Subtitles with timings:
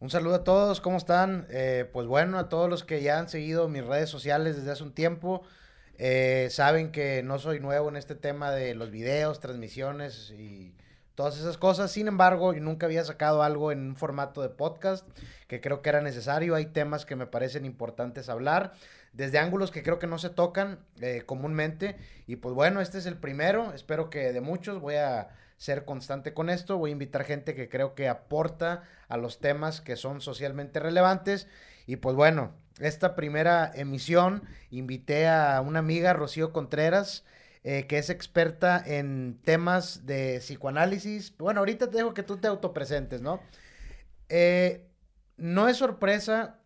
[0.00, 1.46] Un saludo a todos, ¿cómo están?
[1.50, 4.82] Eh, pues bueno, a todos los que ya han seguido mis redes sociales desde hace
[4.82, 5.42] un tiempo,
[5.98, 10.74] eh, saben que no soy nuevo en este tema de los videos, transmisiones y
[11.14, 11.92] todas esas cosas.
[11.92, 15.06] Sin embargo, yo nunca había sacado algo en un formato de podcast
[15.48, 16.54] que creo que era necesario.
[16.54, 18.72] Hay temas que me parecen importantes hablar,
[19.12, 21.98] desde ángulos que creo que no se tocan eh, comúnmente.
[22.26, 24.80] Y pues bueno, este es el primero, espero que de muchos.
[24.80, 25.28] Voy a
[25.60, 26.78] ser constante con esto.
[26.78, 31.48] Voy a invitar gente que creo que aporta a los temas que son socialmente relevantes.
[31.86, 37.26] Y pues bueno, esta primera emisión invité a una amiga, Rocío Contreras,
[37.62, 41.36] eh, que es experta en temas de psicoanálisis.
[41.36, 43.42] Bueno, ahorita te dejo que tú te autopresentes, ¿no?
[44.30, 44.88] Eh,
[45.36, 46.60] no es sorpresa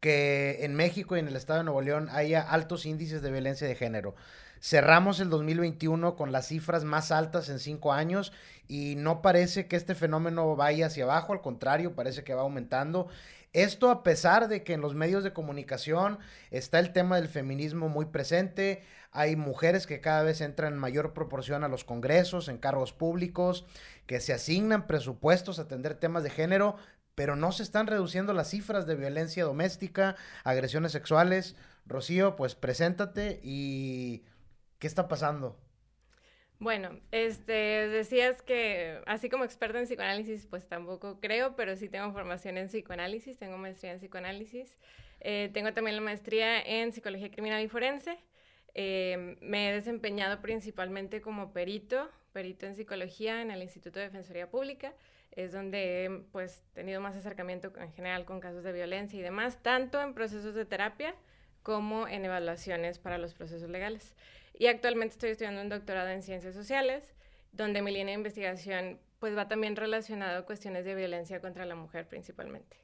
[0.00, 3.68] que en México y en el estado de Nuevo León haya altos índices de violencia
[3.68, 4.16] de género.
[4.60, 8.32] Cerramos el 2021 con las cifras más altas en cinco años
[8.68, 13.08] y no parece que este fenómeno vaya hacia abajo, al contrario, parece que va aumentando.
[13.52, 16.18] Esto a pesar de que en los medios de comunicación
[16.50, 21.14] está el tema del feminismo muy presente, hay mujeres que cada vez entran en mayor
[21.14, 23.64] proporción a los congresos, en cargos públicos,
[24.06, 26.76] que se asignan presupuestos a atender temas de género,
[27.14, 31.56] pero no se están reduciendo las cifras de violencia doméstica, agresiones sexuales.
[31.86, 34.24] Rocío, pues preséntate y
[34.78, 35.58] ¿Qué está pasando?
[36.58, 37.52] Bueno, este,
[37.88, 42.68] decías que así como experta en psicoanálisis, pues tampoco creo, pero sí tengo formación en
[42.68, 44.78] psicoanálisis, tengo maestría en psicoanálisis,
[45.20, 48.18] eh, tengo también la maestría en psicología criminal y forense.
[48.74, 54.50] Eh, me he desempeñado principalmente como perito, perito en psicología en el Instituto de Defensoría
[54.50, 54.94] Pública.
[55.32, 59.62] Es donde he pues, tenido más acercamiento en general con casos de violencia y demás,
[59.62, 61.14] tanto en procesos de terapia
[61.62, 64.14] como en evaluaciones para los procesos legales.
[64.58, 67.14] Y actualmente estoy estudiando un doctorado en ciencias sociales,
[67.52, 71.74] donde mi línea de investigación pues va también relacionado a cuestiones de violencia contra la
[71.74, 72.76] mujer principalmente.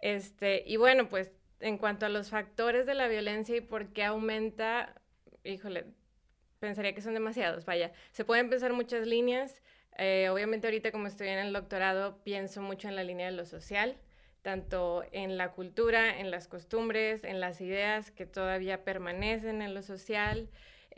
[0.00, 4.04] Este, y bueno, pues en cuanto a los factores de la violencia y por qué
[4.04, 4.94] aumenta,
[5.44, 5.86] híjole,
[6.60, 9.62] pensaría que son demasiados, vaya, se pueden pensar muchas líneas.
[9.96, 13.44] Eh, obviamente ahorita como estoy en el doctorado pienso mucho en la línea de lo
[13.44, 13.96] social,
[14.42, 19.82] tanto en la cultura, en las costumbres, en las ideas que todavía permanecen en lo
[19.82, 20.48] social.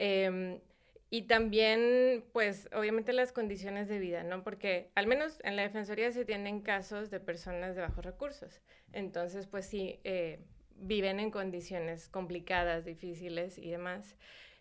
[0.03, 0.61] Em,
[1.11, 4.43] y también, pues, obviamente las condiciones de vida, ¿no?
[4.43, 8.63] Porque al menos en la Defensoría se tienen casos de personas de bajos recursos.
[8.95, 10.41] Entonces, pues sí, eh,
[10.77, 14.17] viven en condiciones complicadas, difíciles y demás.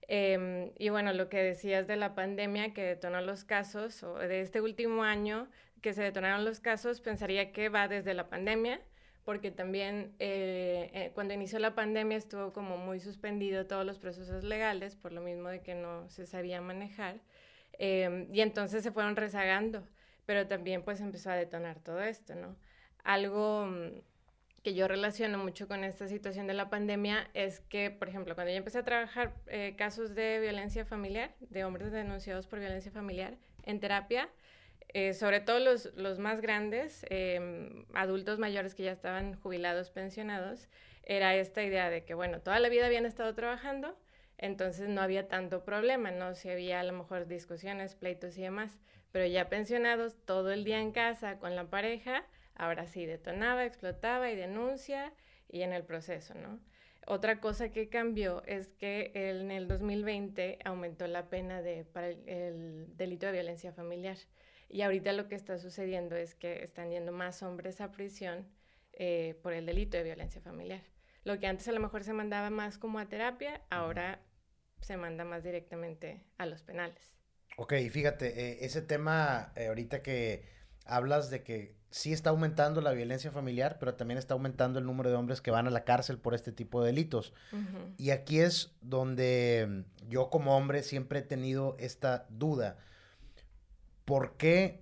[0.10, 4.42] Em, y bueno, lo que decías de la pandemia que detonó los casos, o de
[4.42, 5.48] este último año
[5.82, 8.82] que se detonaron los casos, pensaría que va desde la pandemia,
[9.30, 14.44] porque también eh, eh, cuando inició la pandemia estuvo como muy suspendido todos los procesos
[14.44, 17.22] legales, por lo mismo de que no se sabía manejar,
[17.74, 19.88] em, y entonces se fueron rezagando,
[20.26, 22.56] pero también pues empezó a detonar todo esto, ¿no?
[23.04, 24.02] Algo mm,
[24.64, 28.50] que yo relaciono mucho con esta situación de la pandemia es que, por ejemplo, cuando
[28.50, 33.38] yo empecé a trabajar eh, casos de violencia familiar, de hombres denunciados por violencia familiar
[33.62, 34.28] en terapia,
[34.94, 40.68] eh, sobre todo los, los más grandes, em, adultos mayores que ya estaban jubilados, pensionados,
[41.04, 43.98] era esta idea de que, bueno, toda la vida habían estado trabajando,
[44.38, 46.34] entonces no había tanto problema, ¿no?
[46.34, 48.80] Si había a lo mejor discusiones, pleitos y demás,
[49.12, 54.32] pero ya pensionados, todo el día en casa con la pareja, ahora sí detonaba, explotaba
[54.32, 55.14] y denuncia
[55.50, 56.60] y en el proceso, ¿no?
[57.06, 62.96] Otra cosa que cambió es que en el 2020 aumentó la pena de, para el
[62.98, 64.18] delito de violencia familiar.
[64.69, 68.47] Y ahorita lo que está sucediendo es que están yendo más hombres a prisión
[68.94, 70.84] eh, por el delito de violencia familiar.
[71.24, 74.22] Lo que antes a lo mejor se mandaba más como a terapia, ahora
[74.80, 77.18] se manda más directamente a los penales.
[77.57, 80.46] Ok, fíjate, eh, ese tema eh, ahorita que
[80.86, 85.09] hablas de que sí está aumentando la violencia familiar, pero también está aumentando el número
[85.09, 87.34] de hombres que van a la cárcel por este tipo de delitos.
[87.97, 92.78] Y aquí es donde yo como hombre siempre he tenido esta duda
[94.09, 94.81] ¿por qué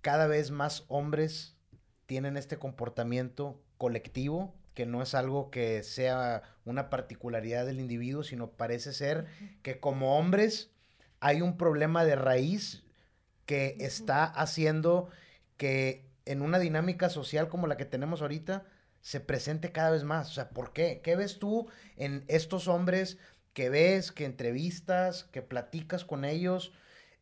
[0.00, 1.58] cada vez más hombres
[2.06, 8.52] tienen este comportamiento colectivo, que no es algo que sea una particularidad del individuo, sino
[8.52, 9.26] parece ser
[9.60, 10.70] que como hombres
[11.20, 12.82] hay un problema de raíz
[13.44, 15.10] que está haciendo
[15.58, 18.64] que en una dinámica social como la que tenemos ahorita
[19.02, 20.30] se presente cada vez más.
[20.30, 21.02] O sea, ¿por qué?
[21.04, 21.68] ¿Qué ves tú
[21.98, 23.18] en estos hombres
[23.52, 26.72] que ves, que entrevistas, que platicas con ellos?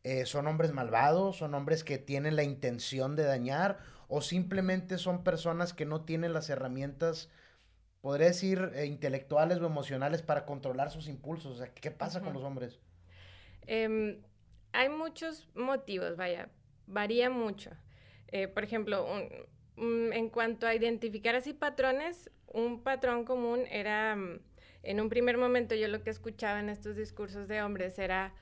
[0.03, 5.23] Eh, son hombres malvados, son hombres que tienen la intención de dañar o simplemente son
[5.23, 7.29] personas que no tienen las herramientas,
[7.99, 11.53] podría decir, eh, intelectuales o emocionales para controlar sus impulsos.
[11.53, 12.79] O sea, ¿qué pasa con los hombres?
[13.65, 14.21] Em,
[14.71, 16.49] hay muchos motivos, vaya,
[16.85, 17.71] varía mucho.
[18.29, 19.05] Eh, por ejemplo,
[19.75, 24.39] mm, en cuanto a identificar así patrones, un patrón común era, mm,
[24.83, 28.33] en un primer momento yo lo que escuchaba en estos discursos de hombres era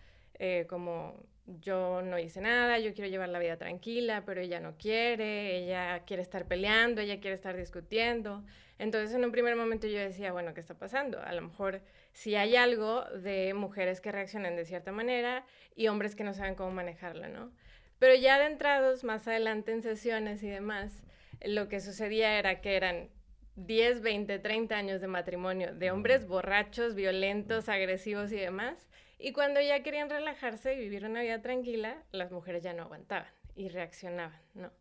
[0.68, 5.58] como yo no hice nada, yo quiero llevar la vida tranquila, pero ella no quiere,
[5.58, 8.44] ella quiere estar peleando, ella quiere estar discutiendo.
[8.80, 11.22] Entonces en un primer momento yo decía, bueno, ¿qué está pasando?
[11.22, 11.82] A lo mejor
[12.14, 15.46] si hay algo de mujeres que reaccionan de cierta manera
[15.76, 17.52] y hombres que no saben cómo manejarlo, ¿no?
[18.00, 21.04] Pero ya adentrados más adelante en sesiones y demás,
[21.44, 23.10] lo que sucedía era que eran
[23.56, 28.90] 10, 20, 30 años de matrimonio de hombres borrachos, violentos, agresivos y demás.
[29.18, 33.32] Y cuando ya querían relajarse y vivir una vida tranquila, las mujeres ya no aguantaban
[33.56, 34.72] y reaccionaban, ¿no?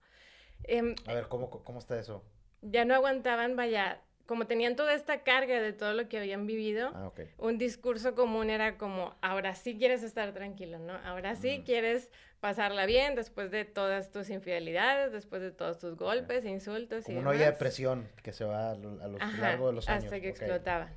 [0.64, 2.24] Em, A ver, ¿cómo, ¿cómo está eso?
[2.62, 6.90] Ya no aguantaban, vaya, como tenían toda esta carga de todo lo que habían vivido,
[6.94, 10.94] ah, un discurso común era como, ahora sí quieres estar tranquilo, ¿no?
[11.04, 12.10] Ahora sí quieres
[12.40, 17.20] pasarla bien después de todas tus infidelidades, después de todos tus golpes, insultos como y
[17.20, 20.04] una olla de presión que se va a lo, largo de los años.
[20.04, 20.90] Hasta que explotaban.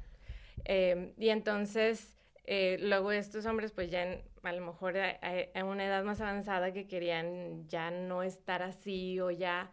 [0.64, 2.17] Em, y entonces,
[2.50, 5.20] eh, luego estos hombres, pues ya a lo mejor a,
[5.54, 9.70] a, una edad más avanzada que querían ya no estar así o ya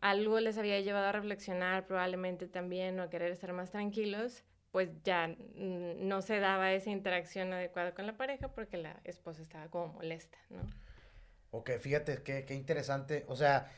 [0.00, 4.42] algo les había llevado a reflexionar probablemente también o a querer estar más tranquilos,
[4.72, 9.68] pues ya no se daba esa interacción adecuada con la pareja porque la esposa estaba
[9.68, 10.62] como molesta, ¿no?
[11.52, 13.24] Ok, fíjate qué, qué interesante.
[13.28, 13.70] O sea,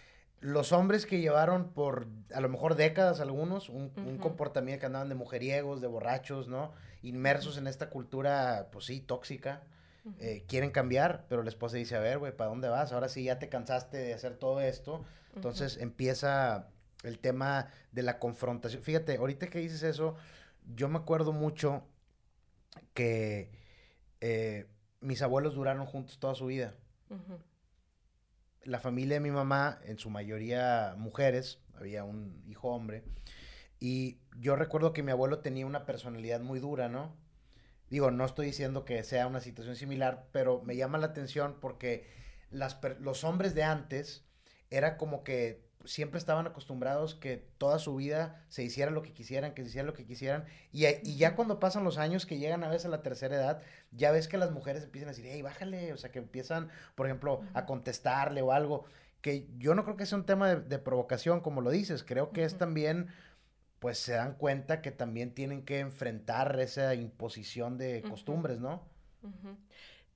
[0.42, 5.08] los hombres que llevaron por a lo mejor décadas algunos un, un, comportamiento que andaban
[5.08, 6.72] de mujeriegos, de borrachos, ¿no?
[7.02, 9.62] Inmersos en esta cultura, pues sí, tóxica.
[10.18, 12.92] Eh, quieren cambiar, pero la esposa dice, a ver, güey, ¿para dónde vas?
[12.92, 15.04] Ahora sí ya te cansaste de hacer todo esto.
[15.36, 16.68] Entonces empieza
[17.04, 18.82] el tema de la confrontación.
[18.82, 20.16] Fíjate, ahorita que dices eso,
[20.74, 21.84] yo me acuerdo mucho
[22.94, 23.52] que
[24.20, 24.66] eh,
[25.00, 26.74] mis abuelos duraron juntos toda su vida.
[28.64, 33.04] La familia de mi mamá, en su mayoría mujeres, había un hijo hombre,
[33.80, 37.16] y yo recuerdo que mi abuelo tenía una personalidad muy dura, ¿no?
[37.90, 42.06] Digo, no estoy diciendo que sea una situación similar, pero me llama la atención porque
[42.50, 44.24] las, los hombres de antes
[44.70, 49.54] era como que siempre estaban acostumbrados que toda su vida se hiciera lo que quisieran,
[49.54, 50.44] que se hiciera lo que quisieran.
[50.72, 53.62] Y, y, ya cuando pasan los años que llegan a veces a la tercera edad,
[53.92, 57.06] ya ves que las mujeres empiezan a decir, hey, bájale, o sea, que empiezan, por
[57.06, 58.84] ejemplo, a contestarle o algo.
[59.20, 62.44] Que yo no creo que sea un tema de, provocación, como lo dices, creo que
[62.44, 63.08] es también
[63.78, 68.80] pues se dan cuenta que también tienen que enfrentar esa imposición de costumbres, ¿no?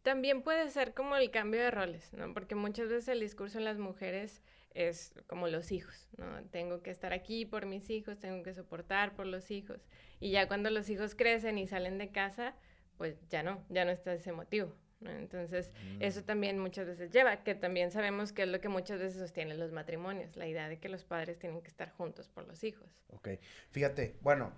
[0.02, 2.32] También puede ser como el cambio de roles, ¿no?
[2.32, 4.40] Porque muchas veces el discurso en las mujeres
[4.76, 6.44] es como los hijos, ¿no?
[6.50, 9.80] Tengo que estar aquí por mis hijos, tengo que soportar por los hijos.
[10.20, 12.54] Y ya cuando los hijos crecen y salen de casa,
[12.96, 14.74] pues ya no, ya no está ese motivo,
[15.04, 16.24] entonces, eso mm.
[16.24, 19.72] también muchas veces lleva, que también sabemos que es lo que muchas veces sostienen los
[19.72, 22.88] matrimonios, la idea de que los padres tienen que estar juntos por los hijos.
[23.08, 23.28] Ok,
[23.70, 24.52] fíjate, bueno,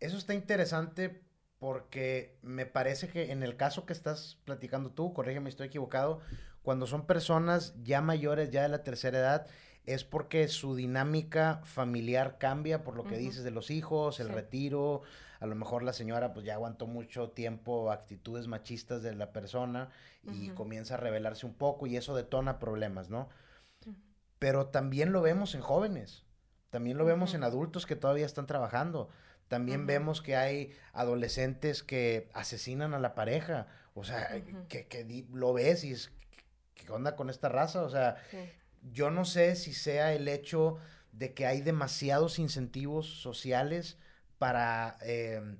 [0.00, 1.22] eso está interesante
[1.62, 6.18] porque me parece que en el caso que estás platicando tú, corrígeme, estoy equivocado,
[6.64, 9.46] cuando son personas ya mayores, ya de la tercera edad,
[9.86, 15.02] es porque su dinámica familiar cambia por lo que dices de los hijos, el retiro,
[15.38, 19.88] a lo mejor la señora pues ya aguantó mucho tiempo actitudes machistas de la persona
[20.24, 23.28] y comienza a revelarse un poco y eso detona problemas, ¿no?
[24.40, 26.24] Pero también lo vemos en jóvenes,
[26.70, 29.10] también lo vemos en adultos que todavía están trabajando,
[29.52, 35.52] también vemos que hay adolescentes que asesinan a la pareja, o sea, que, que, lo
[35.52, 36.10] ves y es,
[36.74, 37.82] ¿qué onda con esta raza?
[37.82, 38.16] O sea,
[38.94, 40.78] yo no sé si sea el hecho
[41.12, 43.98] de que hay demasiados incentivos sociales
[44.38, 45.58] para, em,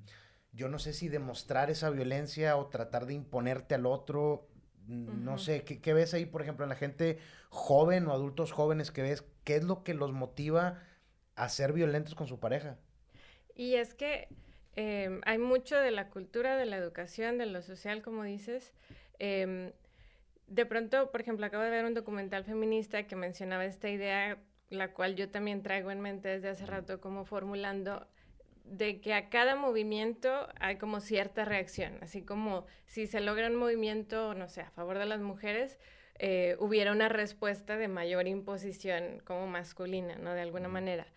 [0.53, 4.49] yo no sé si demostrar esa violencia o tratar de imponerte al otro.
[4.87, 7.19] No sé, ¿qué, ves ahí, por ejemplo, en la gente
[7.49, 9.23] joven o adultos jóvenes que ves?
[9.43, 10.81] ¿Qué es lo que los motiva
[11.35, 12.79] a ser violentos con su pareja?
[13.55, 14.27] Y es que
[14.75, 18.73] em, hay mucho de la cultura, de la educación, de lo social, como dices.
[19.19, 19.71] Em,
[20.47, 24.37] de pronto, por ejemplo, acabo de ver un documental feminista que mencionaba esta idea,
[24.69, 28.07] la cual yo también traigo en mente desde hace rato como formulando
[28.63, 33.55] de que a cada movimiento hay como cierta reacción, así como si se logra un
[33.55, 35.79] movimiento, no sé, a favor de las mujeres,
[36.19, 40.33] eh, hubiera una respuesta de mayor imposición como masculina, ¿no?
[40.33, 41.07] De alguna manera.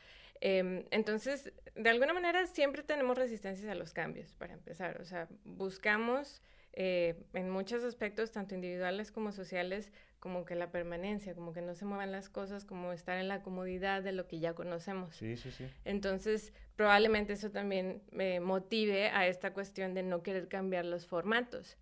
[0.40, 5.00] Em, entonces, de alguna manera siempre tenemos resistencias a los cambios, para empezar.
[5.00, 11.35] O sea, buscamos eh, en muchos aspectos, tanto individuales como sociales, como que la permanencia,
[11.35, 14.40] como que no se muevan las cosas, como estar en la comodidad de lo que
[14.40, 15.16] ya conocemos.
[15.16, 15.66] Sí, sí, sí.
[15.85, 21.78] Entonces, probablemente eso también me motive a esta cuestión de no querer cambiar los formatos.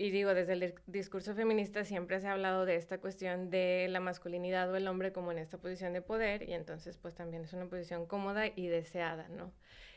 [0.00, 4.00] Y digo, desde el discurso feminista siempre se ha hablado de esta cuestión de la
[4.00, 7.52] masculinidad o el hombre como en esta posición de poder y entonces pues también es
[7.52, 9.52] una posición cómoda y deseada, ¿no?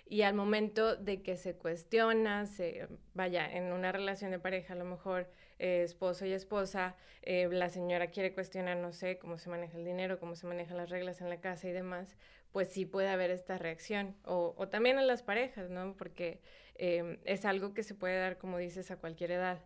[0.05, 4.75] Y al momento de que se cuestiona, se vaya, en una relación de pareja, a
[4.75, 9.49] lo mejor eh, esposo y esposa, eh, la señora quiere cuestionar, no sé, cómo se
[9.49, 12.17] maneja el dinero, cómo se manejan las reglas en la casa y demás,
[12.51, 14.17] pues sí puede haber esta reacción.
[14.25, 15.95] O, o también en las parejas, ¿no?
[15.95, 16.41] Porque
[16.75, 19.59] eh, es algo que se puede dar, como dices, a cualquier edad.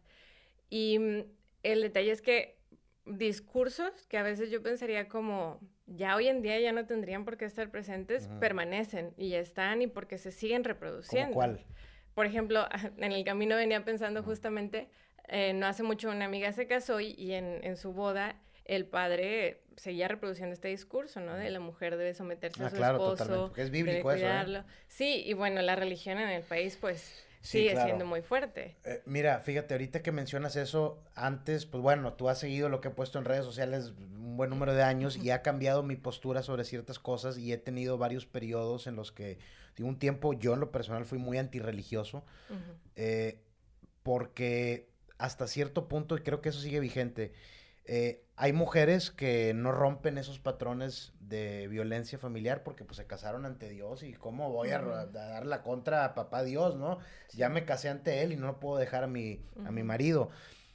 [0.69, 1.24] Y mm,
[1.63, 2.57] el detalle es que
[3.05, 7.38] discursos que a veces yo pensaría como ya hoy en día ya no tendrían por
[7.38, 11.33] qué estar presentes, permanecen y ya están y porque se siguen reproduciendo.
[11.33, 11.62] ¿Cuál?
[12.13, 14.89] Por ejemplo, en el camino venía pensando justamente,
[15.27, 19.62] eh, no hace mucho una amiga se casó y, en, en, su boda el padre
[19.77, 21.36] seguía reproduciendo este discurso, ¿no?
[21.36, 24.63] De la mujer debe someterse a ah, su esposo, es bíblico eso, ¿eh?
[24.88, 28.75] Sí, y bueno, la religión en el país, pues sigue siendo muy fuerte.
[28.84, 32.89] Eh, mira, fíjate, ahorita que mencionas eso, antes, pues bueno, tú has seguido lo que
[32.89, 36.44] he puesto en redes sociales un buen número de años y ha cambiado mi postura
[36.44, 39.39] sobre ciertas cosas y he tenido varios periodos en los que,
[39.75, 42.24] de un tiempo, yo en lo personal fui muy antirreligioso,
[42.96, 43.39] eh,
[44.03, 47.34] porque hasta cierto punto, y creo que eso sigue vigente,
[47.88, 53.46] eh, hay mujeres que no rompen esos patrones de violencia familiar porque pues se casaron
[53.46, 57.00] ante Dios y cómo voy a, dar la contra a papá Dios, ¿no?
[57.34, 60.29] Ya me casé ante él y no puedo dejar a mi, a mi marido.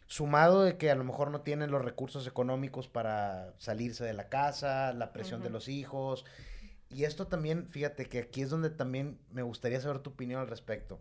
[0.07, 4.29] Sumado de que a lo mejor no tienen los recursos económicos para salirse de la
[4.29, 6.25] casa, la presión de los hijos.
[6.89, 10.49] Y esto también, fíjate que aquí es donde también me gustaría saber tu opinión al
[10.49, 11.01] respecto.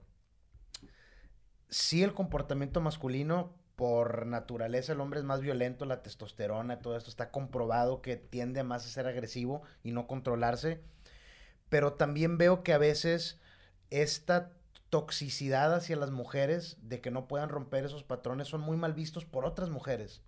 [1.70, 7.10] Sí, el comportamiento masculino por naturaleza el hombre es más violento, la testosterona, todo esto
[7.10, 10.82] está comprobado que tiende más a ser agresivo y no controlarse.
[11.68, 13.40] Pero también veo que a veces
[13.90, 14.52] esta
[14.92, 19.26] toxicidad hacia las mujeres de que no puedan romper esos patrones son muy mal vistos
[19.26, 20.22] por otras mujeres.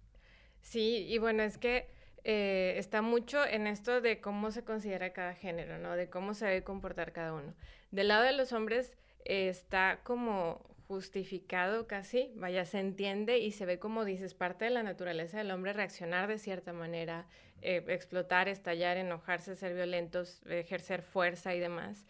[0.63, 1.91] Sí, y bueno, es que
[2.23, 5.95] eh, está mucho en esto de cómo se considera cada género, ¿no?
[5.95, 7.53] De cómo se debe comportar cada uno.
[7.91, 13.65] Del lado de los hombres eh, está como justificado casi, vaya, se entiende y se
[13.65, 17.25] ve como dices, parte de la naturaleza del hombre reaccionar de cierta manera,
[17.63, 22.05] eh, explotar, estallar, enojarse, ser violentos, ejercer fuerza y demás.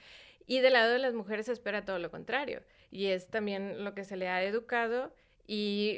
[0.47, 2.61] Y del lado de las mujeres se espera todo lo contrario.
[2.91, 5.15] Y es también lo que se le ha educado
[5.47, 5.97] y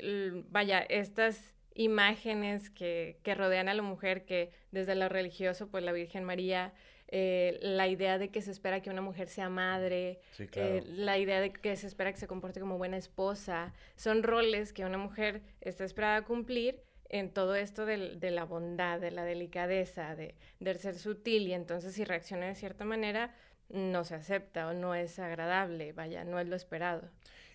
[0.52, 5.92] vaya, estas imágenes que, que rodean a la mujer, que desde lo religioso, pues la
[5.92, 6.72] Virgen María,
[7.08, 11.40] eh, la idea de que se espera que una mujer sea madre, eh, la idea
[11.40, 15.42] de que se espera que se comporte como buena esposa, son roles que una mujer
[15.62, 20.36] está esperada a cumplir en todo esto de, de la bondad, de la delicadeza, de,
[20.60, 23.36] de, ser sutil y entonces si reacciona de cierta manera
[23.70, 27.10] no se acepta o no es agradable, vaya, no es lo esperado.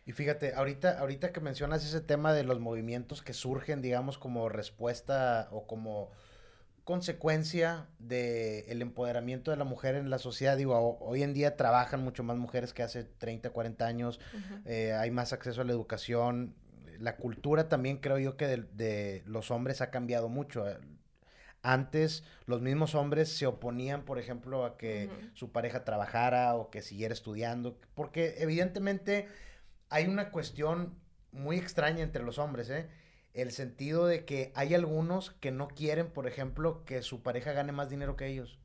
[0.06, 4.48] Y fíjate, ahorita, ahorita que mencionas ese tema de los movimientos que surgen, digamos, como
[4.48, 6.10] respuesta o como
[6.84, 10.56] consecuencia del el empoderamiento de la mujer en la sociedad.
[10.56, 14.20] Digo, hoy en día trabajan mucho más mujeres que hace 30, 40 años,
[14.64, 16.54] eh, hay más acceso a la educación.
[16.98, 20.64] La cultura también creo yo que de, los hombres ha cambiado mucho.
[21.62, 26.82] Antes los mismos hombres se oponían, por ejemplo, a que su pareja trabajara o que
[26.82, 29.28] siguiera estudiando, porque evidentemente
[29.90, 30.98] hay una cuestión
[31.32, 32.88] muy extraña entre los hombres, ¿eh?
[33.34, 37.72] El sentido de que hay algunos que no quieren, por ejemplo, que su pareja gane
[37.72, 38.58] más dinero que ellos.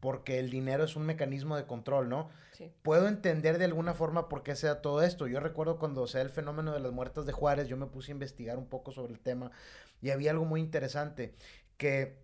[0.00, 2.28] Porque el dinero es un mecanismo de control, ¿no?
[2.52, 2.70] Sí.
[2.82, 5.26] Puedo entender de alguna forma por qué sea todo esto.
[5.26, 8.14] Yo recuerdo cuando sea el fenómeno de las muertas de Juárez, yo me puse a
[8.14, 9.50] investigar un poco sobre el tema
[10.02, 11.34] y había algo muy interesante,
[11.78, 12.18] que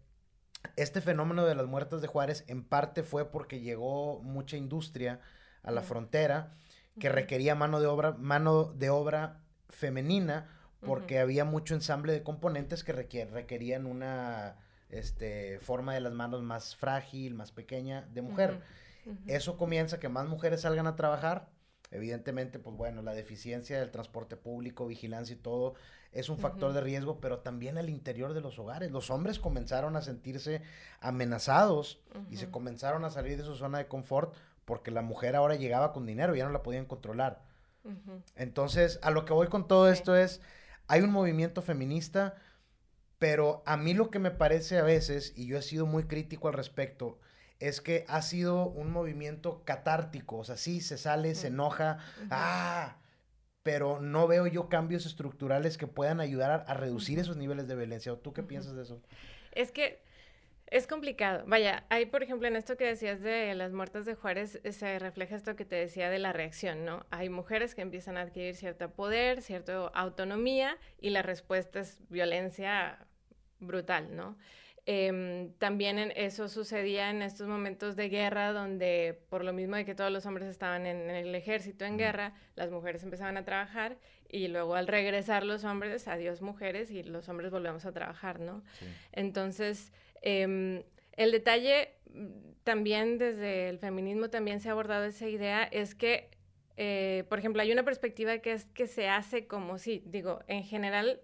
[0.77, 5.21] este fenómeno de las muertas de Juárez en parte fue porque llegó mucha industria
[5.63, 6.53] a la frontera
[6.99, 12.85] que requería mano de obra, mano de obra femenina porque había mucho ensamble de componentes
[12.85, 14.57] que requerían una
[14.89, 18.61] este, forma de las manos más frágil, más pequeña de mujer.
[19.27, 21.49] Eso comienza que más mujeres salgan a trabajar.
[21.91, 25.75] Evidentemente, pues bueno, la deficiencia del transporte público, vigilancia y todo
[26.13, 28.91] es un factor de riesgo, pero también al interior de los hogares.
[28.91, 30.63] Los hombres comenzaron a sentirse
[31.01, 34.35] amenazados y se comenzaron a salir de su zona de confort
[34.65, 37.43] porque la mujer ahora llegaba con dinero y ya no la podían controlar.
[38.37, 40.41] Entonces, a lo que voy con todo esto es,
[40.91, 42.35] hay un movimiento feminista,
[43.21, 46.49] pero a mí lo que me parece a veces, y yo he sido muy crítico
[46.49, 47.21] al respecto,
[47.61, 51.99] es que ha sido un movimiento catártico, o sea, sí, se sale, se enoja,
[52.31, 52.97] ah,
[53.63, 58.13] pero no veo yo cambios estructurales que puedan ayudar a, reducir esos niveles de violencia.
[58.13, 59.01] ¿O tú qué piensas de eso?
[59.53, 60.03] Es que
[60.71, 61.43] Es complicado.
[61.47, 65.01] Vaya, hay, por ejemplo, en esto que decías de las muertes de Juárez, eh, se
[65.01, 67.05] refleja esto que te decía de la reacción, ¿no?
[67.11, 73.05] Hay mujeres que empiezan a adquirir cierto poder, cierta autonomía, y la respuesta es violencia
[73.59, 74.37] brutal, ¿no?
[74.87, 79.95] Em, también eso sucedía en estos momentos de guerra donde por lo mismo de que
[79.95, 83.99] todos los hombres estaban en, el ejército en guerra, las mujeres empezaban a trabajar
[84.29, 88.63] y luego al regresar los hombres, adiós mujeres y los hombres volvemos a trabajar, ¿no?
[89.13, 95.65] Entonces, em, el detalle mm, también desde el feminismo también se ha abordado esa idea
[95.65, 96.31] es que,
[96.77, 100.65] eh, por ejemplo, hay una perspectiva que es que se hace como si, digo, en
[100.65, 101.21] general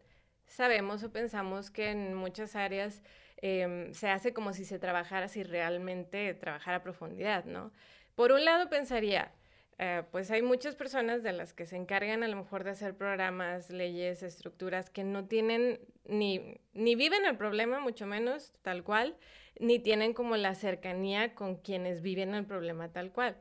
[0.47, 3.03] sabemos o pensamos que en muchas áreas
[3.38, 7.73] Em, se hace como si se trabajara, si realmente trabajara a profundidad, ¿no?
[8.15, 9.33] Por un lado pensaría,
[9.79, 12.97] eh, pues hay muchas personas de las que se encargan a lo mejor de hacer
[12.97, 19.17] programas, leyes, estructuras que no tienen ni, ni viven el problema, mucho menos tal cual,
[19.59, 23.37] ni tienen como la cercanía con quienes viven el problema tal cual.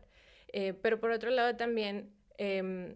[0.54, 2.96] Eh, pero por otro lado también, em,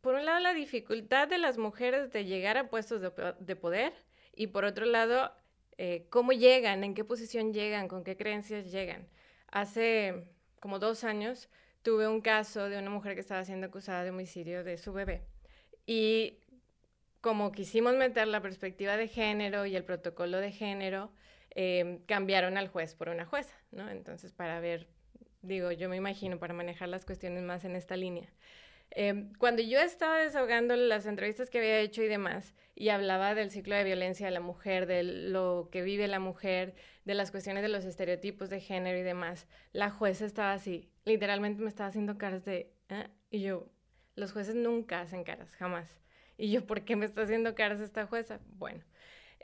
[0.00, 3.92] por un lado la dificultad de las mujeres de llegar a puestos de poder,
[4.36, 5.32] y por otro lado,
[5.78, 9.08] eh, cómo llegan, en qué posición llegan, con qué creencias llegan.
[9.48, 10.26] Hace
[10.60, 11.48] como dos años
[11.82, 15.22] tuve un caso de una mujer que estaba siendo acusada de homicidio de su bebé.
[15.86, 16.38] Y
[17.24, 21.10] como quisimos meter la perspectiva de género y el protocolo de género,
[21.54, 23.88] eh, cambiaron al juez por una jueza, ¿no?
[23.88, 24.88] Entonces, para ver,
[25.40, 28.30] digo, yo me imagino, para manejar las cuestiones más en esta línea.
[28.90, 33.50] Em, cuando yo estaba desahogando las entrevistas que había hecho y demás, y hablaba del
[33.50, 36.74] ciclo de violencia de la mujer, de lo que vive la mujer,
[37.06, 41.62] de las cuestiones de los estereotipos de género y demás, la jueza estaba así, literalmente
[41.62, 43.08] me estaba haciendo caras de, ¿eh?
[43.30, 43.70] y yo,
[44.14, 46.03] los jueces nunca hacen caras, jamás.
[46.36, 48.40] Y yo, ¿por qué me está haciendo caras esta jueza?
[48.56, 48.82] Bueno,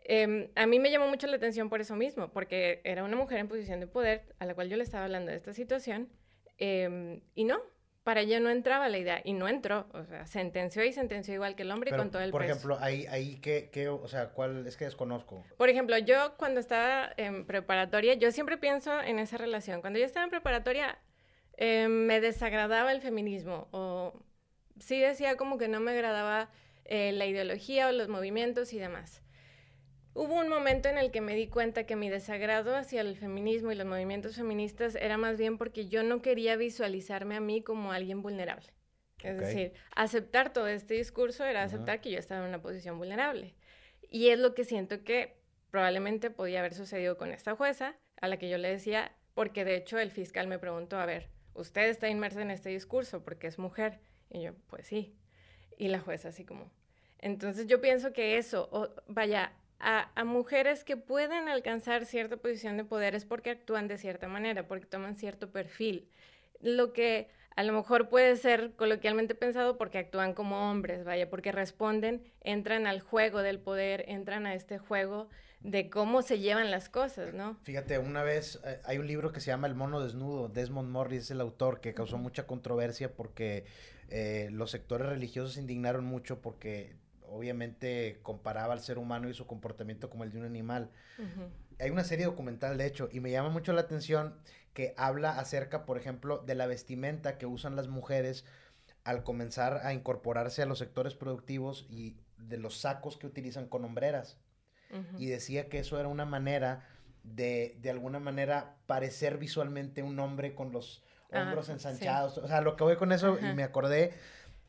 [0.05, 3.39] em, a mí me llamó mucho la atención por eso mismo, porque era una mujer
[3.39, 6.09] en posición de poder a la cual yo le estaba hablando de esta situación,
[6.59, 7.61] em, y no,
[8.03, 11.55] para ella no entraba la idea y no entró, o sea, sentenció y sentenció igual
[11.55, 14.77] que el hombre con todo el Por ejemplo, ahí, ahí ¿qué, o sea, cuál es
[14.77, 15.45] que desconozco?
[15.59, 19.81] Por ejemplo, yo cuando estaba en preparatoria, yo siempre pienso en esa relación.
[19.81, 20.99] Cuando yo estaba en preparatoria,
[21.57, 24.15] eh, me desagradaba el feminismo o
[24.79, 26.49] sí decía como que no me agradaba
[26.85, 29.23] eh, la ideología o los movimientos y demás.
[30.13, 33.71] Hubo un momento en el que me di cuenta que mi desagrado hacia el feminismo
[33.71, 37.93] y los movimientos feministas era más bien porque yo no quería visualizarme a mí como
[37.93, 38.73] alguien vulnerable.
[39.23, 43.55] Es decir, aceptar todo este discurso era aceptar que yo estaba en una posición vulnerable.
[44.09, 45.37] Y es lo que siento que
[45.71, 49.77] probablemente podía haber sucedido con esta jueza, a la que yo le decía, porque de
[49.77, 53.59] hecho el fiscal me preguntó, a ver, ¿usted está inmersa en este discurso porque es
[53.59, 54.01] mujer?
[54.31, 55.15] Y yo, pues sí.
[55.81, 56.71] Y la jueza así como...
[57.21, 63.15] Entonces yo pienso que eso, vaya, a, mujeres que pueden alcanzar cierta posición de poder
[63.15, 66.07] es porque actúan de cierta manera, porque toman cierto perfil.
[66.61, 71.51] Lo que a lo mejor puede ser coloquialmente pensado porque actúan como hombres, vaya, porque
[71.51, 75.31] responden, entran al juego del poder, entran a este juego
[75.63, 77.57] de cómo se llevan las cosas, ¿no?
[77.63, 81.25] Fíjate, una vez eh, hay un libro que se llama El mono desnudo, Desmond Morris
[81.25, 83.67] es el autor, que causó mucha controversia porque
[84.09, 86.97] eh, los sectores religiosos se indignaron mucho porque
[87.29, 90.91] obviamente comparaba al ser humano y su comportamiento como el de un animal.
[91.79, 94.35] Hay una serie documental, de hecho, y me llama mucho la atención
[94.75, 98.45] que habla acerca, por ejemplo, de la vestimenta que usan las mujeres
[99.05, 103.85] al comenzar a incorporarse a los sectores productivos y de los sacos que utilizan con
[103.85, 104.39] hombreras.
[105.19, 106.85] Y decía que eso era una manera
[107.23, 112.39] de, de alguna manera, parecer visualmente un hombre con los hombros ensanchados.
[112.39, 114.15] O sea, lo que voy con eso, y me acordé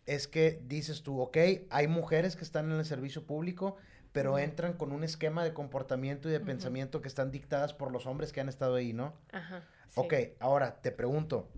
[0.05, 1.37] es que dices tú, ok,
[1.69, 3.77] hay mujeres que están en el servicio público,
[4.11, 8.05] pero entran con un esquema de comportamiento y de pensamiento que están dictadas por los
[8.05, 9.13] hombres que han estado ahí, ¿no?
[9.31, 9.63] Ajá.
[9.95, 11.49] Ok, ahora te pregunto,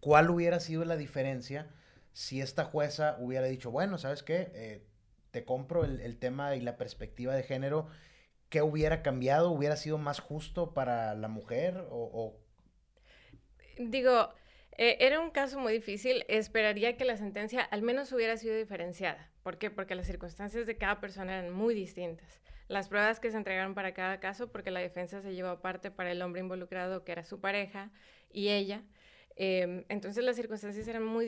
[0.00, 1.68] ¿cuál hubiera sido la diferencia
[2.12, 4.50] si esta jueza hubiera dicho, bueno, ¿sabes qué?
[4.54, 4.84] Eh,
[5.30, 7.88] te compro el, tema y la perspectiva de género,
[8.48, 9.50] ¿qué hubiera cambiado?
[9.50, 12.34] ¿Hubiera sido más justo para la mujer o...
[13.78, 14.30] Digo,
[14.78, 16.24] eh, era un caso muy difícil.
[16.28, 19.28] Esperaría que la sentencia al menos hubiera sido diferenciada.
[19.42, 19.70] ¿Por qué?
[19.70, 22.40] Porque las circunstancias de cada persona eran muy distintas.
[22.68, 26.12] Las pruebas que se entregaron para cada caso, porque la defensa se llevó aparte para
[26.12, 27.90] el hombre involucrado, que era su pareja,
[28.30, 28.82] y ella.
[29.40, 31.24] Em, entonces las circunstancias eran muy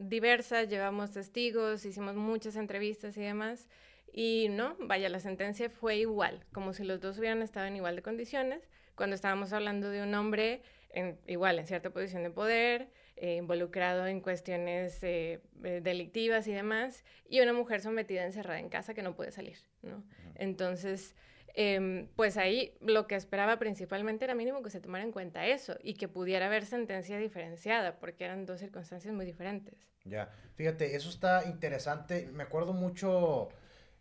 [0.00, 3.68] diversas, llevamos testigos, hicimos muchas entrevistas y demás.
[4.12, 7.96] Y no, vaya, la sentencia fue igual, como si los dos hubieran estado en igual
[7.96, 10.62] de condiciones, cuando estábamos hablando de un hombre
[11.26, 17.04] igual en cierta posición de poder, eh, involucrado en cuestiones eh, eh, delictivas y demás,
[17.28, 20.04] y una mujer sometida, encerrada en casa que no puede salir, ¿no?
[20.34, 21.14] Entonces,
[21.54, 25.76] Em, pues ahí lo que esperaba principalmente era mínimo que se tomara en cuenta eso
[25.82, 29.74] y que pudiera haber sentencia diferenciada, porque eran dos circunstancias muy diferentes.
[30.04, 32.30] Ya, fíjate, eso está interesante.
[32.32, 33.50] Me acuerdo mucho,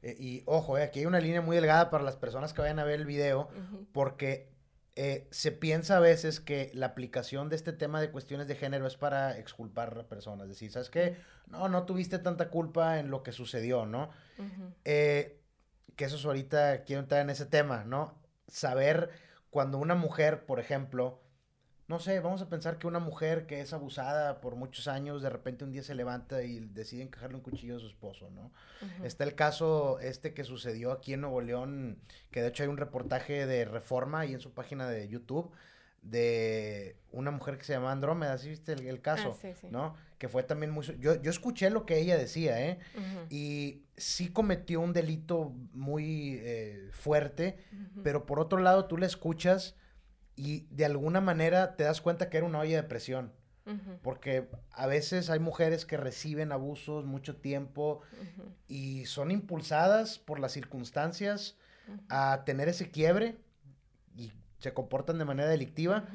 [0.01, 2.79] eh, y ojo, eh, aquí hay una línea muy delgada para las personas que vayan
[2.79, 3.49] a ver el video,
[3.91, 4.49] porque
[4.95, 8.87] eh, se piensa a veces que la aplicación de este tema de cuestiones de género
[8.87, 10.45] es para exculpar a personas.
[10.45, 11.17] Es decir, ¿sabes qué?
[11.47, 14.09] No, no tuviste tanta culpa en lo que sucedió, ¿no?
[16.01, 18.19] Que eso es ahorita, quiero entrar en ese tema, ¿no?
[18.47, 19.11] Saber
[19.51, 21.21] cuando una mujer, por ejemplo,
[21.87, 25.29] no sé, vamos a pensar que una mujer que es abusada por muchos años, de
[25.29, 28.51] repente un día se levanta y decide encajarle un cuchillo a su esposo, ¿no?
[29.03, 31.99] Está el caso este que sucedió aquí en Nuevo León,
[32.31, 35.51] que de hecho hay un reportaje de Reforma ahí en su página de YouTube,
[36.01, 39.37] de una mujer que se llama Andrómeda, ¿sí viste el, caso?
[39.43, 39.95] Ah, ¿No?
[40.17, 40.83] Que fue también muy...
[40.99, 42.79] Yo, yo escuché lo que ella decía, ¿eh?
[43.29, 47.57] Y sí cometió un delito muy eh, fuerte,
[48.03, 49.75] pero por otro lado tú le escuchas
[50.35, 53.33] y de alguna manera te das cuenta que era una olla de presión.
[54.01, 58.01] Porque a veces hay mujeres que reciben abusos mucho tiempo
[58.67, 61.57] y son impulsadas por las circunstancias
[62.09, 63.37] a tener ese quiebre
[64.15, 66.05] y se comportan de manera delictiva.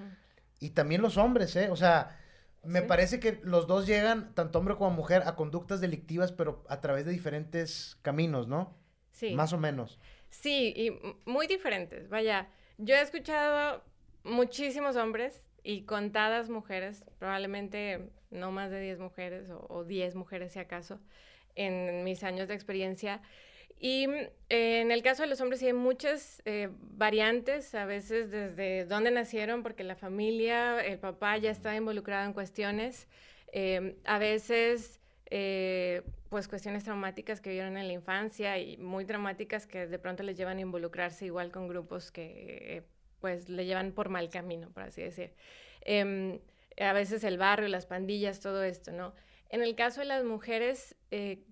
[0.59, 1.71] Y también los hombres, ¿eh?
[1.71, 2.19] O sea,
[2.67, 6.81] me parece que los dos llegan, tanto hombre como mujer, a conductas delictivas, pero a
[6.81, 8.77] través de diferentes caminos, ¿no?
[9.13, 9.35] Sí.
[9.35, 9.99] Más o menos.
[10.29, 10.93] Sí, y
[11.25, 12.09] muy diferentes.
[12.09, 12.49] Vaya,
[12.79, 13.83] yo he escuchado
[14.25, 20.59] muchísimos hombres y contadas mujeres, probablemente no más de 10 mujeres o, 10 mujeres si
[20.59, 21.01] acaso,
[21.55, 23.23] en mis años de experiencia,
[23.79, 24.15] y mm,
[24.49, 29.11] en el caso de los hombres sí hay muchas eh, variantes, a veces desde dónde
[29.11, 33.07] nacieron, porque la familia, el papá ya está involucrado en cuestiones,
[33.53, 39.67] em, a veces eh, pues cuestiones traumáticas que vieron en la infancia y muy traumáticas
[39.67, 42.85] que de pronto les llevan a involucrarse igual con grupos que
[43.21, 45.33] pues le llevan por mal camino, por así decir.
[45.81, 46.39] Em,
[46.79, 49.15] a veces el barrio, las pandillas, todo esto, ¿no?
[49.49, 51.45] En el caso de las mujeres, eh,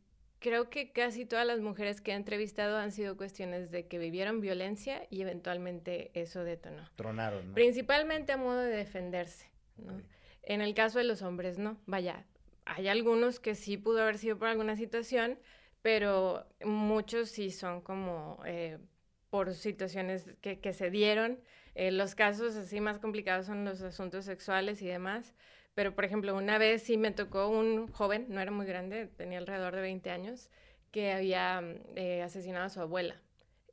[0.45, 4.43] creo que casi todas las mujeres que he entrevistado han sido cuestiones de que vivieron
[4.43, 6.87] violencia y eventualmente eso detonó.
[6.97, 7.55] Tronaron, ¿no?
[7.55, 10.03] Principalmente a modo de defenderse, ¿no?
[10.43, 11.79] En el caso de los hombres, no.
[11.87, 12.27] Vaya,
[12.67, 15.39] hay algunos que sí pudo haber sido por alguna situación,
[15.81, 18.77] pero muchos sí son como eh,
[19.31, 21.41] por situaciones que, que se dieron.
[21.75, 25.33] Eh, los casos así más complicados son los asuntos sexuales y demás.
[25.75, 29.39] Pero, por ejemplo, una vez sí me tocó un joven, no era muy grande, tenía
[29.39, 30.51] alrededor de 20 años,
[30.91, 31.63] que había
[31.97, 33.21] eh, asesinado a su abuela.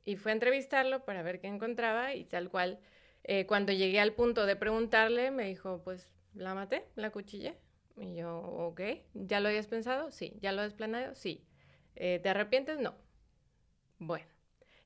[0.04, 2.80] Y fue a entrevistarlo para ver qué encontraba y tal cual.
[3.24, 7.56] Eh, cuando llegué al punto de preguntarle, me dijo, pues, la maté, la cuchillé.
[7.96, 8.80] Y yo, ok,
[9.14, 10.10] ¿ya lo habías pensado?
[10.10, 10.36] Sí.
[10.40, 11.14] ¿Ya lo has planeado?
[11.14, 11.46] Sí.
[11.94, 12.80] Eh, ¿Te arrepientes?
[12.80, 12.96] No.
[13.98, 14.26] Bueno.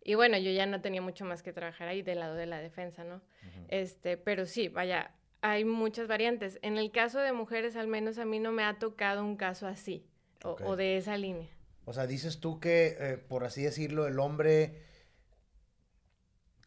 [0.05, 2.61] Y bueno, yo ya no tenía mucho más que trabajar ahí del lado de la
[2.61, 3.23] defensa, ¿no?
[3.67, 6.59] Este, pero sí, vaya, hay muchas variantes.
[6.63, 9.67] En el caso de mujeres, al menos a mí no me ha tocado un caso
[9.67, 10.07] así
[10.43, 11.49] o, de esa línea.
[11.85, 14.83] O sea, dices tú que, eh, por así decirlo, el hombre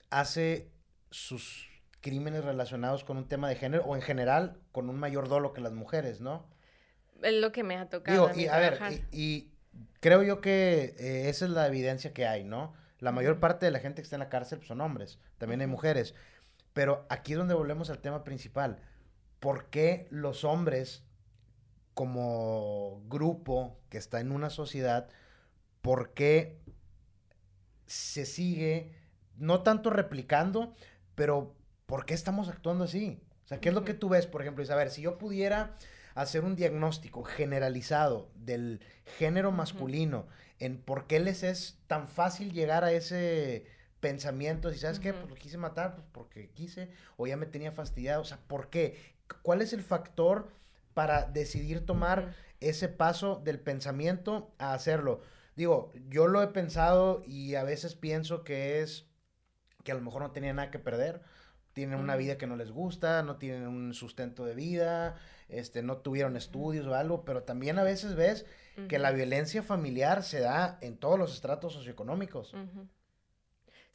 [0.10, 0.72] hace
[1.12, 1.68] sus
[2.02, 5.62] crímenes relacionados con un tema de género o en general con un mayor dolo que
[5.62, 6.48] las mujeres, ¿no?
[7.22, 8.32] Es lo que me ha tocado.
[8.36, 8.80] y, a ver,
[9.12, 9.52] y,
[10.00, 12.74] creo yo que eh, esa es la evidencia que hay, ¿no?
[13.00, 15.68] La mayor parte de la gente que está en la cárcel son hombres, también hay
[15.68, 16.16] mujeres.
[16.74, 18.82] Pero aquí es donde volvemos al tema principal.
[19.40, 21.04] ¿Por qué los hombres,
[21.94, 25.10] como grupo que está en una sociedad,
[25.82, 26.60] por qué
[27.86, 28.94] se sigue,
[29.36, 30.76] no tanto replicando,
[31.16, 31.56] pero
[31.86, 33.22] por qué estamos actuando así?
[33.46, 34.64] O sea, ¿qué es lo que tú ves, por ejemplo?
[34.64, 35.76] Y a ver, si yo pudiera
[36.14, 38.82] hacer un diagnóstico generalizado del
[39.18, 40.28] género masculino
[40.60, 43.66] en por qué les es tan fácil llegar a ese
[44.00, 47.72] pensamientos y sabes qué, pues lo quise matar pues porque quise o ya me tenía
[47.72, 48.98] fastidiado, o sea, ¿por qué?
[49.42, 50.50] ¿Cuál es el factor
[50.94, 55.22] para decidir tomar ese paso del pensamiento a hacerlo?
[55.56, 59.08] Digo, yo lo he pensado y a veces pienso que es
[59.84, 61.22] que a lo mejor no tenía nada que perder,
[61.74, 65.16] tienen una vida que no les gusta, no tienen un sustento de vida,
[65.48, 68.46] este, no tuvieron estudios o algo, pero también a veces ves
[68.88, 72.56] que la violencia familiar se da en todos los estratos socioeconómicos.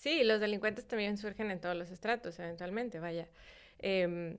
[0.04, 3.26] Sí, los delincuentes también surgen en todos los estratos, eventualmente, vaya.
[3.78, 4.36] Em,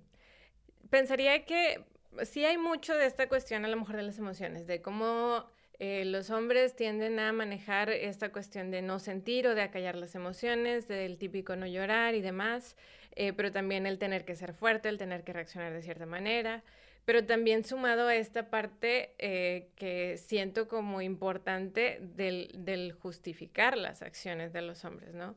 [0.91, 1.83] pensaría que
[2.23, 5.43] sí hay mucho de esta cuestión a lo mejor de las emociones, de cómo
[5.79, 10.13] eh, los hombres tienden a manejar esta cuestión de no sentir o de acallar las
[10.13, 12.75] emociones, del típico no llorar y demás,
[13.15, 16.63] eh, pero también el tener que ser fuerte, el tener que reaccionar de cierta manera
[17.05, 24.51] pero también sumado a esta parte eh, que siento como importante del, justificar las acciones
[24.53, 25.35] de los hombres, ¿no?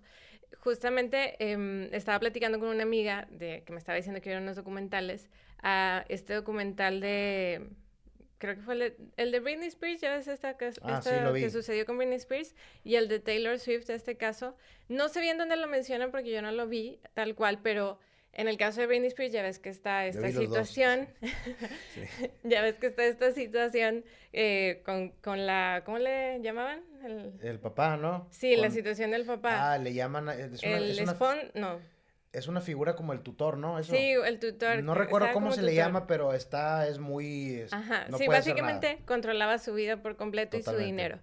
[0.60, 4.56] justamente em, estaba platicando con una amiga de, que me estaba diciendo que eran unos
[4.56, 5.28] documentales,
[5.62, 7.68] a este documental de,
[8.38, 10.50] creo que fue el de, Britney Spears, ya ves esta,
[10.82, 11.00] ah,
[11.34, 12.54] que sucedió con Britney Spears,
[12.84, 14.56] y el de Taylor Swift, este caso.
[14.88, 17.98] No sé bien dónde lo mencionan porque yo no lo vi tal cual, pero
[18.38, 21.08] en el caso de Britney Spears ya ves que está esta situación,
[22.44, 26.84] ya ves que está esta situación eh, con, con, la, ¿cómo le llamaban?
[27.42, 28.28] El, papá, ¿no?
[28.30, 29.72] Sí, la situación del papá.
[29.72, 30.28] Ah, le llaman...
[30.28, 31.80] Es una, el es no.
[32.32, 33.82] Es una figura como el tutor, ¿no?
[33.82, 34.84] Sí, el tutor.
[34.84, 37.64] No recuerdo cómo se le llama, pero está, es muy...
[37.72, 41.18] Ajá, sí, básicamente controlaba su vida por completo y su dinero.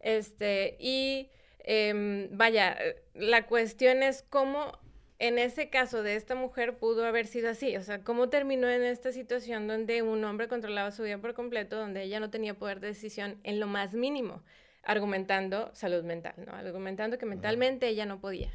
[0.00, 2.76] Este, y em, vaya,
[3.14, 4.84] la cuestión es cómo
[5.18, 7.76] en ese caso de esta mujer pudo haber sido así.
[7.76, 11.76] O sea, ¿cómo terminó en esta situación donde un hombre controlaba su vida por completo,
[11.76, 14.42] donde ella no tenía poder de decisión en lo más mínimo,
[14.82, 16.52] argumentando salud mental, ¿no?
[16.52, 18.50] Argumentando que mentalmente ella no podía.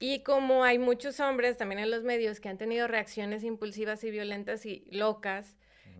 [0.00, 4.10] Y como hay muchos hombres también en los medios que han tenido reacciones impulsivas y
[4.10, 5.56] violentas y locas,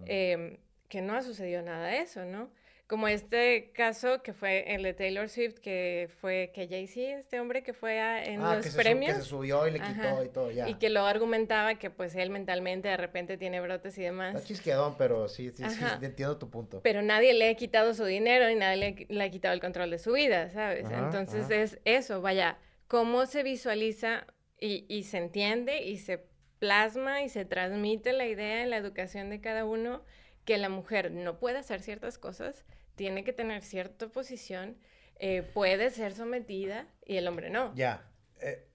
[0.06, 2.50] em, que no ha sucedido nada de eso, ¿no?
[2.86, 7.62] Como este caso que fue el de Taylor Swift, que fue que Jay-Z, este hombre
[7.62, 9.14] que fue en ah, los premios.
[9.14, 10.68] que se subió y le quitó y todo, ya.
[10.68, 14.34] Y que lo argumentaba que pues él mentalmente de repente tiene brotes y demás.
[14.34, 16.80] Está chisqueadón, pero sí, sí, sí, entiendo tu punto.
[16.82, 19.98] Pero nadie le ha quitado su dinero y nadie le, ha quitado el control de
[19.98, 20.84] su vida, ¿sabes?
[20.90, 24.26] Entonces es eso, vaya, cómo se visualiza
[24.60, 26.26] y, y se entiende y se
[26.62, 30.04] plasma y se transmite la idea en la educación de cada uno
[30.44, 34.76] que la mujer no puede hacer ciertas cosas tiene que tener cierta posición,
[35.18, 37.74] eh, puede ser sometida y el hombre no.
[37.74, 38.68] Ya, eh,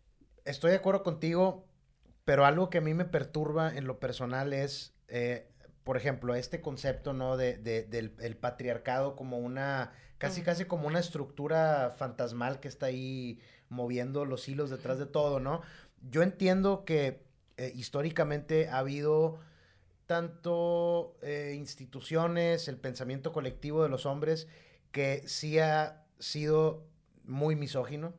[0.46, 1.68] estoy de acuerdo contigo,
[2.26, 5.50] pero algo que a mí me perturba en lo personal es, eh,
[5.84, 7.38] por ejemplo, este concepto, ¿no?
[7.38, 14.26] De, del patriarcado como una, casi, casi como una estructura fantasmal que está ahí moviendo
[14.26, 15.62] los hilos detrás de todo, ¿no?
[16.02, 17.26] Yo entiendo que
[17.74, 19.40] históricamente ha habido
[20.08, 24.48] tanto eh, instituciones, el pensamiento colectivo de los hombres,
[24.92, 26.88] que sí ha sido
[27.26, 28.14] muy misógino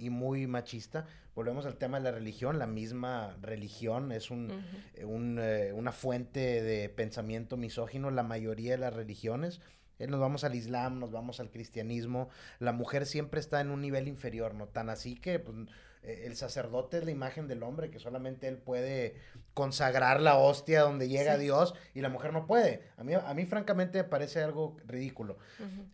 [0.00, 1.06] y muy machista.
[1.36, 2.58] Volvemos al tema de la religión.
[2.58, 4.50] La misma religión es un,
[4.94, 9.60] eh, eh, una fuente de pensamiento misógino, la mayoría de las religiones.
[10.00, 12.28] Nos vamos al Islam, nos vamos al cristianismo.
[12.58, 14.66] La mujer siempre está en un nivel inferior, ¿no?
[14.66, 15.70] Tan así que pues, eh,
[16.08, 19.16] el sacerdote es la imagen del hombre, que solamente él puede
[19.54, 22.82] consagrar la hostia donde llega Dios y la mujer no puede.
[22.96, 25.38] A mí, a mí francamente me parece algo ridículo.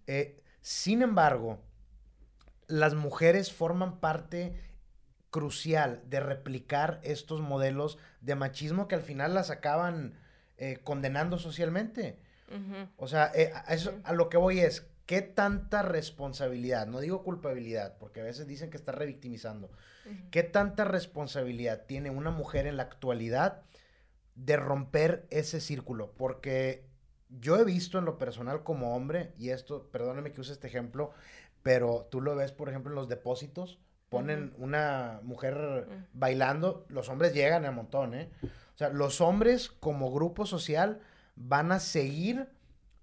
[0.07, 1.59] Eh, sin embargo,
[2.67, 4.55] las mujeres forman parte
[5.31, 10.19] crucial de replicar estos modelos de machismo que al final las acaban
[10.57, 12.19] eh, condenando socialmente.
[12.97, 13.33] O sea,
[13.67, 16.87] a, eso, a lo que voy es, ¿qué tanta responsabilidad?
[16.87, 19.71] No digo culpabilidad, porque a veces dicen que está revictimizando.
[20.31, 23.63] ¿Qué tanta responsabilidad tiene una mujer en la actualidad
[24.35, 26.13] de romper ese círculo?
[26.17, 26.87] Porque
[27.29, 31.13] yo he visto en lo personal como hombre, y esto, perdóname que use este ejemplo,
[31.63, 33.79] pero tú lo ves, por ejemplo, en los depósitos,
[34.11, 38.31] ponen una mujer bailando, los hombres llegan a montón, ¿eh?
[38.43, 41.01] O sea, los hombres como grupo social
[41.37, 42.49] van a seguir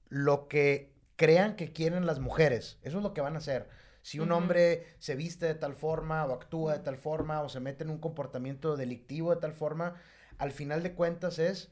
[0.10, 0.91] lo que
[1.22, 2.80] crean que quieren las mujeres.
[2.82, 3.68] Eso es lo que van a hacer.
[4.02, 7.60] Si un hombre se viste de tal forma o actúa de tal forma o se
[7.60, 10.02] mete en un comportamiento delictivo de tal forma,
[10.40, 11.72] al final de cuentas es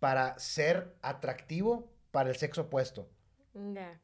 [0.00, 3.06] para ser atractivo para el sexo opuesto.
[3.74, 4.00] Ya.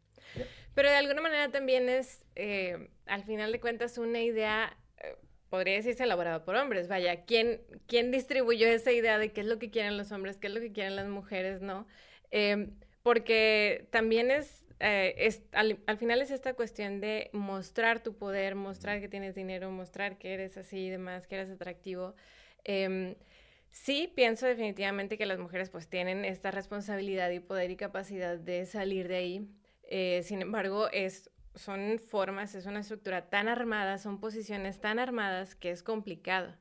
[0.74, 5.16] Pero de alguna manera también es, eh, al final de cuentas, una idea, eh,
[5.48, 6.86] podría decirse elaborada por hombres.
[6.86, 10.48] Vaya, ¿quién, ¿quién distribuyó esa idea de qué es lo que quieren los hombres, qué
[10.48, 11.86] es lo que quieren las mujeres, no?
[12.30, 18.56] Em, porque también es eh, es, al, final es esta cuestión de mostrar tu poder,
[18.56, 22.16] mostrar que tienes dinero, mostrar que eres así y demás, que eres atractivo.
[22.64, 23.14] Em,
[23.70, 28.66] sí, pienso definitivamente que las mujeres pues tienen esta responsabilidad y poder y capacidad de
[28.66, 29.48] salir de ahí.
[29.84, 35.54] Eh, sin embargo, es, son formas, es una estructura tan armada, son posiciones tan armadas
[35.54, 36.56] que es complicado.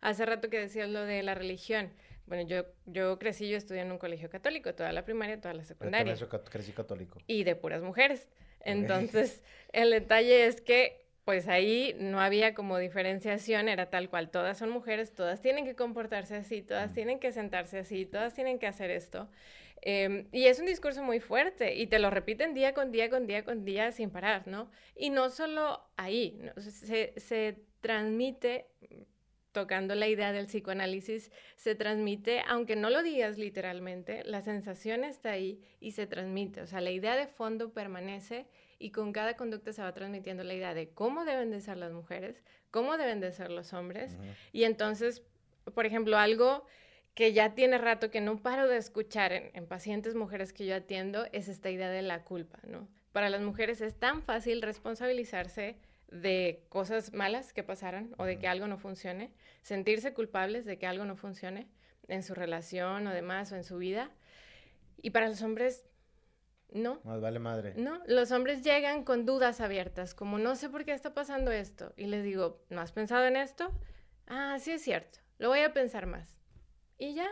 [0.00, 1.92] Hace rato que decías lo de la religión.
[2.32, 5.64] Bueno, yo, yo crecí, yo estudié en un colegio católico, toda la primaria, toda la
[5.64, 6.14] secundaria.
[6.14, 7.18] Yo crecí católico.
[7.26, 8.30] Y de puras mujeres.
[8.60, 14.56] Entonces, el detalle es que, pues ahí no había como diferenciación, era tal cual, todas
[14.56, 18.66] son mujeres, todas tienen que comportarse así, todas tienen que sentarse así, todas tienen que
[18.66, 19.28] hacer esto.
[19.82, 23.26] Em, y es un discurso muy fuerte y te lo repiten día con día, con
[23.26, 24.70] día, con día sin parar, ¿no?
[24.96, 28.70] Y no solo ahí, se, se transmite
[29.52, 35.30] tocando la idea del psicoanálisis, se transmite, aunque no lo digas literalmente, la sensación está
[35.30, 36.62] ahí y se transmite.
[36.62, 38.46] O sea, la idea de fondo permanece
[38.78, 41.92] y con cada conducta se va transmitiendo la idea de cómo deben de ser las
[41.92, 44.18] mujeres, cómo deben de ser los hombres.
[44.52, 45.22] Y entonces,
[45.74, 46.64] por ejemplo, algo
[47.14, 50.74] que ya tiene rato que no paro de escuchar en, en, pacientes mujeres que yo
[50.74, 52.88] atiendo es esta idea de la culpa, ¿no?
[53.12, 55.76] Para las mujeres es tan fácil responsabilizarse
[56.12, 60.86] de cosas malas que pasaron o de que algo no funcione, sentirse culpables de que
[60.86, 61.68] algo no funcione
[62.08, 64.10] en su relación o demás o en su vida.
[64.98, 65.84] Y para los hombres,
[66.70, 67.00] no.
[67.04, 67.74] Más vale madre.
[67.76, 71.92] No, los hombres llegan con dudas abiertas, como no sé por qué está pasando esto.
[71.96, 73.72] Y les digo, ¿no has pensado en esto?
[74.26, 76.41] Ah, sí es cierto, lo voy a pensar más.
[76.98, 77.28] Y ya,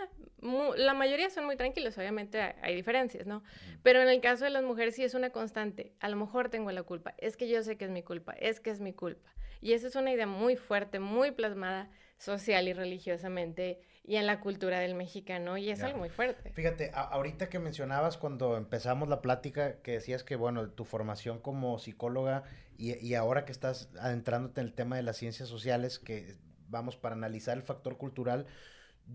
[0.76, 3.42] la mayoría son muy tranquilos, obviamente hay, diferencias, ¿no?
[3.82, 5.92] Pero en el caso de las mujeres sí es una constante.
[6.00, 8.60] A lo mejor tengo la culpa, es que yo sé que es mi culpa, es
[8.60, 9.30] que es mi culpa.
[9.60, 14.40] Y esa es una idea muy fuerte, muy plasmada social y religiosamente y en la
[14.40, 16.50] cultura del mexicano y es algo muy fuerte.
[16.50, 21.78] Fíjate, ahorita que mencionabas cuando empezamos la plática que decías que, bueno, tu formación como
[21.78, 22.42] psicóloga
[22.76, 26.36] y, y ahora que estás adentrándote en el tema de las ciencias sociales, que
[26.68, 28.46] vamos para analizar el factor cultural,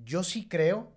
[0.03, 0.91] yo sí creo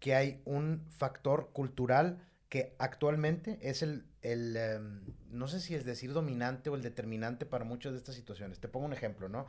[0.00, 5.00] que hay un factor cultural que actualmente es el, em,
[5.30, 8.60] no sé si es decir dominante o el determinante para muchas de estas situaciones.
[8.60, 9.46] Te pongo un ejemplo, ¿no?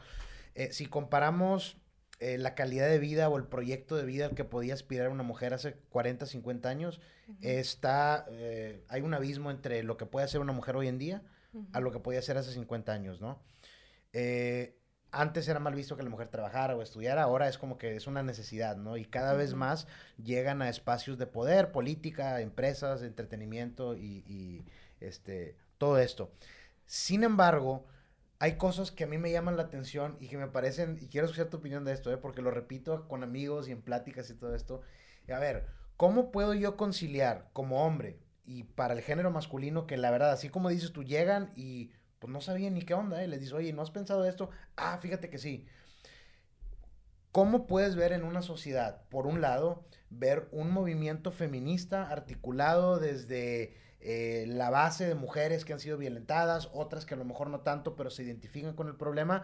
[0.56, 1.76] Eh, si comparamos
[2.20, 5.24] eh, la calidad de vida o el proyecto de vida al que podía aspirar una
[5.24, 7.02] mujer hace 40, 50 años,
[7.42, 11.24] está, eh, hay un abismo entre lo que puede hacer una mujer hoy en día
[11.74, 13.42] a lo que podía hacer hace 50 años, ¿no?
[15.14, 18.08] Antes era mal visto que la mujer trabajara o estudiara, ahora es como que es
[18.08, 18.98] una necesidad, ¿no?
[18.98, 19.88] Y cada vez más
[20.22, 24.66] llegan a espacios de poder, política, empresas, entretenimiento y,
[25.00, 26.32] este, todo esto.
[26.86, 27.86] Sin embargo,
[28.40, 31.28] hay cosas que a mí me llaman la atención y que me parecen, y quiero
[31.28, 32.18] escuchar tu opinión de esto, ¿eh?
[32.18, 34.82] porque lo repito con amigos y en pláticas y todo esto.
[35.32, 40.12] A ver, ¿cómo puedo yo conciliar como hombre y para el género masculino que la
[40.12, 41.92] verdad, así como dices tú, llegan y
[42.24, 43.28] pues no sabían ni qué onda, ¿eh?
[43.28, 44.50] Les dices, oye, ¿no has pensado esto?
[44.78, 45.68] Ah, fíjate que sí.
[47.34, 53.76] ¿Cómo puedes ver en una sociedad, por un lado, ver un movimiento feminista articulado desde
[54.00, 57.60] eh, la base de mujeres que han sido violentadas, otras que a lo mejor no
[57.60, 59.44] tanto, pero se identifican con el problema,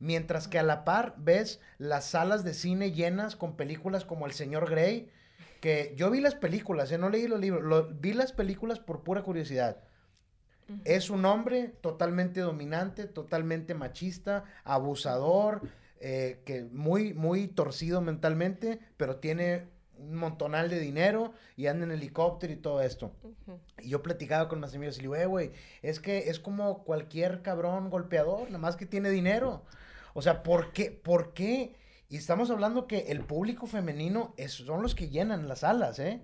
[0.00, 4.32] mientras que a la par ves las salas de cine llenas con películas como El
[4.32, 5.10] Señor Grey,
[5.60, 6.96] que yo vi las películas, ¿eh?
[6.96, 9.84] no leí los libros, vi las películas por pura curiosidad.
[10.84, 15.62] Es un hombre totalmente dominante, totalmente machista, abusador,
[16.00, 21.92] eh, que muy, muy torcido mentalmente, pero tiene un montonal de dinero y anda en
[21.92, 23.12] helicóptero y todo esto.
[23.80, 26.84] Y yo platicaba con mis amigos y le digo, eh, güey, es que es como
[26.84, 29.64] cualquier cabrón golpeador, nada más que tiene dinero.
[30.14, 30.90] O sea, ¿por qué?
[30.90, 31.74] ¿Por qué?
[32.08, 36.22] Y estamos hablando que el público femenino son los que llenan las salas, ¿eh?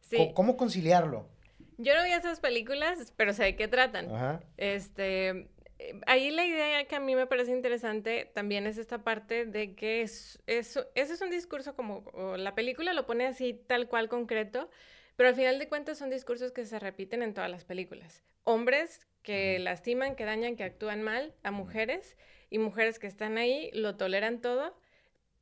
[0.00, 0.32] Sí.
[0.34, 1.26] ¿Cómo conciliarlo?
[1.82, 4.40] Yo no vi esas películas, pero sé de qué tratan.
[4.56, 5.48] Este,
[6.06, 10.02] ahí la idea que a mí me parece interesante también es esta parte de que
[10.02, 12.04] es, ese es un discurso como
[12.36, 14.70] la película lo pone así tal cual concreto,
[15.16, 18.22] pero al final de cuentas son discursos que se repiten en todas las películas.
[18.44, 22.16] Hombres que lastiman, que dañan, que actúan mal a mujeres
[22.50, 24.76] y mujeres que están ahí lo toleran todo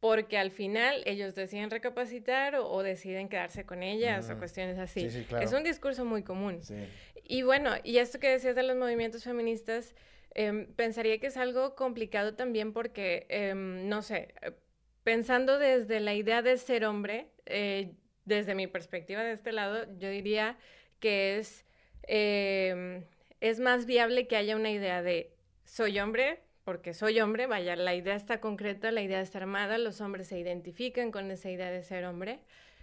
[0.00, 5.06] porque al final ellos deciden recapacitar o, deciden quedarse con ellas o cuestiones así.
[5.40, 6.60] Es un discurso muy común.
[7.24, 9.94] Y bueno, y esto que decías de los movimientos feministas,
[10.34, 14.34] em, pensaría que es algo complicado también porque, em, no sé,
[15.04, 17.92] pensando desde la idea de ser hombre, eh,
[18.24, 20.56] desde mi perspectiva de este lado, yo diría
[20.98, 21.64] que es,
[22.04, 23.04] em,
[23.40, 25.34] es más viable que haya una idea de
[25.64, 30.00] soy hombre, porque soy hombre, vaya, la idea está concreta, la idea está armada, los
[30.00, 32.38] hombres se identifican con esa idea de ser hombre,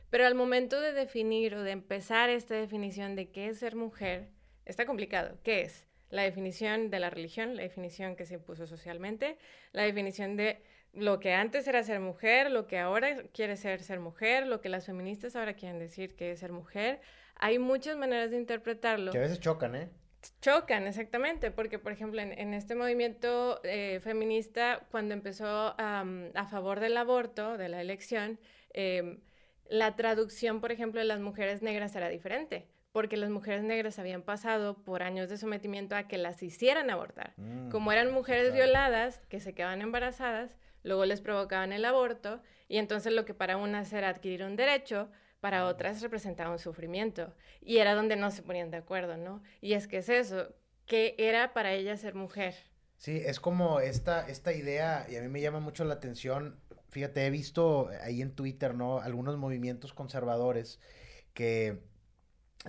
[0.10, 4.28] pero al momento de definir o de empezar esta definición de qué es ser mujer,
[4.66, 5.38] está complicado.
[5.42, 5.88] ¿Qué es?
[6.10, 9.38] La definición de la religión, la definición que se impuso socialmente,
[9.72, 14.02] la definición de lo que antes era ser mujer, lo que ahora quiere ser ser
[14.02, 17.00] mujer, lo que las feministas ahora quieren decir que es ser mujer.
[17.36, 19.14] Hay muchas maneras de interpretarlo.
[19.14, 19.88] Que a veces chocan, ¿eh?
[20.42, 26.98] Chocan, exactamente, porque por ejemplo en, este movimiento eh, feminista, cuando empezó a favor del
[26.98, 28.40] aborto, de la elección,
[28.74, 29.20] em,
[29.70, 34.22] la traducción, por ejemplo, de las mujeres negras era diferente, porque las mujeres negras habían
[34.22, 37.34] pasado por años de sometimiento a que las hicieran abortar.
[37.38, 42.78] Mm, Como eran mujeres violadas, que se quedaban embarazadas, luego les provocaban el aborto, y
[42.78, 45.10] entonces lo que para unas era adquirir un derecho,
[45.40, 47.34] para otras representaba un sufrimiento.
[47.62, 49.44] Y era donde no se ponían de acuerdo, ¿no?
[49.62, 50.54] Y es que es eso,
[50.86, 52.56] que era para ella ser mujer.
[52.98, 56.60] Sí, es como esta, esta idea, y a mí me llama mucho la atención,
[56.90, 59.00] fíjate, he visto ahí en Twitter, ¿no?
[59.00, 60.80] Algunos movimientos conservadores
[61.34, 61.84] que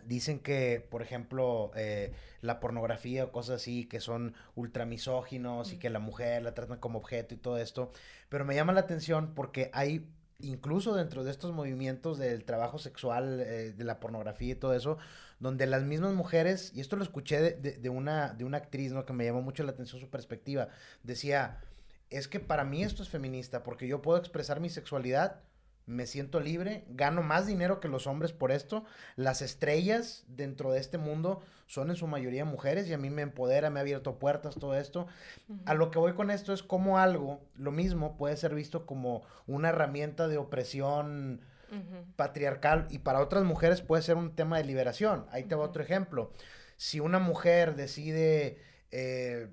[0.05, 2.13] dicen que, por ejemplo, eh,
[2.43, 6.99] la pornografía o cosas así, que son ultramisóginos y que la mujer la tratan como
[6.99, 7.91] objeto y todo esto,
[8.29, 10.07] pero me llama la atención porque hay
[10.41, 14.99] incluso dentro de estos movimientos del trabajo sexual, eh, de la pornografía y todo eso,
[15.41, 19.05] donde las mismas mujeres, y esto lo escuché de, de, una, de una actriz, ¿no?
[19.05, 20.69] Que me llamó mucho la atención su perspectiva,
[21.03, 21.61] decía,
[22.11, 25.41] es que para mí esto es feminista, porque yo puedo expresar mi sexualidad
[25.89, 28.85] me siento libre, gano más dinero que los hombres por esto.
[29.17, 33.23] Las estrellas dentro de este mundo son en su mayoría mujeres y a mí me
[33.23, 35.07] empodera, me ha abierto puertas, todo esto.
[35.65, 39.23] A lo que voy con esto es como algo, lo mismo, puede ser visto como
[39.47, 41.41] una herramienta de opresión
[42.17, 45.27] patriarcal y para otras mujeres puede ser un tema de liberación.
[45.31, 46.33] Ahí te va otro ejemplo.
[46.77, 48.59] Si una mujer decide
[48.91, 49.49] eh,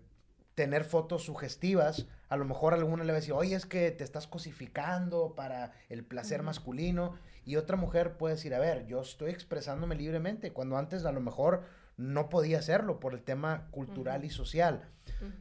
[0.55, 4.03] tener fotos sugestivas, a lo mejor alguna le va a decir, oye, es que te
[4.03, 7.15] estás cosificando para el placer masculino.
[7.45, 11.21] Y otra mujer puede decir, a ver, yo estoy expresándome libremente, cuando antes a lo
[11.21, 11.63] mejor
[11.97, 14.89] no podía hacerlo por el tema cultural y social.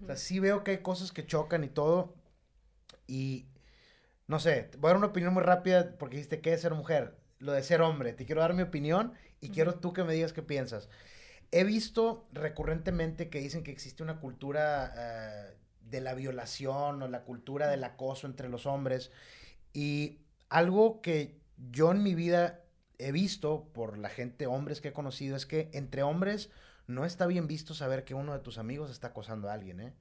[0.03, 2.15] O sea, sí veo que hay cosas que chocan y todo.
[3.07, 3.47] Y
[4.27, 7.17] no sé, voy a dar una opinión muy rápida porque dijiste que es ser mujer,
[7.39, 8.13] lo de ser hombre.
[8.13, 10.89] Te quiero dar mi opinión y quiero tú que me digas qué piensas.
[11.57, 17.23] He visto recurrentemente que dicen que existe una cultura eh, de la violación o la
[17.23, 19.13] cultura del acoso entre los hombres.
[19.73, 22.65] Y algo que yo en mi vida
[22.99, 26.51] he visto por la gente, hombres que he conocido, es que entre hombres
[26.89, 29.95] no está bien visto saber que uno de tus amigos está acosando a alguien, ¿eh?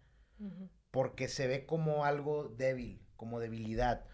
[0.89, 4.07] Porque se ve como algo débil, como debilidad.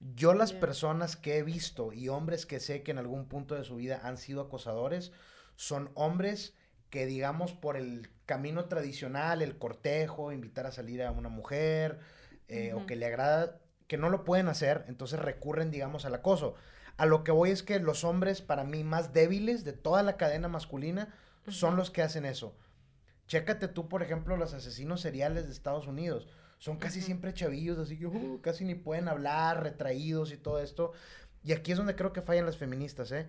[0.00, 3.62] Yo las personas que he visto y hombres que sé que en algún punto de
[3.62, 5.12] su vida han sido acosadores,
[5.54, 6.56] son hombres
[6.90, 12.00] que digamos por el camino tradicional, el cortejo, invitar a salir a una mujer,
[12.48, 16.54] eh, o que le agrada, que no lo pueden hacer, entonces recurren, digamos, al acoso.
[16.96, 20.16] A lo que voy es que los hombres, para mí, más débiles de toda la
[20.16, 21.14] cadena masculina,
[21.48, 22.56] son los que hacen eso.
[23.26, 26.28] Chécate tú, por ejemplo, los asesinos seriales de Estados Unidos.
[26.58, 30.92] Son casi siempre chavillos, así que uh, casi ni pueden hablar, retraídos y todo esto.
[31.42, 33.28] Y aquí es donde creo que fallan las feministas, ¿eh?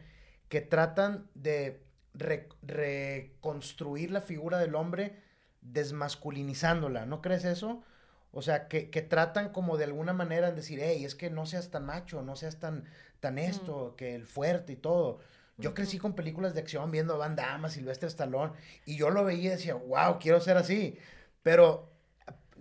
[0.50, 5.22] Que tratan de reconstruir la figura del hombre
[5.62, 7.84] desmasculinizándola, ¿no crees eso?
[8.32, 11.70] O sea, que, tratan como de alguna manera de decir, hey, es que no seas
[11.70, 12.86] tan macho, no seas tan,
[13.20, 15.20] tan esto, que el fuerte y todo.
[15.58, 18.54] Yo crecí con películas de acción viendo a Van Damme, Silvestre Stallone,
[18.86, 20.98] y yo lo veía y decía, wow, quiero ser así.
[21.44, 21.92] Pero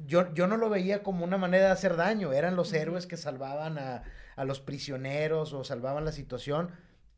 [0.07, 3.17] yo, yo no lo veía como una manera de hacer daño, eran los héroes que
[3.17, 4.03] salvaban a,
[4.37, 6.73] a, los prisioneros o salvaban la situación.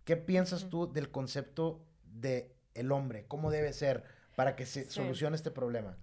[0.05, 1.81] ¿Qué piensas tú del concepto
[2.23, 4.05] de el hombre, cómo debe ser
[4.35, 5.99] para que se solucione este problema.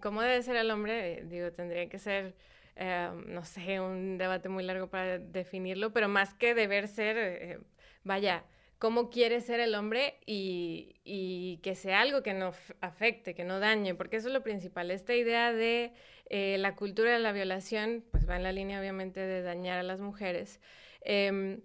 [0.00, 1.24] ¿Cómo debe ser el hombre?
[1.24, 2.34] Digo, tendría que ser,
[2.76, 7.58] eh, no sé, un debate muy largo para definirlo, pero más que deber ser, eh,
[8.04, 8.44] vaya,
[8.78, 13.94] cómo quiere ser el hombre y, que sea algo que no afecte, que no dañe,
[13.94, 14.90] porque eso es lo principal.
[14.92, 15.92] Esta idea de
[16.30, 19.82] eh, la cultura de la violación, pues va en la línea obviamente de dañar a
[19.82, 20.60] las mujeres,
[21.00, 21.62] em,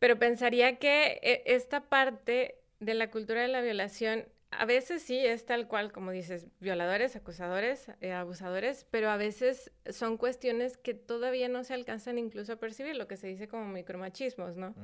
[0.00, 5.44] pero pensaría que esta parte de la cultura de la violación, a veces sí es
[5.44, 11.48] tal cual, como dices, violadores, acusadores, eh, abusadores, pero a veces son cuestiones que todavía
[11.48, 14.74] no se alcanzan incluso a percibir, lo que se dice como micromachismos, ¿no?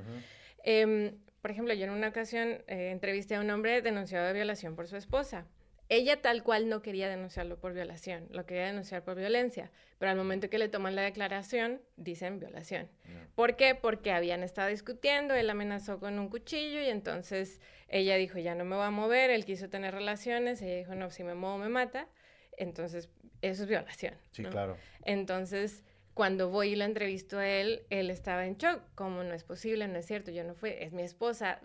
[0.64, 4.76] Em, por ejemplo, yo en una ocasión eh, entrevisté a un hombre denunciado de violación
[4.76, 5.46] por su esposa.
[5.92, 10.16] Ella tal cual no quería denunciarlo por violación, lo quería denunciar por violencia, pero al
[10.16, 12.88] momento que le toman la declaración dicen violación.
[13.34, 13.74] ¿Por qué?
[13.74, 18.64] Porque habían estado discutiendo, él amenazó con un cuchillo y entonces ella dijo, ya no
[18.64, 21.68] me voy a mover, él quiso tener relaciones, ella dijo, no, si me muevo me
[21.68, 22.08] mata,
[22.56, 23.10] entonces
[23.42, 24.14] eso es violación.
[24.30, 24.78] Sí, claro.
[25.04, 25.84] Entonces,
[26.14, 29.88] cuando voy y lo entrevisto a él, él estaba en shock, como no es posible,
[29.88, 31.60] no es cierto, yo no fui, es mi esposa,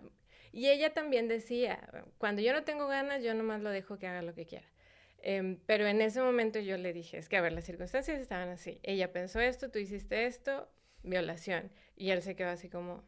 [0.52, 1.88] y ella también decía,
[2.18, 4.66] cuando yo no tengo ganas, yo nomás lo dejo que haga lo que quiera.
[5.20, 8.48] Em, pero en ese momento yo le dije, es que a ver, las circunstancias estaban
[8.48, 8.80] así.
[8.82, 10.68] Ella pensó esto, tú hiciste esto,
[11.02, 11.70] violación.
[11.96, 13.04] Y él se quedó así como,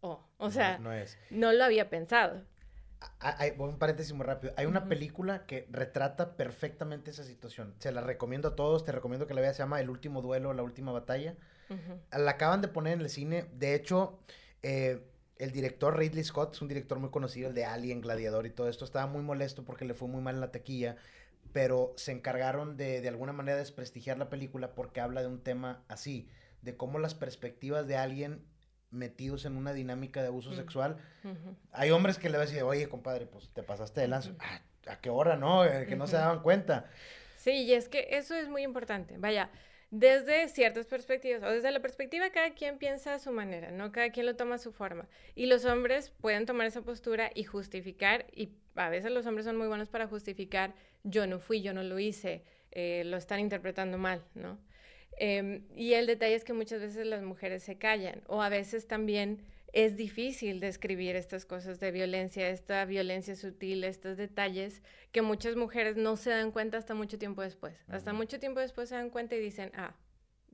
[0.00, 1.18] oh, o sea, no, es.
[1.30, 2.44] no lo había pensado.
[3.18, 4.54] Hay, un paréntesis muy rápido.
[4.56, 7.74] Hay una película que retrata perfectamente esa situación.
[7.78, 8.84] Se la recomiendo a todos.
[8.84, 9.56] Te recomiendo que la veas.
[9.56, 11.36] Se llama El último duelo, la última batalla.
[12.12, 13.46] La acaban de poner en el cine.
[13.54, 14.20] De hecho,
[14.62, 15.02] eh,
[15.42, 18.68] el director Ridley Scott es un director muy conocido, el de Alien, Gladiador y todo
[18.68, 18.84] esto.
[18.84, 20.96] Estaba muy molesto porque le fue muy mal en la taquilla,
[21.52, 25.82] pero se encargaron de de alguna manera desprestigiar la película porque habla de un tema
[25.88, 26.28] así,
[26.62, 28.44] de cómo las perspectivas de alguien
[28.90, 30.98] metidos en una dinámica de abuso sexual.
[31.72, 34.30] Hay hombres que le van a decir, oye, compadre, pues te pasaste de lanza.
[34.38, 35.64] Ah, ¿A qué hora, no?
[35.64, 36.90] Eh, que no se daban cuenta.
[37.36, 39.16] Sí, y es que eso es muy importante.
[39.18, 39.50] Vaya,
[39.92, 43.92] desde ciertas perspectivas, o desde la perspectiva cada quien piensa a su manera, ¿no?
[43.92, 45.06] Cada quien lo toma a su forma.
[45.34, 49.58] Y los hombres pueden tomar esa postura y justificar, y a veces los hombres son
[49.58, 50.74] muy buenos para justificar,
[51.04, 54.58] yo no fui, yo no lo hice, eh, lo están interpretando mal, ¿no?
[55.18, 58.88] Em, y el detalle es que muchas veces las mujeres se callan, o a veces
[58.88, 65.56] también es difícil describir estas cosas de violencia, esta violencia sutil, estos detalles que muchas
[65.56, 67.74] mujeres no se dan cuenta hasta mucho tiempo después.
[67.88, 69.94] Hasta mucho tiempo después se dan cuenta y dicen, ah,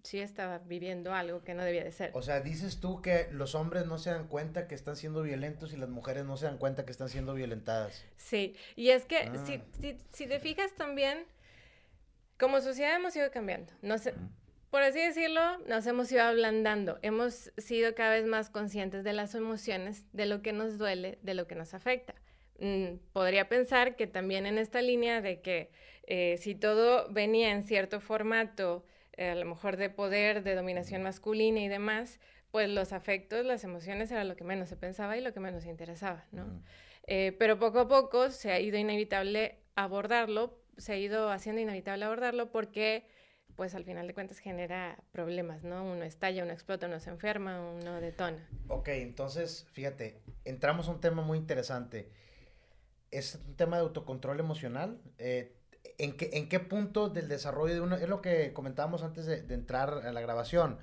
[0.04, 2.10] sí estaba viviendo algo que no debía de ser.
[2.14, 5.72] O sea, dices tú que los hombres no se dan cuenta que están siendo violentos
[5.72, 8.04] y las mujeres no se dan cuenta que están siendo violentadas.
[8.16, 9.64] Sí, y es que si, ah.
[9.80, 11.24] si, si, te fijas también,
[12.38, 13.72] como sociedad hemos ido cambiando.
[13.82, 14.14] No sé,
[14.70, 19.34] por así decirlo, nos hemos ido ablandando, hemos sido cada vez más conscientes de las
[19.34, 22.14] emociones, de lo que nos duele, de lo que nos afecta.
[22.58, 25.70] Mm, podría pensar que también en esta línea de que
[26.06, 31.02] eh, si todo venía en cierto formato, eh, a lo mejor de poder, de dominación
[31.02, 35.20] masculina y demás, pues los afectos, las emociones era lo que menos se pensaba y
[35.20, 36.62] lo que menos se interesaba, ¿no?
[37.06, 42.04] Eh, pero poco a poco se ha ido inevitable abordarlo, se ha ido haciendo inevitable
[42.04, 43.06] abordarlo porque
[43.58, 45.82] pues al final de cuentas genera problemas, ¿no?
[45.82, 48.48] Uno estalla, uno explota, uno se enferma, uno detona.
[48.68, 52.08] Ok, entonces, fíjate, entramos a un tema muy interesante.
[53.10, 55.00] Es un tema de autocontrol emocional.
[55.18, 55.56] Eh,
[55.98, 59.52] ¿en, qué, ¿En qué punto del desarrollo de uno, es lo que comentábamos antes de,
[59.52, 60.78] entrar a la grabación,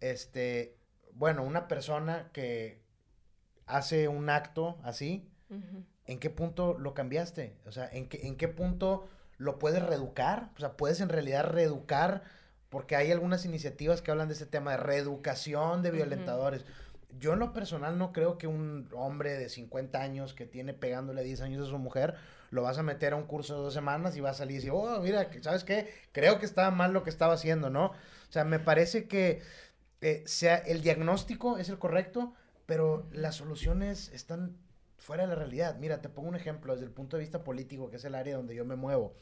[0.00, 0.76] este,
[1.14, 2.82] bueno, una persona que
[3.64, 5.32] hace un acto así,
[6.04, 7.56] ¿en qué punto lo cambiaste?
[7.64, 9.08] O sea, ¿en qué, en qué punto
[9.42, 12.22] lo puedes reeducar, o sea, puedes en realidad reeducar,
[12.68, 16.64] porque hay algunas iniciativas que hablan de ese tema de reeducación de violentadores.
[17.18, 21.22] Yo en lo personal no creo que un hombre de 50 años que tiene pegándole
[21.22, 22.14] 10 años a su mujer,
[22.50, 24.56] lo vas a meter a un curso de dos semanas y va a salir y
[24.56, 25.92] decir, oh, mira, ¿sabes qué?
[26.12, 27.86] Creo que estaba mal lo que estaba haciendo, ¿no?
[27.86, 29.42] O sea, me parece que
[30.00, 32.34] eh, sea, el diagnóstico es el correcto,
[32.66, 34.56] pero las soluciones están
[35.02, 35.76] fuera de la realidad.
[35.78, 38.36] Mira, te pongo un ejemplo desde el punto de vista político, que es el área
[38.36, 39.14] donde yo me muevo.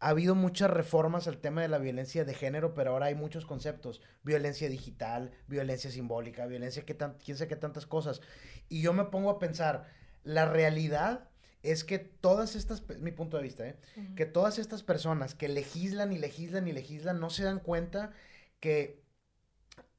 [0.00, 3.46] Ha habido muchas reformas al tema de la violencia de género, pero ahora hay muchos
[3.46, 4.02] conceptos.
[4.24, 8.20] Violencia digital, violencia simbólica, violencia, que tan, quién sabe qué tantas cosas.
[8.68, 9.86] Y yo me pongo a pensar,
[10.24, 11.28] la realidad
[11.62, 13.78] es que todas estas, mi punto de vista, ¿eh?
[14.16, 18.10] que todas estas personas que legislan y legislan y legislan no se dan cuenta
[18.58, 19.04] que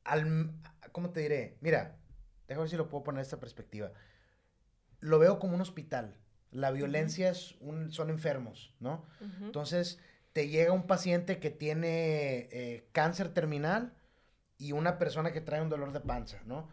[0.04, 0.52] al,
[0.92, 1.58] ¿cómo te diré?
[1.62, 1.98] Mira,
[2.48, 3.94] déjame ver si lo puedo poner en esta perspectiva
[5.00, 6.16] lo veo como un hospital.
[6.52, 9.06] La violencia es un, son enfermos, ¿no?
[9.42, 10.00] Entonces,
[10.34, 13.94] te llega un paciente que tiene eh, cáncer terminal
[14.58, 16.70] y una persona que trae un dolor de panza, ¿no?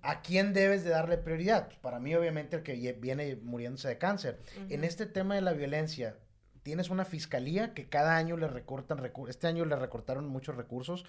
[0.00, 1.66] ¿A quién debes de darle prioridad?
[1.66, 4.40] Pues, para mí, obviamente, el que viene muriéndose de cáncer.
[4.70, 6.16] En este tema de la violencia,
[6.62, 8.98] tienes una fiscalía que cada año le recortan,
[9.28, 11.04] este año le recortaron muchos recursos,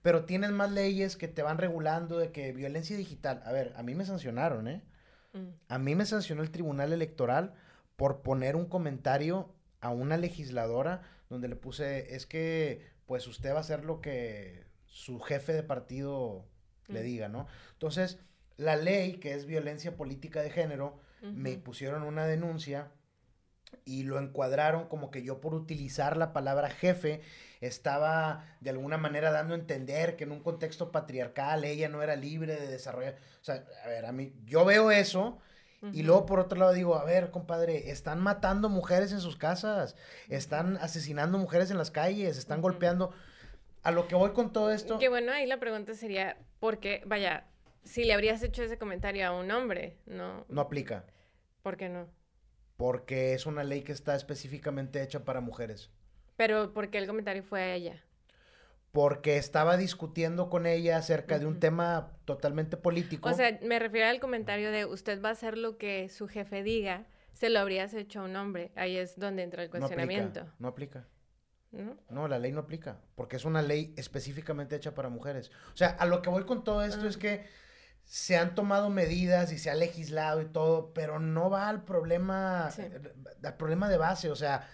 [0.00, 3.82] pero tienes más leyes que te van regulando de que violencia digital, a ver, a
[3.82, 4.82] mí me sancionaron, ¿eh?
[5.68, 7.54] A mí me sancionó el Tribunal Electoral
[7.96, 13.58] por poner un comentario a una legisladora donde le puse, es que pues usted va
[13.58, 16.44] a hacer lo que su jefe de partido
[16.88, 17.46] le diga, ¿no?
[17.72, 18.18] Entonces,
[18.56, 22.90] la ley, que es violencia política de género, me pusieron una denuncia
[23.84, 27.20] y lo encuadraron como que yo por utilizar la palabra jefe
[27.60, 32.16] estaba de alguna manera dando a entender que en un contexto patriarcal ella no era
[32.16, 33.16] libre de desarrollar.
[33.40, 35.38] O sea, a ver, a mí, yo veo eso
[35.92, 39.96] y luego por otro lado digo, a ver, compadre, están matando mujeres en sus casas,
[40.28, 43.12] están asesinando mujeres en las calles, están golpeando.
[43.82, 44.98] A lo que voy con todo esto.
[44.98, 47.46] Que bueno, ahí la pregunta sería, ¿por qué, vaya,
[47.82, 50.44] si le habrías hecho ese comentario a un hombre, no?
[50.50, 51.06] No aplica.
[51.62, 52.06] ¿Por qué no?
[52.80, 55.90] Porque es una ley que está específicamente hecha para mujeres.
[56.38, 58.02] Pero ¿por qué el comentario fue a ella?
[58.90, 63.28] Porque estaba discutiendo con ella acerca de un tema totalmente político.
[63.28, 66.62] O sea, me refiero al comentario de usted va a hacer lo que su jefe
[66.62, 68.72] diga, se lo habrías hecho a un hombre.
[68.76, 70.46] Ahí es donde entra el cuestionamiento.
[70.58, 71.06] No aplica.
[71.72, 71.98] ¿No?
[72.08, 72.28] ¿No?
[72.28, 75.50] la ley no aplica, porque es una ley específicamente hecha para mujeres.
[75.74, 77.18] O sea, a lo que voy con todo esto es ah.
[77.18, 77.46] que
[78.10, 82.66] se han tomado medidas y se ha legislado y todo, pero no va al problema,
[82.66, 84.30] al problema de base.
[84.30, 84.68] O sea,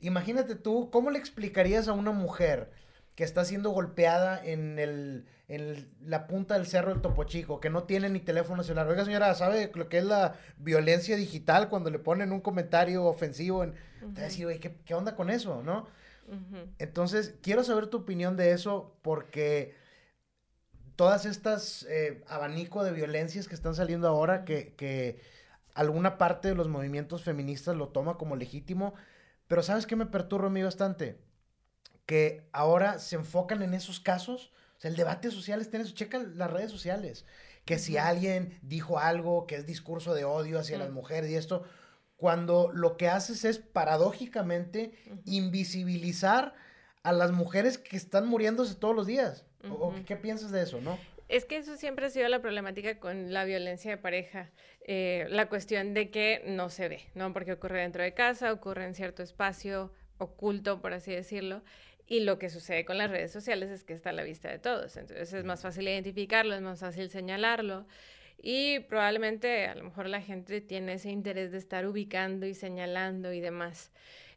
[0.00, 2.70] Imagínate tú, ¿cómo le explicarías a una mujer
[3.16, 7.68] que está siendo golpeada en, el, en la punta del cerro del Topo Chico, que
[7.68, 8.86] no tiene ni teléfono celular?
[8.86, 13.64] Oiga, señora, ¿sabe lo que es la violencia digital cuando le ponen un comentario ofensivo?
[13.64, 13.74] En,
[14.14, 15.88] Te decir, oye, ¿qué, onda con eso, no?
[16.78, 19.74] Entonces, quiero saber tu opinión de eso porque
[20.98, 25.18] todas estas eh, abanico de violencias que están saliendo ahora, que, que
[25.72, 28.92] alguna parte de los movimientos feministas lo toma como legítimo,
[29.46, 31.16] pero ¿sabes qué me perturba a mí bastante?
[32.08, 34.50] que ahora se enfocan en esos casos.
[34.78, 35.94] O sea, el debate social está en eso.
[35.94, 37.26] Checa las redes sociales.
[37.66, 41.64] Que si alguien dijo algo que es discurso de odio hacia las mujeres y esto,
[42.16, 44.94] cuando lo que haces es paradójicamente
[45.26, 46.54] invisibilizar
[47.02, 49.44] a las mujeres que están muriéndose todos los días.
[49.70, 50.98] ¿O, qué piensas de eso, no?
[51.28, 54.50] Es que eso siempre ha sido la problemática con la violencia de pareja,
[54.82, 57.32] eh, la cuestión de que no se ve, ¿no?
[57.34, 61.62] Porque ocurre dentro de casa, ocurre en cierto espacio oculto, por así decirlo,
[62.06, 64.58] y lo que sucede con las redes sociales es que está a la vista de
[64.58, 67.86] todos, entonces es más fácil identificarlo, es más fácil señalarlo,
[68.40, 73.32] y probablemente a lo mejor la gente tiene ese interés de estar ubicando y señalando
[73.32, 73.90] y demás.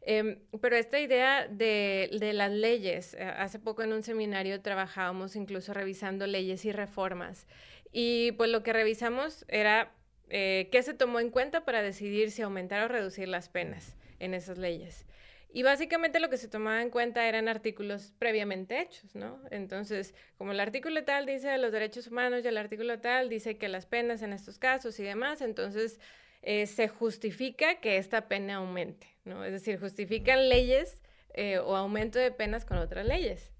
[0.04, 5.36] Em, pero esta idea de, de, las leyes, eh, hace poco en un seminario trabajábamos
[5.36, 7.46] incluso revisando leyes y reformas.
[7.92, 9.92] Y pues lo que revisamos era
[10.28, 14.34] eh, qué se tomó en cuenta para decidir si aumentar o reducir las penas en
[14.34, 15.06] esas leyes.
[15.54, 19.38] Y básicamente lo que se tomaba en cuenta eran artículos previamente hechos, ¿no?
[19.50, 23.58] Entonces, como el artículo tal dice de los derechos humanos y el artículo tal dice
[23.58, 26.00] que las penas en estos casos y demás, entonces
[26.42, 29.44] eh, se justifica que esta pena aumente, ¿no?
[29.44, 31.00] Es decir, justifican leyes
[31.34, 33.52] eh, o aumento de penas con otras leyes.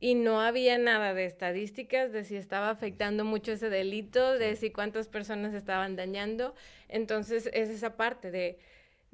[0.00, 4.70] Y no había nada de estadísticas de si estaba afectando mucho ese delito, de si
[4.70, 6.54] cuántas personas estaban dañando.
[6.88, 8.58] Entonces, es esa parte de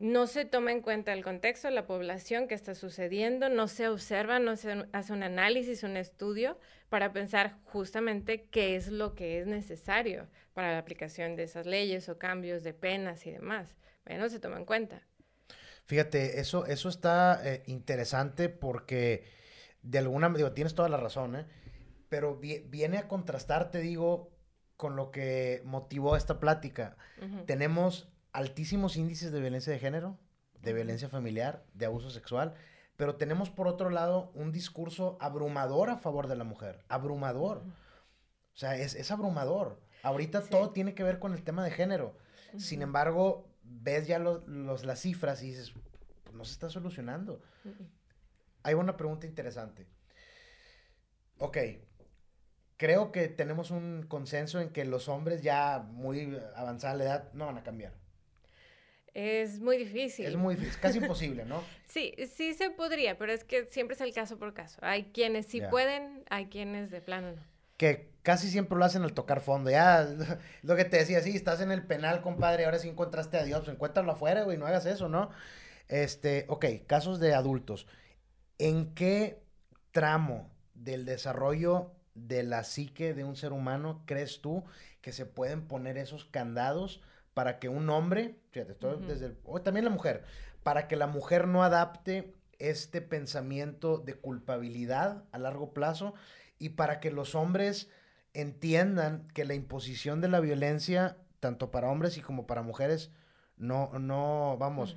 [0.00, 4.38] no se toma en cuenta el contexto, la población que está sucediendo, no se observa,
[4.38, 9.46] no se hace un análisis, un estudio para pensar justamente qué es lo que es
[9.46, 13.76] necesario para la aplicación de esas leyes o cambios de penas y demás.
[14.06, 15.02] Bueno, se toma en cuenta.
[15.84, 19.24] Fíjate, eso, eso está eh, interesante porque
[19.82, 21.46] de alguna manera, tienes toda la razón, ¿eh?
[22.08, 24.32] pero viene a contrastar, te digo,
[24.76, 26.96] con lo que motivó esta plática.
[27.46, 30.18] Tenemos altísimos índices de violencia de género,
[30.60, 32.54] de violencia familiar, de abuso sexual,
[32.96, 37.62] pero tenemos por otro lado un discurso abrumador a favor de la mujer, abrumador.
[38.54, 39.80] O sea, es, abrumador.
[40.02, 42.14] Ahorita todo tiene que ver con el tema de género.
[42.58, 45.72] Sin embargo, ves ya los, las cifras y dices,
[46.24, 47.40] pues no se está solucionando.
[48.62, 49.86] Hay una pregunta interesante.
[51.38, 51.56] Ok,
[52.76, 57.46] creo que tenemos un consenso en que los hombres ya muy avanzada la edad no
[57.46, 57.94] van a cambiar.
[59.14, 60.26] Es muy difícil.
[60.26, 61.62] Es muy difícil, casi imposible, ¿no?
[61.86, 64.78] Sí, sí se podría, pero es que siempre es el caso por caso.
[64.80, 67.42] Hay quienes sí pueden, hay quienes de plano no.
[67.76, 69.70] Que casi siempre lo hacen al tocar fondo.
[69.70, 70.06] Ya,
[70.62, 73.66] lo que te decía, sí, estás en el penal, compadre, ahora sí encontraste a Dios,
[73.66, 75.30] encuéntralo afuera, güey, no hagas eso, ¿no?
[75.88, 77.88] Este, ok, casos de adultos.
[78.58, 79.42] ¿En qué
[79.90, 84.64] tramo del desarrollo de la psique de un ser humano crees tú
[85.00, 87.00] que se pueden poner esos candados
[87.34, 88.74] para que un hombre, fíjate,
[89.06, 90.24] desde o también la mujer,
[90.62, 96.14] para que la mujer no adapte este pensamiento de culpabilidad a largo plazo
[96.58, 97.88] y para que los hombres
[98.34, 103.10] entiendan que la imposición de la violencia, tanto para hombres y como para mujeres,
[103.56, 104.96] no, no, vamos,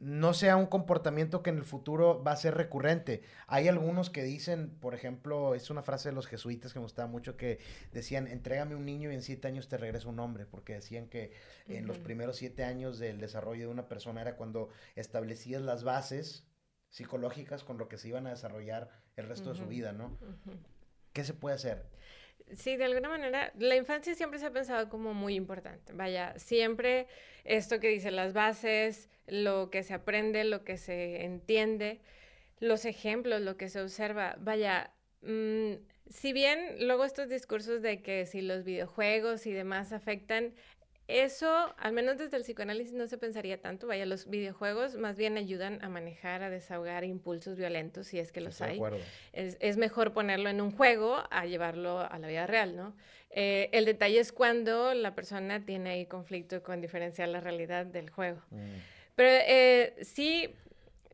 [0.00, 3.22] no sea un comportamiento que en el futuro va a ser recurrente.
[3.46, 7.06] Hay algunos que dicen, por ejemplo, es una frase de los jesuitas que me gustaba
[7.06, 7.58] mucho, que
[7.92, 11.32] decían, entrégame un niño y en siete años te regreso un hombre, porque decían que
[11.68, 16.46] en los primeros siete años del desarrollo de una persona era cuando establecías las bases
[16.88, 20.18] psicológicas con lo que se iban a desarrollar el resto de su vida, ¿no?
[21.12, 21.90] ¿Qué se puede hacer?
[22.54, 25.92] Sí, de alguna manera, la infancia siempre se ha pensado como muy importante.
[25.92, 27.06] Vaya, siempre
[27.44, 32.00] esto que dice las bases, lo que se aprende, lo que se entiende,
[32.58, 34.36] los ejemplos, lo que se observa.
[34.40, 34.92] Vaya,
[35.22, 35.74] mm,
[36.08, 40.54] si bien luego estos discursos de que si los videojuegos y demás afectan,
[41.10, 43.86] eso, al menos desde el psicoanálisis, no se pensaría tanto.
[43.86, 48.40] Vaya, los videojuegos más bien ayudan a manejar, a desahogar impulsos violentos, si es que
[48.40, 48.80] los hay.
[49.32, 52.94] Es, es, mejor ponerlo en un juego a llevarlo a la vida real, ¿no?
[53.30, 58.10] Eh, el detalle es cuando la persona tiene ahí conflicto con diferenciar la realidad del
[58.10, 58.42] juego.
[58.50, 58.76] Mm.
[59.14, 60.54] Pero eh, sí,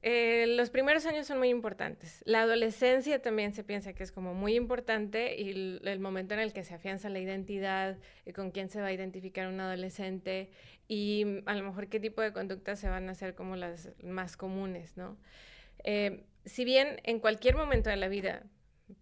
[0.08, 2.22] eh, los primeros años son muy importantes.
[2.26, 6.52] La adolescencia también se piensa que es como muy importante y el, momento en el
[6.52, 10.48] que se afianza la identidad, y con quién se va a identificar un adolescente
[10.86, 14.36] y a lo mejor qué tipo de conductas se van a hacer como las más
[14.36, 15.18] comunes, ¿no?
[15.82, 18.44] Eh, si bien en cualquier momento de la vida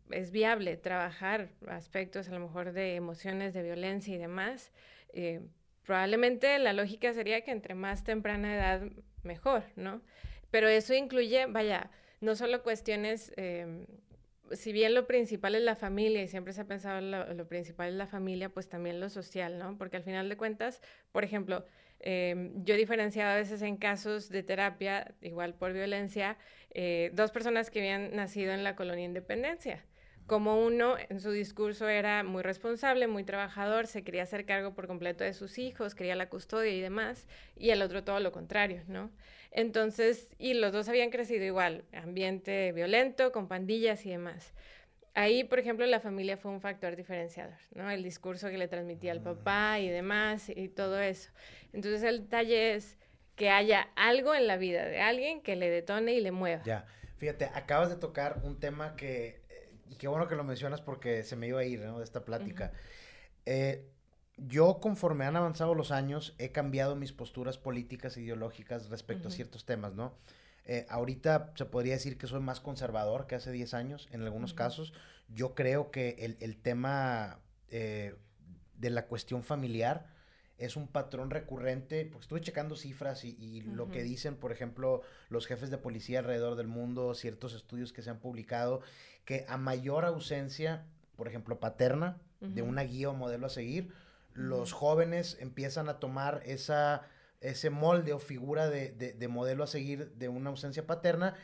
[0.09, 4.73] es viable trabajar aspectos a lo mejor de emociones, de violencia y demás,
[5.13, 5.43] eh,
[5.85, 8.89] probablemente la lógica sería que entre más temprana edad,
[9.23, 10.01] mejor, ¿no?
[10.55, 11.91] Pero eso incluye, vaya,
[12.21, 13.87] no solo cuestiones em,
[14.53, 17.95] si bien lo principal es la familia y siempre se ha pensado lo, principal es
[17.97, 19.77] la familia, pues también lo social, ¿no?
[19.77, 20.81] Porque al final de cuentas,
[21.11, 21.65] por ejemplo,
[21.99, 26.39] eh, yo diferenciaba a veces en casos de terapia, igual por violencia,
[26.71, 29.85] eh, dos personas que habían nacido en la colonia Independencia.
[30.29, 34.87] Como uno en su discurso era muy responsable, muy trabajador, se quería hacer cargo por
[34.87, 37.27] completo de sus hijos, quería la custodia y demás,
[37.57, 39.11] y el otro todo lo contrario, ¿no?
[39.55, 44.53] Entonces, y los dos habían crecido igual, ambiente violento, con pandillas y demás.
[45.15, 47.89] Ahí, por ejemplo, la familia fue un factor diferenciador, ¿no?
[47.89, 51.31] El discurso que le transmitía al papá y demás y todo eso.
[51.73, 52.99] Entonces, el detalle es
[53.37, 56.65] que haya algo en la vida de alguien que le detone y le mueva.
[56.65, 56.87] Ya,
[57.19, 61.23] fíjate, acabas de tocar un tema que, eh, y qué bueno que lo mencionas porque
[61.23, 61.99] se me iba a ir, ¿no?
[61.99, 62.73] De esta plática.
[63.47, 63.85] eh,
[64.37, 69.31] yo, conforme han avanzado los años, he cambiado mis posturas políticas e ideológicas respecto a
[69.31, 70.15] ciertos temas, ¿no?
[70.67, 74.55] Eh, ahorita se podría decir que soy más conservador que hace 10 años, en algunos
[74.55, 74.93] casos.
[75.29, 78.15] Yo creo que el, el tema eh,
[78.79, 80.07] de la cuestión familiar
[80.59, 85.03] es un patrón recurrente, porque estuve checando cifras y, y lo que dicen, por ejemplo,
[85.29, 88.81] los jefes de policía alrededor del mundo, ciertos estudios que se han publicado,
[89.25, 93.91] que a mayor ausencia, por ejemplo, paterna, de una guía o modelo a seguir,
[94.35, 97.09] los jóvenes empiezan a tomar esa
[97.45, 101.35] ese molde o figura de, de, modelo a seguir de una ausencia paterna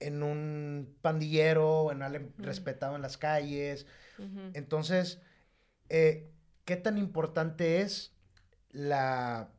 [0.00, 3.86] en un pandillero, en alguien respetado en las calles.
[4.54, 5.20] Entonces,
[5.90, 6.30] eh,
[6.64, 8.14] ¿qué tan importante es
[8.70, 9.50] la,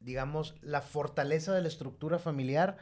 [0.00, 2.76] digamos, la fortaleza de la estructura familiar?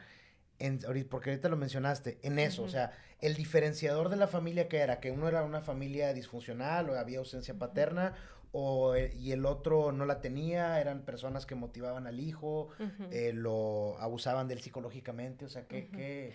[0.57, 0.79] En,
[1.09, 4.99] porque ahorita lo mencionaste, en eso, o sea, el diferenciador de la familia que era,
[4.99, 8.15] que uno era una familia disfuncional o había ausencia paterna,
[8.51, 12.69] o, eh, y el otro no la tenía, eran personas que motivaban al hijo,
[13.11, 16.33] eh, lo abusaban de él psicológicamente, o sea, que...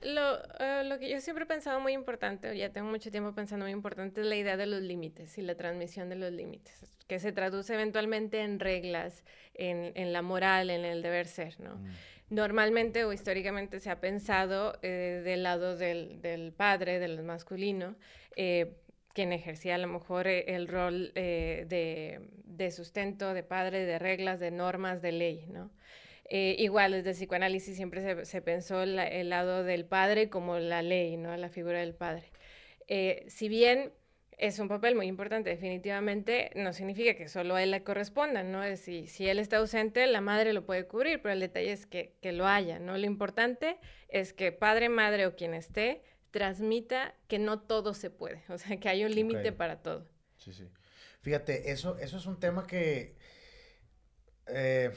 [0.00, 3.64] Lo, eh, lo, que yo siempre he pensado muy importante, ya tengo mucho tiempo pensando
[3.64, 7.18] muy importante, es la idea de los límites y la transmisión de los límites, que
[7.18, 11.74] se traduce eventualmente en reglas, en, en la moral, en el deber ser, ¿no?
[11.74, 11.88] Mm.
[12.30, 17.96] Normalmente o históricamente se ha pensado del lado del, del, padre, del masculino,
[19.18, 24.38] quien ejercía a lo mejor eh, el rol eh, de, sustento, de padre, de reglas,
[24.38, 25.72] de normas, de ley, ¿no?
[26.30, 31.16] Eh, igual desde el psicoanálisis siempre se, pensó el lado del padre como la ley,
[31.16, 31.36] ¿no?
[31.36, 32.30] La figura del padre.
[33.26, 33.92] si bien
[34.36, 38.62] es un papel muy importante, definitivamente no significa que solo a él le corresponda, ¿no?
[38.62, 41.86] Es si, si él está ausente, la madre lo puede cubrir, pero el detalle es
[41.86, 42.96] que, que lo haya, ¿no?
[42.96, 43.78] Lo importante
[44.10, 48.78] es que padre, madre o quien esté transmita que no todo se puede, o sea,
[48.78, 50.06] que hay un límite para todo.
[50.36, 50.68] Sí, sí.
[51.20, 53.16] Fíjate, eso, eso es un tema que
[54.46, 54.92] eh,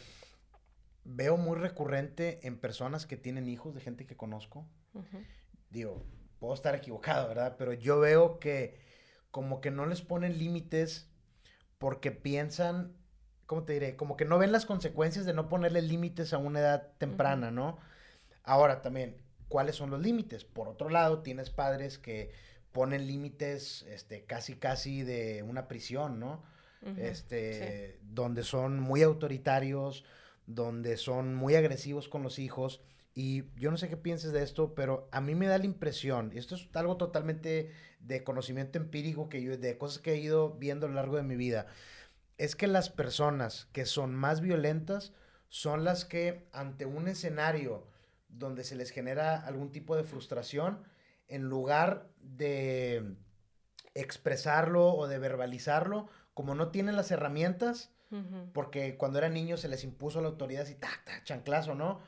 [1.04, 4.68] veo muy recurrente en personas que tienen hijos, de gente que conozco.
[5.70, 6.06] Digo,
[6.40, 7.56] puedo estar equivocado, ¿verdad?
[7.58, 8.80] Pero yo veo que
[9.32, 11.10] como que no les ponen límites
[11.78, 12.96] porque piensan,
[13.46, 13.96] ¿cómo te diré?
[13.96, 17.78] Como que no ven las consecuencias de no ponerle límites a una edad temprana, ¿no?
[18.44, 19.18] Ahora también,
[19.52, 20.46] cuáles son los límites.
[20.46, 22.32] Por otro lado, tienes padres que
[22.72, 26.42] ponen límites este, casi casi de una prisión, ¿no?
[26.98, 30.06] este, donde son muy autoritarios,
[30.48, 32.82] donde son muy agresivos con los hijos.
[33.14, 36.32] Y yo no sé qué pienses de esto, pero a mí me da la impresión,
[36.34, 40.54] y esto es algo totalmente de conocimiento empírico que yo, de cosas que he ido
[40.54, 41.68] viendo a lo largo de mi vida,
[42.38, 45.12] es que las personas que son más violentas
[45.50, 47.91] son las que ante un escenario
[48.32, 50.84] donde se les genera algún tipo de frustración,
[51.28, 53.16] en lugar de
[53.94, 57.92] expresarlo o de verbalizarlo, como no tienen las herramientas,
[58.52, 62.02] porque cuando eran niños se les impuso la autoridad así, tac, tac, chanclazo, ¿no?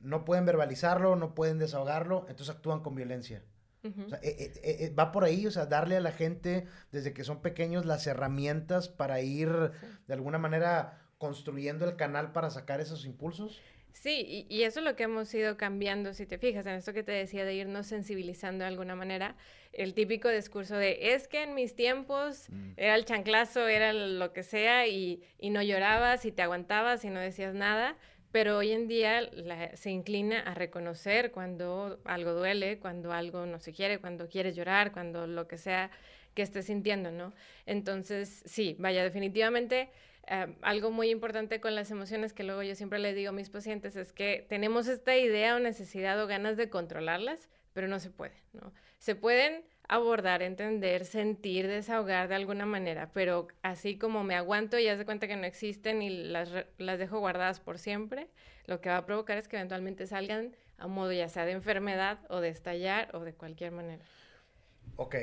[0.00, 3.44] No pueden verbalizarlo, no pueden desahogarlo, entonces actúan con violencia.
[3.84, 7.12] o sea, eh, eh, eh, va por ahí, o sea, darle a la gente desde
[7.12, 9.70] que son pequeños las herramientas para ir
[10.06, 13.60] de alguna manera construyendo el canal para sacar esos impulsos.
[13.92, 17.02] Sí, y, eso es lo que hemos ido cambiando, si te fijas, en esto que
[17.02, 19.36] te decía de irnos sensibilizando de alguna manera,
[19.72, 22.72] el típico discurso de, es que en mis tiempos mm.
[22.76, 27.10] era el chanclazo, era lo que sea, y, y, no llorabas y te aguantabas y
[27.10, 27.96] no decías nada,
[28.32, 29.28] pero hoy en día
[29.74, 34.92] se inclina a reconocer cuando algo duele, cuando algo no se quiere, cuando quieres llorar,
[34.92, 35.90] cuando lo que sea
[36.34, 37.32] que estés sintiendo, ¿no?
[37.66, 39.90] Entonces, sí, vaya, definitivamente
[40.26, 43.50] Em, algo muy importante con las emociones que luego yo siempre le digo a mis
[43.50, 48.10] pacientes es que tenemos esta idea o necesidad o ganas de controlarlas, pero no se
[48.10, 48.72] puede, ¿no?
[48.98, 54.86] Se pueden abordar, entender, sentir, desahogar de alguna manera, pero así como me aguanto y
[54.86, 58.28] haz de cuenta que no existen y las, las dejo guardadas por siempre,
[58.66, 62.20] lo que va a provocar es que eventualmente salgan a modo ya sea de enfermedad
[62.28, 64.04] o de estallar o de cualquier manera.
[64.94, 65.16] Ok,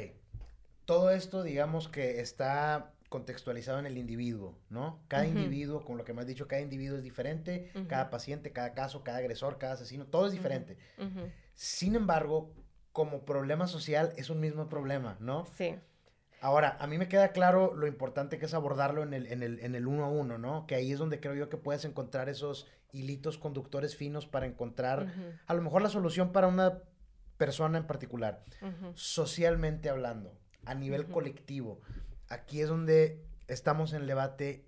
[0.83, 4.99] todo esto digamos que está contextualizado en el individuo, ¿no?
[5.07, 8.73] Cada individuo, como lo que me has dicho, cada individuo es diferente, cada paciente, cada
[8.73, 10.77] caso, cada agresor, cada asesino, todo es diferente.
[11.53, 12.53] Sin embargo,
[12.91, 15.45] como problema social es un mismo problema, ¿no?
[15.55, 15.75] Sí.
[16.41, 19.59] Ahora, a mí me queda claro lo importante que es abordarlo en el, en el,
[19.59, 20.67] en el uno a uno, ¿no?
[20.67, 25.13] Que ahí es donde creo yo que puedes encontrar esos hilitos conductores finos para encontrar
[25.45, 26.81] a lo mejor la solución para una
[27.37, 28.43] persona en particular.
[28.95, 31.81] Socialmente hablando, a nivel colectivo,
[32.29, 34.65] aquí es donde estamos en el debate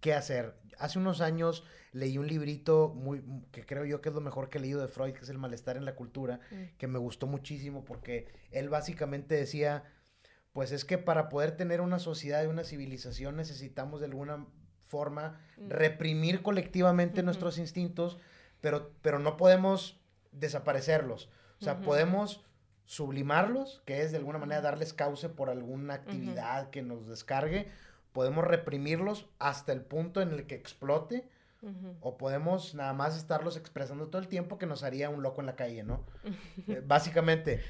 [0.00, 0.56] qué hacer.
[0.78, 4.58] Hace unos años leí un librito muy que creo yo que es lo mejor que
[4.58, 6.76] he leído de Freud, que es El malestar en la cultura, mm.
[6.78, 9.84] que me gustó muchísimo porque él básicamente decía
[10.52, 14.46] pues es que para poder tener una sociedad y una civilización necesitamos de alguna
[14.82, 15.70] forma mm.
[15.70, 18.18] reprimir colectivamente nuestros instintos,
[18.60, 20.00] pero, pero no podemos
[20.30, 21.30] desaparecerlos.
[21.60, 22.44] O sea, podemos
[22.86, 27.66] sublimarlos, que es de alguna manera darles cauce por alguna actividad que nos descargue.
[28.12, 31.28] Podemos reprimirlos hasta el punto en el que explote.
[32.00, 35.46] O podemos nada más estarlos expresando todo el tiempo que nos haría un loco en
[35.46, 36.04] la calle, ¿no?
[36.66, 37.60] Eh, básicamente,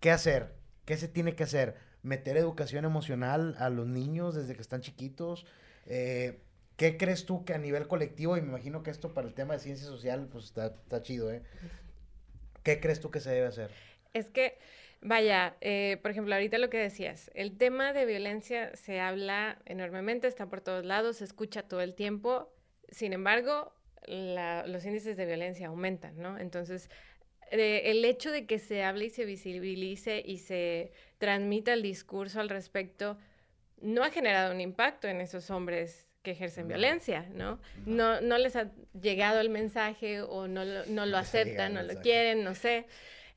[0.00, 0.56] ¿qué hacer?
[0.84, 1.76] ¿Qué se tiene que hacer?
[2.02, 5.46] Meter educación emocional a los niños desde que están chiquitos.
[5.86, 6.42] Eh,
[6.76, 9.54] ¿Qué crees tú que a nivel colectivo, y me imagino que esto para el tema
[9.54, 11.42] de ciencia social, pues está, está chido, ¿eh?
[12.62, 13.70] ¿Qué crees tú que se debe hacer?
[14.12, 14.58] Es que,
[15.00, 20.26] vaya, eh, por ejemplo, ahorita lo que decías, el tema de violencia se habla enormemente,
[20.26, 22.52] está por todos lados, se escucha todo el tiempo,
[22.90, 23.72] sin embargo,
[24.06, 26.38] los índices de violencia aumentan, ¿no?
[26.38, 26.88] Entonces,
[27.50, 32.48] el hecho de que se hable y se visibilice y se transmita el discurso al
[32.48, 33.18] respecto
[33.80, 37.58] no ha generado un impacto en esos hombres que ejercen violencia, ¿no?
[37.86, 38.20] ¿no?
[38.20, 42.44] No les ha llegado el mensaje o no lo, no lo aceptan, no lo quieren,
[42.44, 42.86] no sé.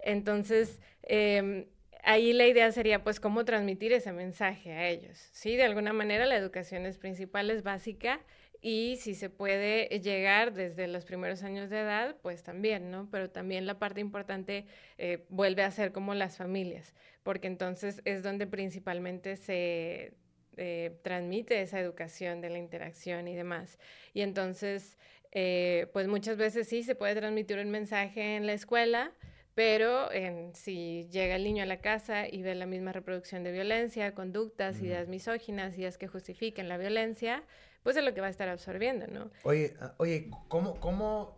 [0.03, 1.65] Entonces, em,
[2.03, 5.55] ahí la idea sería, pues, cómo transmitir ese mensaje a ellos, ¿sí?
[5.55, 8.21] De alguna manera la educación es principal, es básica
[8.61, 13.09] y si se puede llegar desde los primeros años de edad, pues también, ¿no?
[13.11, 14.65] Pero también la parte importante
[14.97, 16.93] eh, vuelve a ser como las familias,
[17.23, 20.13] porque entonces es donde principalmente se
[20.55, 23.79] eh, transmite esa educación de la interacción y demás.
[24.13, 24.97] Y entonces,
[25.33, 29.11] eh, pues muchas veces sí se puede transmitir un mensaje en la escuela,
[29.55, 30.09] pero
[30.53, 34.81] si llega el niño a la casa y ve la misma reproducción de violencia, conductas,
[34.81, 37.43] ideas misóginas, ideas que justifiquen la violencia,
[37.83, 39.29] pues es lo que va a estar absorbiendo, ¿no?
[39.43, 41.37] Oye, ah, oye, ¿cómo, cómo,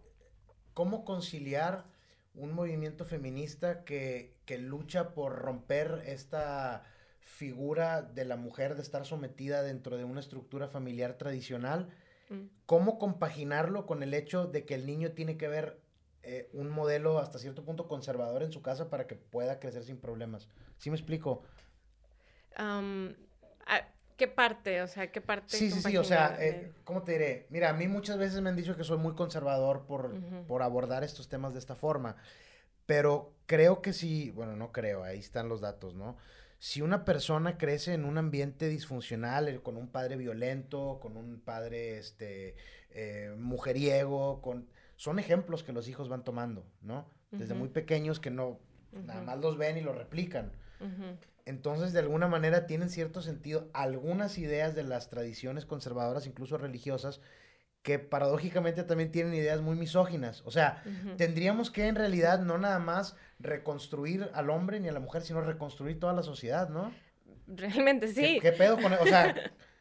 [0.74, 1.86] cómo conciliar
[2.36, 6.84] un movimiento feminista que, que lucha por romper esta
[7.20, 11.90] figura de la mujer de estar sometida dentro de una estructura familiar tradicional?
[12.30, 12.46] Mm.
[12.66, 15.85] ¿Cómo compaginarlo con el hecho de que el niño tiene que ver
[16.26, 19.98] eh, un modelo hasta cierto punto conservador en su casa para que pueda crecer sin
[19.98, 20.50] problemas?
[20.78, 21.44] ¿Sí me explico?
[24.18, 24.82] ¿Qué parte?
[24.82, 25.58] O sea, ¿qué parte?
[25.58, 27.48] Sí, sí, sí, o sea, eh, ¿cómo te diré?
[27.50, 30.14] Mira, a mí muchas veces me han dicho que soy muy conservador por,
[30.48, 32.16] por abordar estos temas de esta forma,
[32.86, 36.16] pero creo que sí, bueno, no creo, ahí están los datos, ¿no?
[36.60, 41.42] Si una persona crece en un ambiente disfuncional, eh, con un padre violento, con un
[41.42, 42.56] padre, este,
[42.92, 44.70] eh, mujeriego, con...
[44.96, 47.06] Son ejemplos que los hijos van tomando, ¿no?
[47.32, 48.60] Desde muy pequeños que no,
[48.92, 50.52] nada más los ven y lo replican.
[51.46, 57.22] Entonces, de alguna manera, tienen cierto sentido algunas ideas de las tradiciones conservadoras, incluso religiosas,
[57.84, 60.42] que paradójicamente también tienen ideas muy misóginas.
[60.46, 60.84] O sea,
[61.18, 65.42] tendríamos que en realidad no nada más reconstruir al hombre ni a la mujer, sino
[65.42, 66.92] reconstruir toda la sociedad, ¿no?
[67.48, 68.40] Realmente sí.
[68.42, 69.04] ¿Qué, pedo con eso?
[69.04, 69.36] O sea...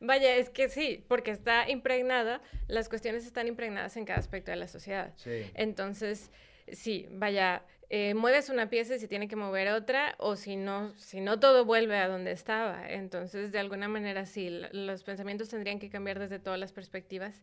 [0.00, 4.56] Vaya, es que sí, porque está impregnada, las cuestiones están impregnadas en cada aspecto de
[4.56, 5.12] la sociedad.
[5.16, 5.50] Sí.
[5.54, 6.30] Entonces,
[6.72, 7.62] sí, vaya,
[7.92, 11.40] eh, mueves una pieza y se tiene que mover otra, o si no, si no
[11.40, 12.88] todo vuelve a donde estaba.
[12.88, 17.42] Entonces, de alguna manera, sí, los pensamientos tendrían que cambiar desde todas las perspectivas.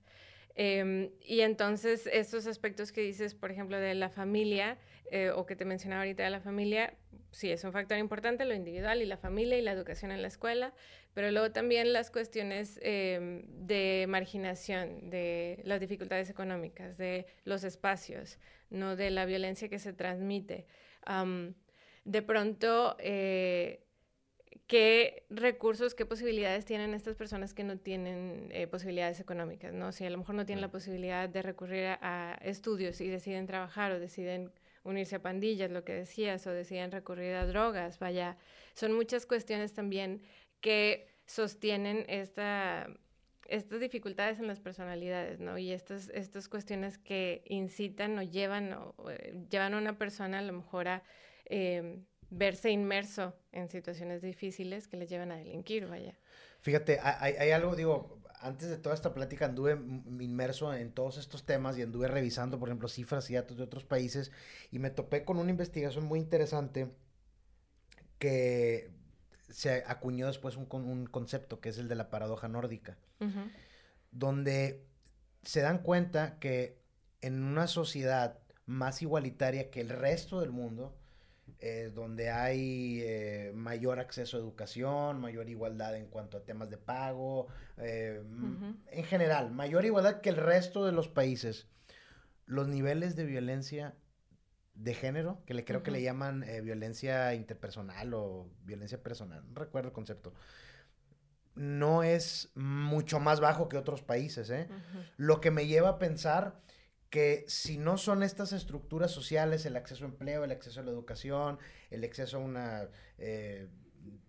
[0.60, 4.80] Em, y entonces, estos aspectos que dices, por ejemplo, de la familia,
[5.12, 6.96] eh, o que te mencionaba ahorita de la familia,
[7.30, 10.28] sí, es un factor importante, lo individual y la familia y la educación en la
[10.28, 10.74] escuela,
[11.14, 18.40] pero luego también las cuestiones em, de marginación, de las dificultades económicas, de los espacios,
[18.72, 20.66] no de la violencia que se transmite.
[22.04, 23.87] de pronto, eh,
[24.68, 29.74] ¿qué recursos, qué posibilidades tienen estas personas que no tienen eh, posibilidades económicas?
[29.74, 29.92] ¿no?
[29.92, 33.92] Si a lo mejor no tienen la posibilidad de recurrir a, estudios y deciden trabajar
[33.94, 34.52] o deciden
[34.84, 38.38] unirse a pandillas, lo que decías, o deciden recurrir a drogas, vaya,
[38.74, 40.22] son muchas cuestiones también
[40.62, 42.88] que sostienen esta
[43.50, 45.58] estas dificultades en las personalidades, ¿no?
[45.58, 50.42] Y estas, estas cuestiones que incitan o llevan, o, eh, llevan a una persona a
[50.42, 51.04] lo mejor a
[51.46, 56.18] em, verse inmerso en situaciones difíciles que les llevan a delinquir, vaya.
[56.62, 59.74] Fíjate, hay, hay algo, digo, antes de toda esta plática anduve
[60.20, 63.84] inmerso en todos estos temas y anduve revisando, por ejemplo, cifras y datos de otros
[63.84, 64.32] países
[64.72, 66.90] y me topé con una investigación muy interesante
[68.20, 68.92] que
[69.50, 72.98] se acuñó después un, un concepto que es el de la paradoja nórdica,
[74.12, 74.86] donde
[75.44, 76.82] se dan cuenta que
[77.22, 80.96] en una sociedad más igualitaria que el resto del mundo,
[81.60, 86.78] eh, donde hay eh, mayor acceso a educación, mayor igualdad en cuanto a temas de
[86.78, 87.48] pago,
[87.78, 88.22] eh,
[88.92, 91.68] en general, mayor igualdad que el resto de los países.
[92.46, 93.96] Los niveles de violencia
[94.76, 99.90] de género, que le creo que le llaman violencia interpersonal o violencia personal, no recuerdo
[99.90, 100.34] el concepto,
[101.56, 104.54] no es mucho más bajo que otros países.
[105.18, 106.62] Lo que me lleva a pensar
[107.10, 110.92] que si no son estas estructuras sociales, el acceso a empleo, el acceso a la
[110.92, 113.68] educación, el acceso a una eh,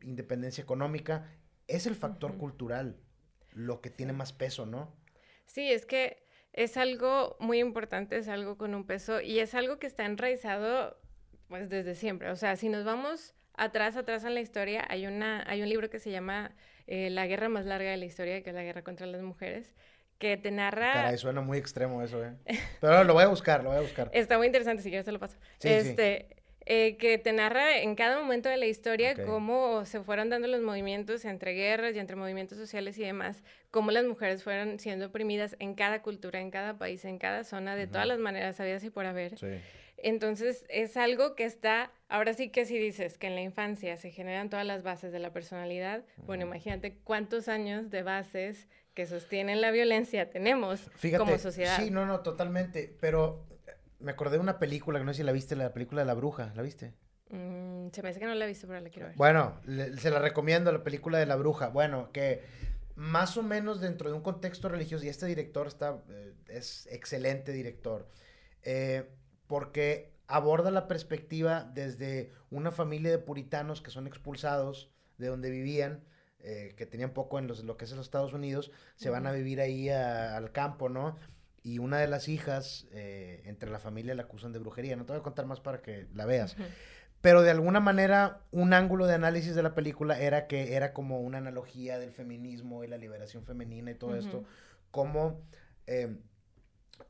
[0.02, 1.28] independencia económica,
[1.66, 2.96] es el factor cultural
[3.52, 4.94] lo que tiene más peso, ¿no?
[5.46, 6.22] Sí, es que
[6.52, 10.98] es algo muy importante, es algo con un peso y es algo que está enraizado
[11.48, 12.30] pues desde siempre.
[12.30, 15.90] O sea, si nos vamos atrás, atrás en la historia, hay, una, hay un libro
[15.90, 16.54] que se llama
[16.86, 19.74] eh, La guerra más larga de la historia, que es la guerra contra las mujeres,
[20.18, 20.92] que te narra...
[20.92, 22.34] Caray, suena muy extremo eso, ¿eh?
[22.80, 24.10] Pero lo voy a buscar, lo voy a buscar.
[24.12, 25.36] Está muy interesante, si quieres te lo paso.
[25.62, 26.28] este,
[26.66, 30.60] eh, que te narra en cada momento de la historia cómo se fueron dando los
[30.60, 35.56] movimientos entre guerras y entre movimientos sociales y demás, cómo las mujeres fueron siendo oprimidas
[35.60, 38.90] en cada cultura, en cada país, en cada zona, de todas las maneras habidas y
[38.90, 39.38] por haber.
[39.38, 39.46] Sí.
[39.96, 44.10] Entonces es algo que está, ahora sí que si dices que en la infancia se
[44.10, 48.68] generan todas las bases de la personalidad, bueno, imagínate cuántos años de bases
[48.98, 51.76] que sostienen la violencia tenemos como sociedad.
[51.76, 52.96] Sí, no, no, totalmente.
[53.00, 53.46] Pero
[54.00, 56.14] me acordé de una película, que no sé si la viste, la película de la
[56.14, 56.94] bruja, ¿la viste?
[57.30, 59.16] Mm, se me dice que no la he visto, pero la quiero ver.
[59.16, 59.60] Bueno,
[60.00, 61.68] se la recomiendo, la película de la bruja.
[61.68, 62.42] Bueno, que
[62.96, 67.52] más o menos dentro de un contexto religioso, y este director está, eh, es excelente
[67.52, 68.08] director,
[68.64, 69.08] eh,
[69.46, 76.02] porque aborda la perspectiva desde una familia de puritanos que son expulsados de donde vivían,
[76.40, 79.32] eh, que tenían poco en los, lo que es los Estados Unidos, se van a
[79.32, 81.16] vivir ahí al campo, ¿no?
[81.62, 84.96] Y una de las hijas, eh, entre la familia, la acusan de brujería.
[84.96, 86.56] No te voy a contar más para que la veas.
[87.20, 91.20] Pero de alguna manera, un ángulo de análisis de la película era que era como
[91.20, 94.44] una analogía del feminismo y la liberación femenina y todo esto.
[94.92, 95.42] Como
[95.86, 96.20] em,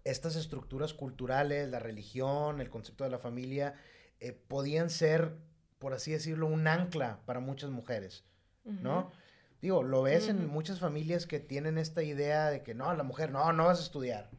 [0.05, 3.75] estas estructuras culturales, la religión, el concepto de la familia,
[4.21, 5.37] eh, podían ser,
[5.79, 8.25] por así decirlo, un ancla para muchas mujeres.
[8.83, 9.11] ¿No?
[9.61, 13.33] Digo, lo ves en muchas familias que tienen esta idea de que no, la mujer,
[13.33, 14.31] no, no vas a estudiar,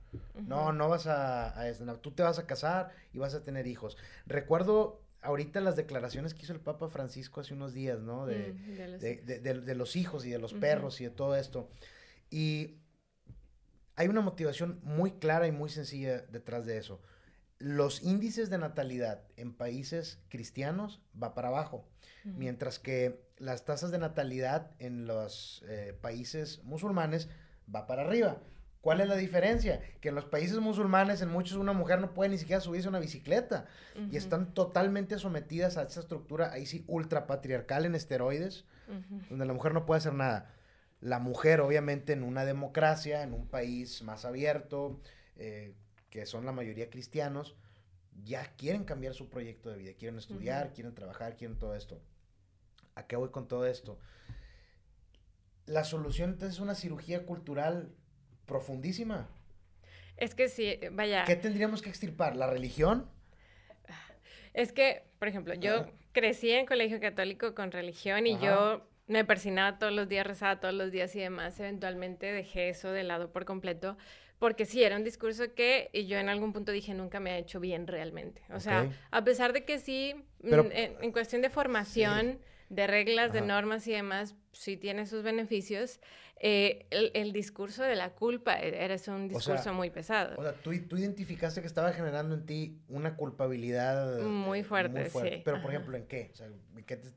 [0.48, 3.98] no, no vas a, a, tú te vas a casar y vas a tener hijos.
[4.28, 8.26] Recuerdo ahorita las declaraciones que hizo el Papa Francisco hace unos días, ¿no?
[8.26, 9.96] De, mm, de, los...
[9.96, 11.70] hijos y de los perros y de todo esto.
[12.30, 12.78] Y
[13.96, 17.02] hay una motivación muy clara y muy sencilla detrás de eso.
[17.58, 21.86] Los índices de natalidad en países cristianos va para abajo,
[22.24, 27.30] mientras que las tasas de natalidad en los eh, países musulmanes
[27.74, 28.40] va para arriba.
[28.82, 29.82] ¿Cuál es la diferencia?
[30.00, 32.90] Que en los países musulmanes, en muchos, una mujer no puede ni siquiera subirse a
[32.90, 33.66] una bicicleta.
[34.10, 38.66] Y están totalmente sometidas a esa estructura, ahí sí, ultra patriarcal en esteroides,
[39.30, 40.54] donde la mujer no puede hacer nada.
[41.02, 45.02] La mujer, obviamente, en una democracia, en un país más abierto,
[45.36, 45.74] eh,
[46.10, 47.56] que son la mayoría cristianos,
[48.24, 52.02] ya quieren cambiar su proyecto de vida, quieren estudiar, quieren trabajar, quieren todo esto.
[53.00, 53.98] ¿A qué voy con todo esto?
[55.66, 57.94] La solución entonces es una cirugía cultural
[58.46, 59.30] profundísima.
[60.18, 61.24] Es que sí, vaya.
[61.24, 62.36] ¿Qué tendríamos que extirpar?
[62.36, 63.10] ¿La religión?
[64.54, 69.80] Es que, por ejemplo, yo crecí en colegio católico con religión y yo me persinaba
[69.80, 71.58] todos los días, rezaba todos los días y demás.
[71.60, 73.96] Eventualmente dejé eso de lado por completo
[74.40, 77.38] porque sí, era un discurso que y yo en algún punto dije nunca me ha
[77.38, 78.42] hecho bien realmente.
[78.52, 82.40] O sea, a pesar de que sí, mm, en, cuestión de formación
[82.70, 86.00] de reglas, de normas y demás, sí tiene sus beneficios.
[86.42, 90.36] Eh, el, discurso de la culpa e, era un discurso muy pesado.
[90.38, 95.42] O sea, tú, tú, identificaste que estaba generando en ti una culpabilidad muy fuerte, sí.
[95.44, 96.30] Pero, por ejemplo, ¿en qué?
[96.32, 96.48] O sea,
[96.86, 97.10] ¿qué te,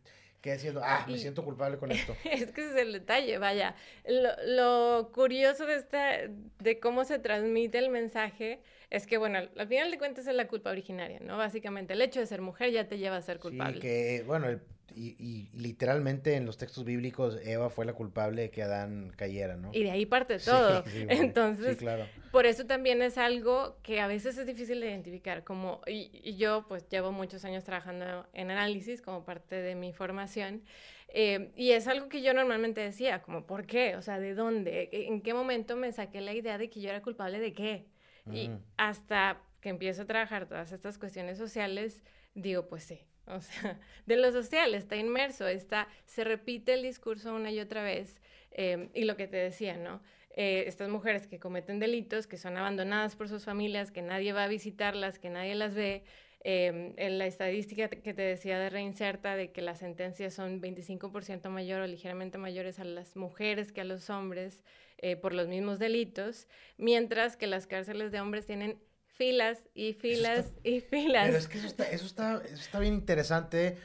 [0.43, 0.81] ¿Qué haciendo?
[0.83, 2.17] Ah, me siento culpable con esto.
[2.25, 3.77] es que ese es el detalle, vaya.
[4.05, 6.19] Lo, lo, curioso de, esta,
[6.59, 10.49] de cómo se transmite el mensaje es que, bueno, al final de cuentas es la
[10.49, 11.39] culpa originaria, ¿no?
[11.39, 13.75] Básicamente, el hecho de ser mujer ya te lleva a ser culpable.
[13.75, 14.49] Sí, que, bueno,
[14.95, 19.71] y, literalmente en los textos bíblicos Eva fue la culpable de que Adán cayera, ¿no?
[19.73, 20.85] Y de ahí parte todo.
[21.09, 21.79] Entonces,
[22.31, 25.45] por eso también es algo que a veces es difícil de identificar.
[25.45, 30.63] Como, y, yo pues llevo muchos años trabajando en análisis como parte de mi formación.
[31.15, 33.97] Eh, y es algo que yo normalmente decía, como, ¿por qué?
[33.97, 34.89] O sea, ¿de dónde?
[34.93, 37.87] ¿En qué momento me saqué la idea de que yo era culpable de qué?
[38.31, 42.03] Y hasta que empiezo a trabajar todas estas cuestiones sociales,
[42.35, 47.35] digo, pues sí, o sea, de lo social, está inmerso, está, se repite el discurso
[47.35, 48.21] una y otra vez.
[48.51, 50.03] Em, y lo que te decía, ¿no?
[50.35, 54.45] Eh, estas mujeres que cometen delitos, que son abandonadas por sus familias, que nadie va
[54.45, 56.05] a visitarlas, que nadie las ve.
[56.45, 61.51] Em, en la estadística que te decía de Reinserta, de que las sentencias son 25%
[61.51, 64.65] mayor o ligeramente mayores a las mujeres que a los hombres
[64.99, 66.49] eh, por los mismos delitos,
[66.79, 68.81] mientras que las cárceles de hombres tienen
[69.15, 71.27] filas y filas y filas.
[71.27, 73.79] Pero es que eso está, eso está, eso está bien interesante.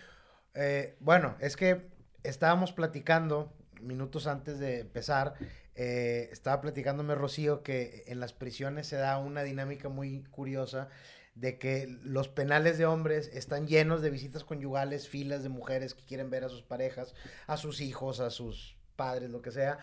[0.53, 1.89] Eh, bueno, es que
[2.23, 5.35] estábamos platicando minutos antes de empezar,
[5.75, 10.89] eh, estaba platicándome Rocío que en las prisiones se da una dinámica muy curiosa
[11.35, 16.03] de que los penales de hombres están llenos de visitas conyugales, filas de mujeres que
[16.03, 17.13] quieren ver a sus parejas,
[17.45, 19.77] a sus hijos, a sus padres, lo que sea,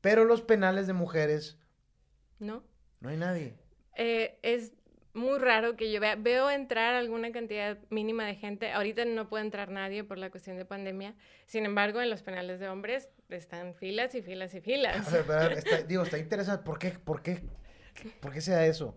[0.00, 1.58] pero los penales de mujeres...
[2.38, 2.62] No.
[3.00, 3.56] No hay nadie.
[3.96, 4.72] Eh, es
[5.12, 8.70] muy raro que yo vea, veo entrar alguna cantidad mínima de gente.
[8.70, 11.14] Ahorita no puede entrar nadie por la cuestión de pandemia.
[11.46, 15.06] Sin embargo, en los penales de hombres están filas y filas y filas.
[15.88, 16.64] digo, está interesante.
[16.64, 17.40] ¿Por qué, por qué,
[18.20, 18.96] por qué se da eso?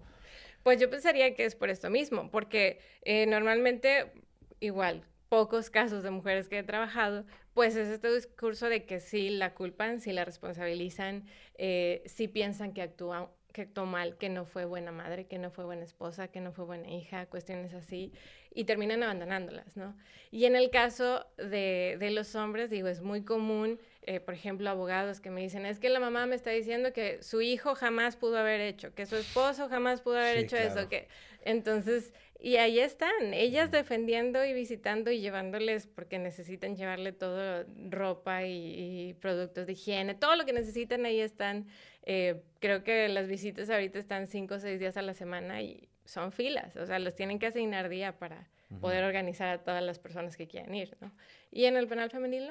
[0.62, 4.14] Pues yo pensaría que es por esto mismo, porque eh, normalmente,
[4.60, 9.30] igual, pocos casos de mujeres que he trabajado, pues es este discurso de que sí
[9.30, 14.46] la culpan, sí la responsabilizan, eh, sí piensan que actúan que actuó mal, que no
[14.46, 18.12] fue buena madre, que no fue buena esposa, que no fue buena hija, cuestiones así,
[18.54, 19.96] y terminan abandonándolas, ¿no?
[20.32, 24.70] Y en el caso de, de los hombres, digo, es muy común, eh, por ejemplo,
[24.70, 28.16] abogados que me dicen, es que la mamá me está diciendo que su hijo jamás
[28.16, 31.08] pudo haber hecho, que su esposo jamás pudo haber hecho eso, que
[31.46, 38.44] entonces, y ahí están, ellas defendiendo y visitando y llevándoles, porque necesitan llevarle todo, ropa
[38.46, 41.68] y, y productos de higiene, todo lo que necesitan, ahí están
[42.04, 45.90] eh, creo que las visitas ahorita están cinco o seis días a la semana y
[46.06, 48.50] son filas, o sea, los tienen que asignar día para
[48.82, 51.12] poder organizar a todas las personas que quieran ir, ¿no?
[51.52, 52.50] Y en el penal femenil,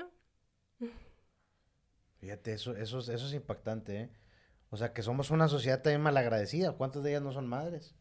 [2.21, 4.09] Fíjate, eso, eso, eso es impactante, ¿eh?
[4.71, 6.73] O sea, que somos una sociedad también malagradecida.
[6.73, 7.97] ¿Cuántas de ellas no son madres?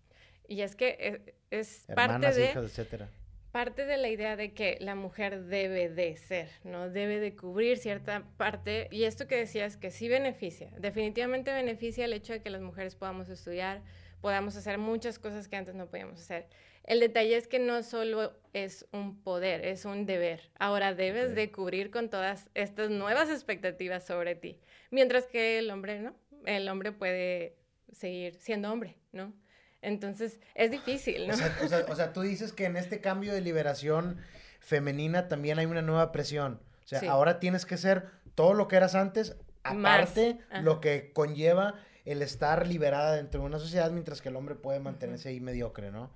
[0.47, 2.45] Y es que eh, es, parte de...
[2.45, 3.09] hijas, etcétera
[3.51, 6.89] parte de la idea de que la mujer debe de ser, ¿no?
[6.89, 8.87] Debe de cubrir cierta parte.
[8.91, 12.95] Y esto que decías que sí beneficia, definitivamente beneficia el hecho de que las mujeres
[12.95, 13.81] podamos estudiar,
[14.21, 16.47] podamos hacer muchas cosas que antes no podíamos hacer.
[16.83, 20.49] El detalle es que no solo es un poder, es un deber.
[20.57, 24.59] Ahora debes de cubrir con todas estas nuevas expectativas sobre ti.
[24.89, 26.15] Mientras que el hombre, ¿no?
[26.45, 27.55] El hombre puede
[27.91, 29.33] seguir siendo hombre, ¿no?
[29.82, 31.34] Entonces, es difícil, ¿no?
[31.89, 34.17] O sea, tú dices que en este cambio de liberación
[34.59, 36.61] femenina también hay una nueva presión.
[36.86, 41.75] O sea, ahora tienes que ser todo lo que eras antes, aparte lo que conlleva
[42.05, 45.91] el estar liberada dentro de una sociedad, mientras que el hombre puede mantenerse ahí mediocre,
[45.91, 46.11] ¿no?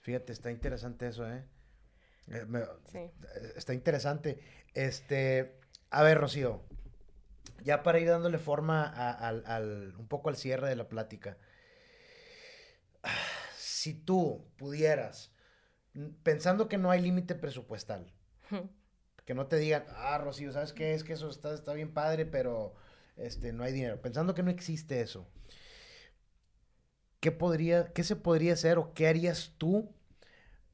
[0.00, 1.44] Fíjate, está interesante eso, ¿eh?
[2.28, 2.46] eh
[2.90, 3.10] sí.
[3.56, 4.38] Está interesante.
[4.74, 5.58] Este,
[5.90, 6.62] a ver, Rocío,
[7.62, 11.36] ya para ir dándole forma al, un poco al cierre de la plática
[13.56, 15.32] si tú pudieras,
[16.22, 18.12] pensando que no hay límite presupuestal,
[19.24, 20.94] que no te digan, ah, Rocío, ¿sabes qué?
[20.94, 22.74] Es que eso está, está bien padre, pero
[23.16, 24.00] este, no hay dinero.
[24.00, 25.28] Pensando que no existe eso,
[27.20, 29.94] ¿qué, podría, ¿qué se podría hacer o qué harías tú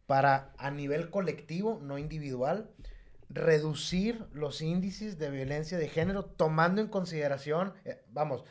[0.07, 2.71] para, a nivel colectivo, no individual,
[3.29, 8.45] reducir los índices de violencia de género, tomando en consideración, eh, vamos,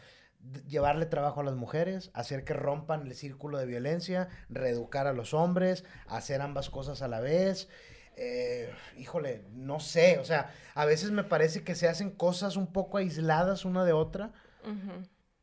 [0.68, 5.34] llevarle trabajo a las mujeres, hacer que rompan el círculo de violencia, reeducar a los
[5.34, 7.70] hombres, hacer ambas cosas a la vez.
[8.16, 12.72] Eh, híjole, no sé, o sea, a veces me parece que se hacen cosas un
[12.74, 14.32] poco aisladas una de otra,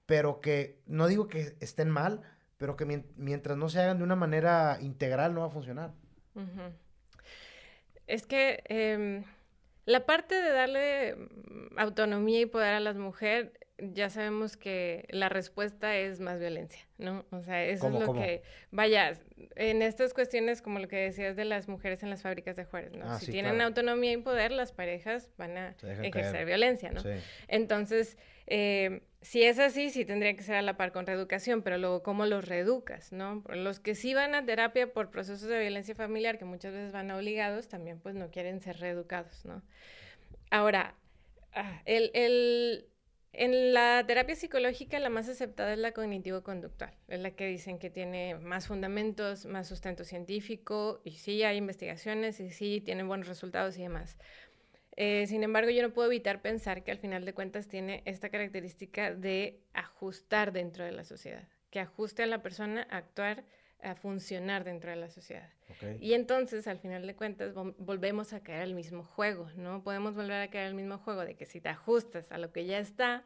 [0.06, 2.22] pero que no digo que estén mal,
[2.56, 5.92] pero que mientras no se hagan de una manera integral no va a funcionar.
[8.06, 9.24] Es que em,
[9.86, 11.16] la parte de darle
[11.76, 17.24] autonomía y poder a las mujeres ya sabemos que la respuesta es más violencia, ¿no?
[17.30, 19.14] O sea, eso es lo que, vaya,
[19.56, 22.96] en estas cuestiones como lo que decías de las mujeres en las fábricas de Juárez,
[22.96, 23.04] ¿no?
[23.06, 27.02] Ah, si tienen autonomía y poder, las parejas van a ejercer violencia, ¿no?
[27.48, 31.76] Entonces, eh, si es así, sí tendría que ser a la par con reeducación, pero
[31.76, 33.42] luego, ¿cómo los reeducas, no?
[33.48, 37.10] Los que sí van a terapia por procesos de violencia familiar, que muchas veces van
[37.10, 39.62] obligados, también pues no quieren ser reeducados, ¿no?
[40.50, 40.94] Ahora,
[41.54, 42.86] ah, el, el
[43.36, 47.90] en la terapia psicológica la más aceptada es la cognitivo-conductual, es la que dicen que
[47.90, 53.76] tiene más fundamentos, más sustento científico, y sí hay investigaciones y sí tienen buenos resultados
[53.78, 54.16] y demás.
[54.96, 58.28] Eh, sin embargo, yo no puedo evitar pensar que al final de cuentas tiene esta
[58.28, 63.44] característica de ajustar dentro de la sociedad, que ajuste a la persona a actuar,
[63.84, 65.48] a funcionar dentro de la sociedad.
[66.00, 69.82] Y entonces, al final de cuentas, volvemos a caer al mismo juego, ¿no?
[69.82, 72.66] Podemos volver a caer al mismo juego de que si te ajustas a lo que
[72.66, 73.24] ya está.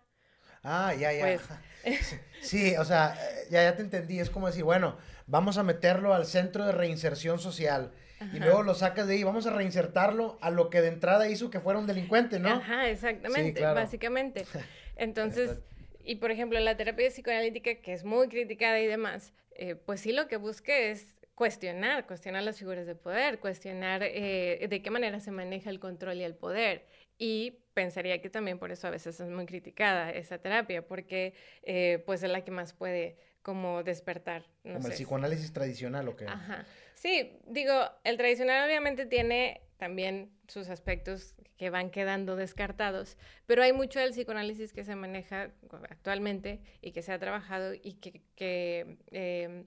[0.62, 1.24] Ah, ya, ya.
[1.24, 2.12] Pues...
[2.40, 3.16] sí, o sea,
[3.50, 4.18] ya, ya te entendí.
[4.18, 7.92] Es como decir, bueno, vamos a meterlo al centro de reinserción social.
[8.32, 11.50] Y luego lo sacas de ahí, vamos a reinsertarlo a lo que de entrada hizo
[11.50, 12.48] que fuera un delincuente, ¿no?
[12.48, 14.44] Ajá, exactamente, básicamente.
[14.96, 15.62] Entonces,
[16.02, 20.12] y por ejemplo, la terapia psicoanalítica, que es muy criticada y demás, eh, pues sí
[20.12, 25.20] lo que busca es cuestionar, cuestionar las figuras de poder, cuestionar eh, de qué manera
[25.20, 26.86] se maneja el control y el poder.
[27.18, 32.02] Y pensaría que también por eso a veces es muy criticada esa terapia, porque eh,
[32.06, 34.46] pues es la que más puede como despertar.
[34.62, 36.26] como el psicoanálisis tradicional o qué.
[36.26, 36.66] Ajá.
[36.94, 37.72] Sí, digo,
[38.04, 44.10] el tradicional obviamente tiene también sus aspectos que van quedando descartados, pero hay mucho del
[44.10, 45.50] psicoanálisis que se maneja
[45.88, 49.66] actualmente y que se ha trabajado y que, em,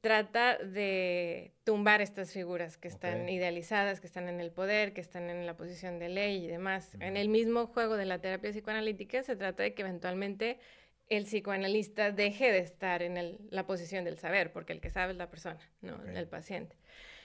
[0.00, 5.30] trata de tumbar estas figuras que están idealizadas, que están en el poder, que están
[5.30, 6.94] en la posición de ley y demás.
[7.00, 10.58] En el mismo juego de la terapia psicoanalítica se trata de que eventualmente
[11.08, 15.18] el psicoanalista deje de estar en la posición del saber, porque el que sabe es
[15.18, 16.76] la persona, no el paciente.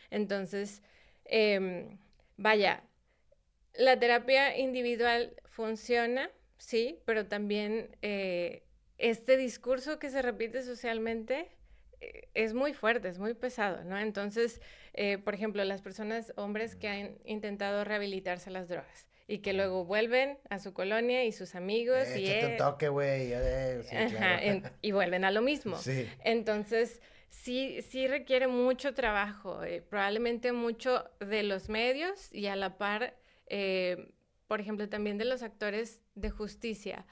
[0.10, 0.82] Entonces,
[1.30, 1.98] em,
[2.38, 2.84] vaya,
[3.76, 8.64] la terapia individual funciona, sí, pero también eh,
[8.98, 11.50] este discurso que se repite socialmente
[12.02, 13.98] eh, es muy fuerte, es muy pesado, ¿no?
[13.98, 14.62] Entonces,
[14.94, 19.86] eh, por ejemplo, las personas, hombres que han intentado rehabilitarse las drogas y que luego
[19.86, 23.32] vuelven a su colonia y sus amigos y un toque, güey.
[24.82, 25.78] y vuelven a lo mismo.
[26.24, 27.00] Entonces,
[27.30, 33.16] sí, sí requiere mucho trabajo, eh, probablemente mucho de los medios y a la par,
[34.48, 37.06] por ejemplo, también de los actores de justicia.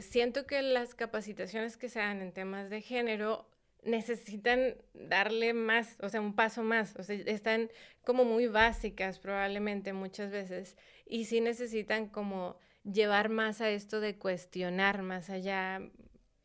[0.00, 3.48] siento que las capacitaciones que se dan en temas de género
[3.86, 7.70] necesitan darle más, o sea, un paso más, o sea, están
[8.04, 10.76] como muy básicas probablemente muchas veces
[11.06, 15.80] y sí necesitan como llevar más a esto de cuestionar más allá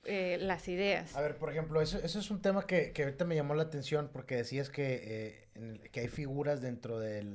[0.06, 1.16] eh, las ideas.
[1.16, 3.64] A ver, por ejemplo, eso, eso es un tema que, que, ahorita me llamó la
[3.64, 7.26] atención porque decías que, eh, que hay figuras dentro de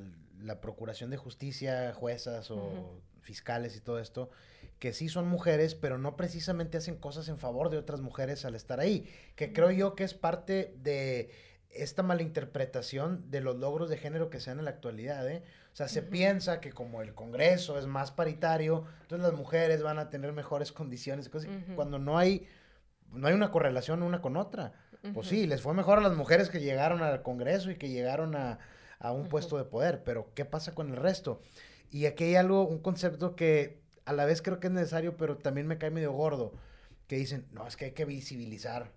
[0.40, 4.30] la Procuración de Justicia, juezas o fiscales y todo esto,
[4.78, 8.54] que sí son mujeres, pero no precisamente hacen cosas en favor de otras mujeres al
[8.54, 11.30] estar ahí, que creo yo que es parte de
[11.70, 15.42] esta malinterpretación de los logros de género que se dan en la actualidad, ¿eh?
[15.76, 19.98] O sea, se piensa que como el Congreso es más paritario, entonces las mujeres van
[19.98, 22.48] a tener mejores condiciones, cosas, cuando no hay,
[23.12, 24.72] no hay una correlación una con otra.
[25.12, 28.36] Pues sí, les fue mejor a las mujeres que llegaron al Congreso y que llegaron
[28.36, 28.58] a,
[29.00, 31.42] a un puesto de poder, pero ¿qué pasa con el resto?
[31.90, 35.36] Y aquí hay algo, un concepto que a la vez creo que es necesario, pero
[35.36, 36.54] también me cae medio gordo,
[37.06, 38.92] que dicen, no, es que hay que visibilizar.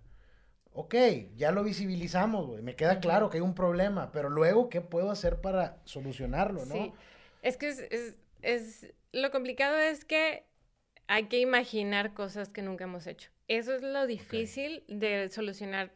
[0.73, 0.95] Ok,
[1.35, 5.11] ya lo visibilizamos, güey, me queda claro que hay un problema, pero luego, ¿qué puedo
[5.11, 6.73] hacer para solucionarlo, no?
[6.73, 6.93] Sí,
[7.41, 10.45] es que es, es, lo complicado es que
[11.07, 13.31] hay que imaginar cosas que nunca hemos hecho.
[13.47, 15.91] Eso es lo difícil de solucionar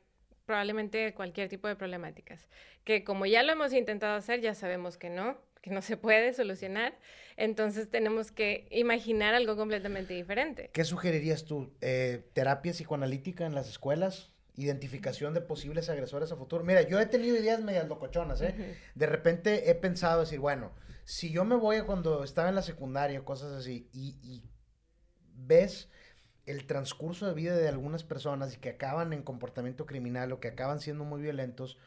[0.45, 2.49] probablemente cualquier tipo de problemáticas.
[2.83, 6.33] Que como ya lo hemos intentado hacer, ya sabemos que no, que no se puede
[6.33, 6.97] solucionar,
[7.37, 10.71] entonces tenemos que imaginar algo completamente diferente.
[10.73, 11.71] ¿Qué sugerirías tú?
[11.81, 14.32] Eh, ¿Terapia psicoanalítica en las escuelas?
[14.55, 16.63] Identificación de posibles agresores a futuro.
[16.63, 18.77] Mira, yo he tenido ideas medias locochonas, ¿eh?
[18.95, 20.71] De repente he pensado decir, bueno,
[21.05, 24.49] si yo me voy a cuando estaba en la secundaria, cosas así, y, y,
[25.35, 25.89] ves
[26.45, 30.49] el transcurso de vida de algunas personas y que acaban en comportamiento criminal o que
[30.49, 31.77] acaban siendo muy violentos,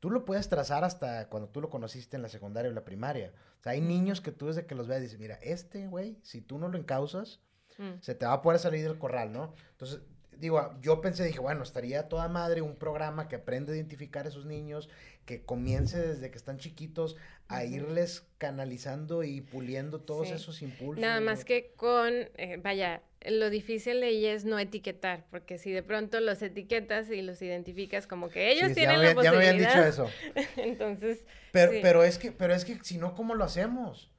[0.00, 3.32] tú lo puedes trazar hasta cuando tú lo conociste en la secundaria o la primaria.
[3.58, 6.40] O sea, hay niños que tú desde que los veas dices, mira, este güey, si
[6.40, 7.40] tú no lo encausas,
[7.78, 8.00] mm.
[8.00, 9.54] se te va a poder salir del corral, ¿no?
[9.72, 10.00] Entonces,
[10.40, 14.30] digo, yo pensé, dije, bueno, estaría toda madre un programa que aprende a identificar a
[14.30, 14.88] esos niños,
[15.26, 17.16] que comience desde que están chiquitos
[17.48, 21.00] a irles canalizando y puliendo todos esos impulsos.
[21.00, 25.70] Nada más que con, eh, vaya, lo difícil de ella es no etiquetar, porque si
[25.70, 29.22] de pronto los etiquetas y los identificas como que ellos tienen la posibilidad.
[29.22, 30.10] Ya me habían dicho eso.
[30.56, 31.24] Entonces.
[31.52, 34.10] Pero, pero es que, pero es que si no, ¿cómo lo hacemos?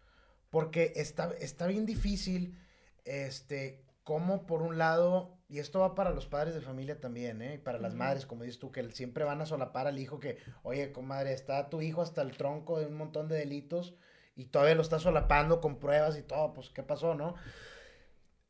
[0.51, 2.57] Porque está, está bien difícil,
[3.05, 7.55] este, como por un lado, y esto va para los padres de familia también, ¿eh?
[7.55, 10.37] Y para las madres, como dices tú, que siempre van a solapar al hijo que,
[10.63, 13.93] oye, comadre, está tu hijo hasta el tronco de un montón de delitos
[14.33, 17.35] y todavía lo está solapando con pruebas y todo, pues, ¿qué pasó, no?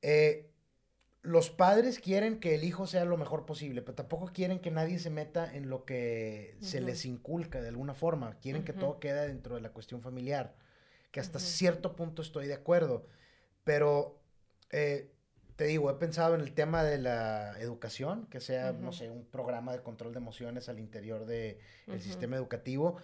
[0.03, 0.51] Eh,
[1.23, 4.99] los padres quieren que el hijo sea lo mejor posible, pero tampoco quieren que nadie
[4.99, 8.37] se meta en lo que se les inculca de alguna forma.
[8.41, 10.55] Quieren que todo quede dentro de la cuestión familiar,
[11.11, 13.07] que hasta cierto punto estoy de acuerdo.
[13.63, 14.19] Pero,
[14.69, 15.11] eh,
[15.61, 19.25] te digo, he pensado en el tema de la educación, que sea, no sé, un
[19.25, 21.59] programa de control de emociones al interior del
[21.99, 22.97] sistema educativo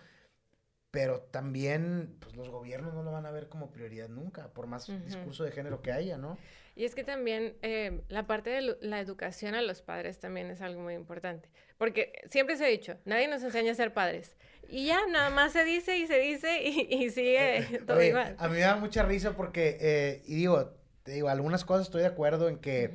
[0.98, 4.88] pero también pues, los gobiernos no lo van a ver como prioridad nunca, por más
[5.06, 6.40] discurso de género que haya, ¿no?
[6.76, 10.62] Y es que también eh, la parte de la educación a los padres también es
[10.62, 14.38] algo muy importante, porque siempre se ha dicho, nadie nos enseña a ser padres.
[14.70, 18.36] Y ya, nada más se dice y se dice y, sigue todo igual.
[18.40, 20.77] A mí me da mucha risa porque, eh, y digo,
[21.08, 22.92] te digo, algunas cosas estoy de acuerdo en que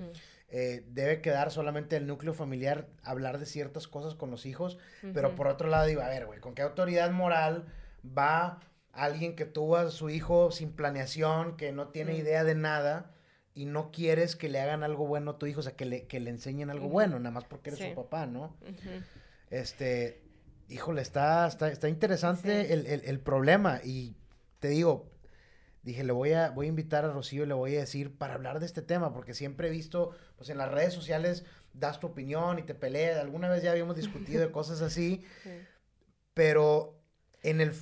[0.87, 4.77] debe quedar solamente el núcleo familiar hablar de ciertas cosas con los hijos,
[5.15, 7.65] pero por otro lado digo, a ver, güey, ¿con qué autoridad moral
[8.07, 8.61] va
[8.93, 13.15] alguien que tuvo a su hijo sin planeación, que no tiene idea de nada
[13.55, 16.07] y no quieres que le hagan algo bueno a tu hijo, o sea, que le,
[16.07, 18.55] que le enseñen algo bueno, nada más porque eres su papá, ¿no?
[19.49, 20.23] Este,
[20.69, 24.17] híjole, está, está, está interesante el, problema y
[24.59, 25.12] te digo,
[25.83, 28.35] dije, le voy a, voy a invitar a Rocío y le voy a decir para
[28.35, 31.45] hablar de este tema, porque siempre he visto, pues en las redes sociales
[31.75, 35.25] das tu opinión y te peleas, alguna vez ya habíamos discutido de cosas así,
[36.35, 36.99] pero
[37.43, 37.73] en el...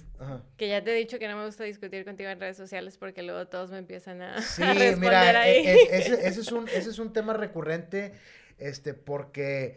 [0.56, 3.22] Que ya te he dicho que no me gusta discutir contigo en redes sociales porque
[3.22, 4.62] luego todos me empiezan a, sí,
[4.97, 5.66] mira, ahí.
[5.66, 8.12] E, e, ese, es un, ese es un tema recurrente,
[8.59, 9.77] este, porque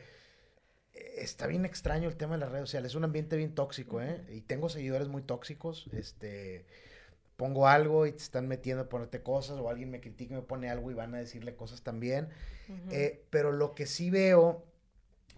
[0.93, 2.93] está bien extraño el tema de las redes sociales.
[2.93, 4.21] Es un ambiente bien tóxico, ¿eh?
[4.29, 6.65] Y tengo seguidores muy tóxicos, este...
[7.37, 10.43] Pongo algo y te están metiendo a ponerte cosas, o alguien me critica y me
[10.43, 12.29] pone algo y van a decirle cosas también.
[12.91, 14.63] Eh, pero lo que sí veo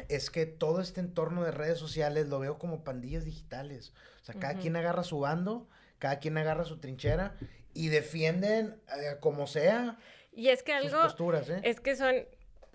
[0.09, 3.93] es que todo este entorno de redes sociales lo veo como pandillas digitales.
[4.21, 5.67] O sea, cada quien agarra su bando,
[5.99, 7.35] cada quien agarra su trinchera
[7.73, 9.97] y defienden eh, como sea.
[10.31, 11.01] Y es que algo...
[11.01, 11.61] Posturas, ¿eh?
[11.63, 12.15] Es que son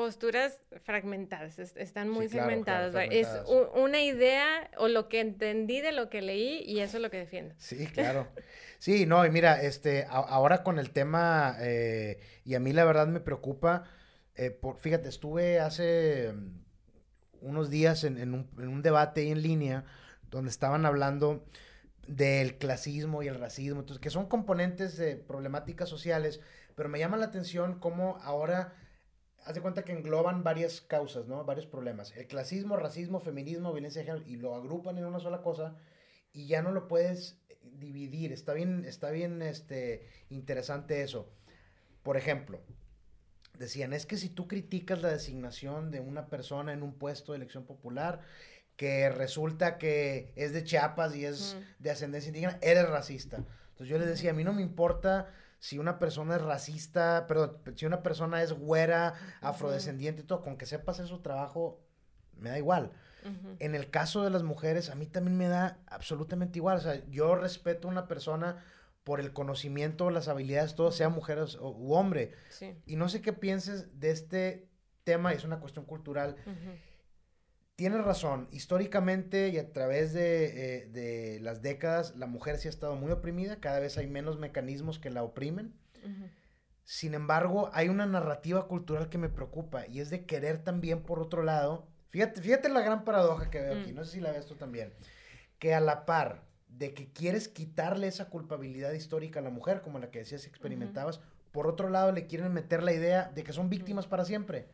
[0.00, 2.94] posturas fragmentadas, están muy segmentadas.
[3.10, 3.28] Es
[3.74, 7.18] una idea o lo que entendí de lo que leí y eso es lo que
[7.18, 7.54] defiendo.
[7.58, 8.26] Sí, claro.
[8.78, 13.08] Sí, no, y mira, este, ahora con el tema, eh, y a mí la verdad
[13.08, 13.84] me preocupa,
[14.62, 16.32] por, fíjate, estuve hace
[17.42, 19.84] unos días en, un, debate ahí en línea
[20.30, 21.44] donde estaban hablando
[22.06, 26.40] del clasismo y el racismo, entonces, que son componentes de problemáticas sociales,
[26.74, 28.72] pero me llama la atención cómo ahora,
[29.44, 31.44] haz de cuenta que engloban varias causas, ¿no?
[31.44, 32.14] Varios problemas.
[32.16, 35.76] El clasismo, racismo, feminismo, violencia de género, y lo agrupan en una sola cosa
[36.32, 38.32] y ya no lo puedes dividir.
[38.32, 41.30] Está bien, está bien este, interesante eso.
[42.02, 42.60] Por ejemplo,
[43.58, 47.36] decían, es que si tú criticas la designación de una persona en un puesto de
[47.36, 48.20] elección popular,
[48.76, 53.36] que resulta que es de Chiapas y es de ascendencia indígena, eres racista.
[53.36, 55.28] Entonces yo les decía, a mí no me importa
[55.60, 60.56] si una persona es racista, perdón, si una persona es güera, afrodescendiente y todo, con
[60.56, 61.80] que sepas hacer su trabajo,
[62.36, 62.90] me da igual.
[63.58, 66.78] En el caso de las mujeres, a mí también me da absolutamente igual.
[66.78, 68.64] O sea, yo respeto a una persona
[69.04, 72.32] por el conocimiento, las habilidades, todo, sea mujer o, u hombre.
[72.86, 74.70] Y no sé qué pienses de este
[75.04, 76.36] tema, es una cuestión cultural.
[77.80, 82.94] Tienes razón, históricamente y a través de, eh, las décadas, la mujer sí ha estado
[82.94, 85.72] muy oprimida, cada vez hay menos mecanismos que la oprimen.
[86.84, 91.20] Sin embargo, hay una narrativa cultural que me preocupa y es de querer también, por
[91.20, 93.94] otro lado, fíjate, fíjate la gran paradoja que veo aquí, mm.
[93.94, 94.92] no sé si la ves tú también,
[95.58, 99.98] que a la par de que quieres quitarle esa culpabilidad histórica a la mujer, como
[99.98, 103.70] la que decías experimentabas, por otro lado le quieren meter la idea de que son
[103.70, 104.68] víctimas para siempre.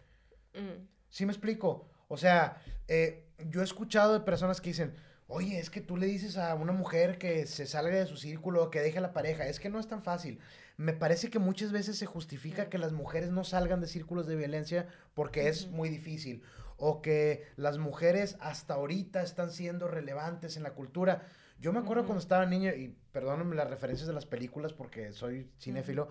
[1.08, 1.88] ¿Sí me explico?
[2.08, 4.94] O sea, eh, yo he escuchado de personas que dicen,
[5.28, 8.70] oye, es que tú le dices a una mujer que se salga de su círculo,
[8.70, 10.38] que deje a la pareja, es que no es tan fácil.
[10.76, 14.36] Me parece que muchas veces se justifica que las mujeres no salgan de círculos de
[14.36, 16.42] violencia porque es muy difícil,
[16.76, 21.26] o que las mujeres hasta ahorita están siendo relevantes en la cultura.
[21.58, 25.50] Yo me acuerdo cuando estaba niño, y perdónenme las referencias de las películas porque soy
[25.58, 26.08] cinéfilo,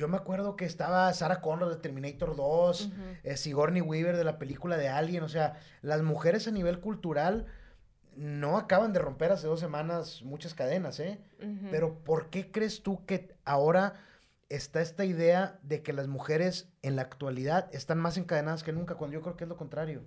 [0.00, 2.90] yo me acuerdo que estaba Sarah Connor de Terminator 2,
[3.22, 7.44] eh, Sigourney Weaver de la película de Alien, o sea, las mujeres a nivel cultural
[8.16, 11.20] no acaban de romper hace dos semanas muchas cadenas, ¿eh?
[11.70, 13.92] Pero ¿por qué crees tú que ahora
[14.48, 18.94] está esta idea de que las mujeres en la actualidad están más encadenadas que nunca,
[18.94, 20.02] cuando yo creo que es lo contrario?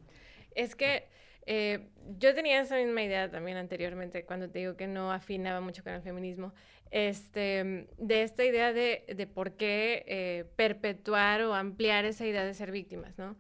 [0.56, 1.08] Es que
[1.46, 5.84] eh, yo tenía esa misma idea también anteriormente, cuando te digo que no afinaba mucho
[5.84, 6.52] con el feminismo,
[6.94, 12.54] este, de esta idea de, de por qué eh, perpetuar o ampliar esa idea de
[12.54, 13.36] ser víctimas, ¿no?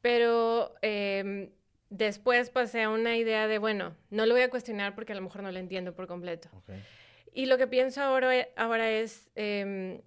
[0.00, 1.50] Pero em,
[1.88, 5.22] después pasé a una idea de, bueno, no lo voy a cuestionar porque a lo
[5.22, 6.48] mejor no lo entiendo por completo.
[7.32, 10.00] Y lo que pienso ahora, ahora es, em,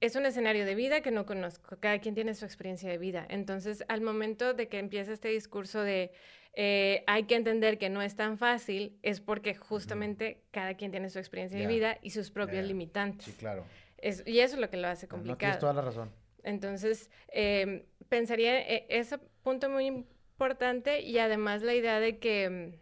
[0.00, 3.26] es un escenario de vida que no conozco, cada quien tiene su experiencia de vida.
[3.28, 6.12] Entonces, al momento de que empieza este discurso de
[6.60, 11.08] eh, hay que entender que no es tan fácil, es porque justamente cada quien tiene
[11.08, 13.26] su experiencia de vida y sus propios limitantes.
[13.26, 13.64] Sí, claro.
[14.02, 15.34] y eso es lo que lo hace complicado.
[15.34, 16.10] No, tienes toda la razón.
[16.42, 22.72] Entonces, em, pensaría e, ese punto muy importante y además la idea de que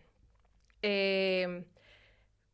[0.81, 1.65] em,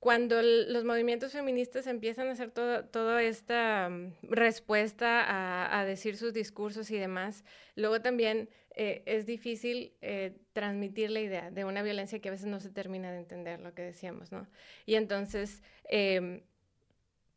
[0.03, 6.91] cuando los movimientos feministas empiezan a hacer toda esta mm, respuesta a, decir sus discursos
[6.91, 7.45] y demás,
[7.77, 12.49] luego también eh, es difícil eh, transmitir la idea de una violencia que a veces
[12.49, 14.49] no se termina de entender, lo que decíamos, ¿no?
[14.87, 16.43] Y entonces, em,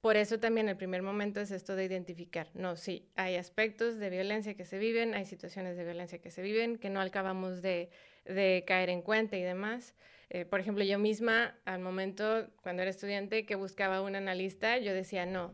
[0.01, 4.09] por eso también el primer momento es esto de identificar, no, sí, hay aspectos de
[4.09, 7.91] violencia que se viven, hay situaciones de violencia que se viven, que no acabamos de,
[8.25, 9.93] de caer en cuenta y demás.
[10.35, 14.93] Eh, por ejemplo, yo misma, al momento, cuando era estudiante, que buscaba un analista, yo
[14.93, 15.53] decía, no,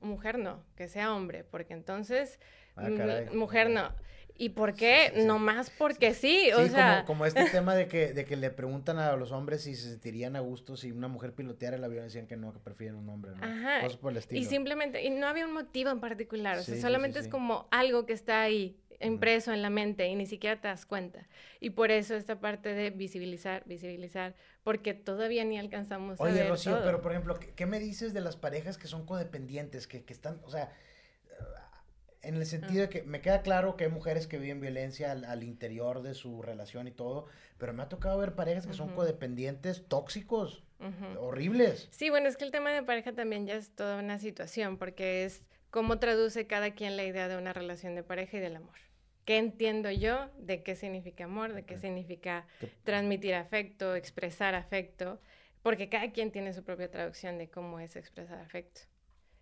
[0.00, 2.40] mujer no, que sea hombre, porque entonces,
[2.74, 2.88] ah,
[3.32, 3.94] mujer no.
[4.36, 5.12] ¿Y por qué?
[5.24, 7.04] No más porque sí, o sea...
[7.06, 9.90] Como, como, este tema de que, de que le preguntan a los hombres si se
[9.90, 13.08] sentirían a gusto si una mujer piloteara el avión, decían que no, que prefieren un
[13.08, 13.44] hombre, ¿no?
[13.44, 13.86] Ajá.
[14.00, 14.40] por el estilo.
[14.40, 18.06] Y simplemente, y no había un motivo en particular, o sea, solamente es como algo
[18.06, 21.26] que está ahí, impreso en la mente y ni siquiera te das cuenta.
[21.60, 26.48] Y por eso esta parte de visibilizar, visibilizar, porque todavía ni alcanzamos Oye, a ver
[26.48, 30.12] Rocío, pero por ejemplo, ¿qué, me dices de las parejas que son codependientes, que, que
[30.12, 30.72] están, o sea,
[32.26, 35.42] en el sentido de que me queda claro que hay mujeres que viven violencia al,
[35.44, 39.86] interior de su relación y todo, pero me ha tocado ver parejas que son codependientes,
[39.86, 40.64] tóxicos,
[41.20, 41.88] horribles.
[41.92, 45.24] Sí, bueno, es que el tema de pareja también ya es toda una situación, porque
[45.24, 48.85] es cómo traduce cada quien la idea de una relación de pareja y del amor.
[49.26, 52.46] ¿Qué entiendo yo de qué significa amor, de qué significa
[52.84, 55.20] transmitir afecto, expresar afecto?
[55.64, 58.82] Porque cada quien tiene su propia traducción de cómo es expresar afecto.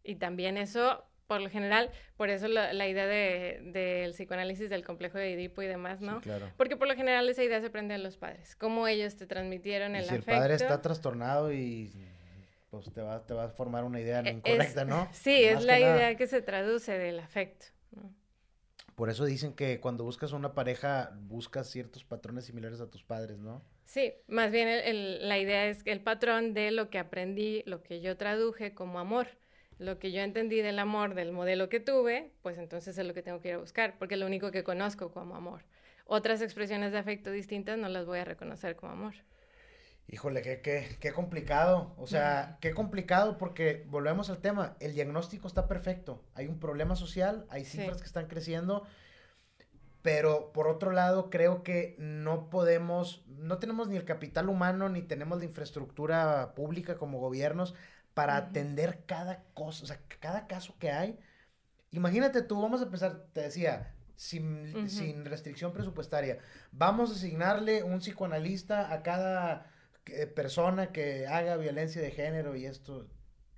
[0.02, 5.18] Y también eso, por lo general, por eso la, idea del de, psicoanálisis del complejo
[5.18, 6.22] de Edipo y demás, ¿no?
[6.22, 6.50] claro.
[6.56, 9.96] Porque por lo general esa idea se aprende a los padres, cómo ellos te transmitieron
[9.96, 10.24] el afecto.
[10.24, 11.92] Si el padre está trastornado y
[12.70, 15.08] pues te va, te va a formar una idea e, incorrecta, ¿no?
[15.12, 17.66] Sí, es la idea que se traduce del afecto.
[17.92, 18.23] ¿no?
[18.94, 23.38] Por eso dicen que cuando buscas una pareja, buscas ciertos patrones similares a tus padres,
[23.38, 23.62] ¿no?
[23.84, 24.68] Sí, más bien
[25.28, 29.28] la idea es el patrón de lo que aprendí, lo que yo traduje como amor,
[29.78, 33.22] lo que yo entendí del amor, del modelo que tuve, pues entonces es lo que
[33.22, 35.62] tengo que ir a buscar, porque es lo único que conozco como amor.
[36.06, 39.14] Otras expresiones de afecto distintas no las voy a reconocer como amor.
[40.06, 41.94] Híjole, qué, qué, qué complicado.
[41.96, 44.76] O sea, qué complicado porque volvemos al tema.
[44.80, 46.22] El diagnóstico está perfecto.
[46.34, 48.84] Hay un problema social, hay cifras que están creciendo.
[50.02, 55.00] Pero por otro lado, creo que no podemos, no tenemos ni el capital humano, ni
[55.00, 57.74] tenemos la infraestructura pública como gobiernos
[58.12, 61.18] para atender cada cosa, o sea, cada caso que hay.
[61.90, 66.38] Imagínate tú, vamos a empezar, te decía, sin, sin restricción presupuestaria,
[66.70, 69.73] vamos a asignarle un psicoanalista a cada
[70.34, 73.08] persona que haga violencia de género y esto,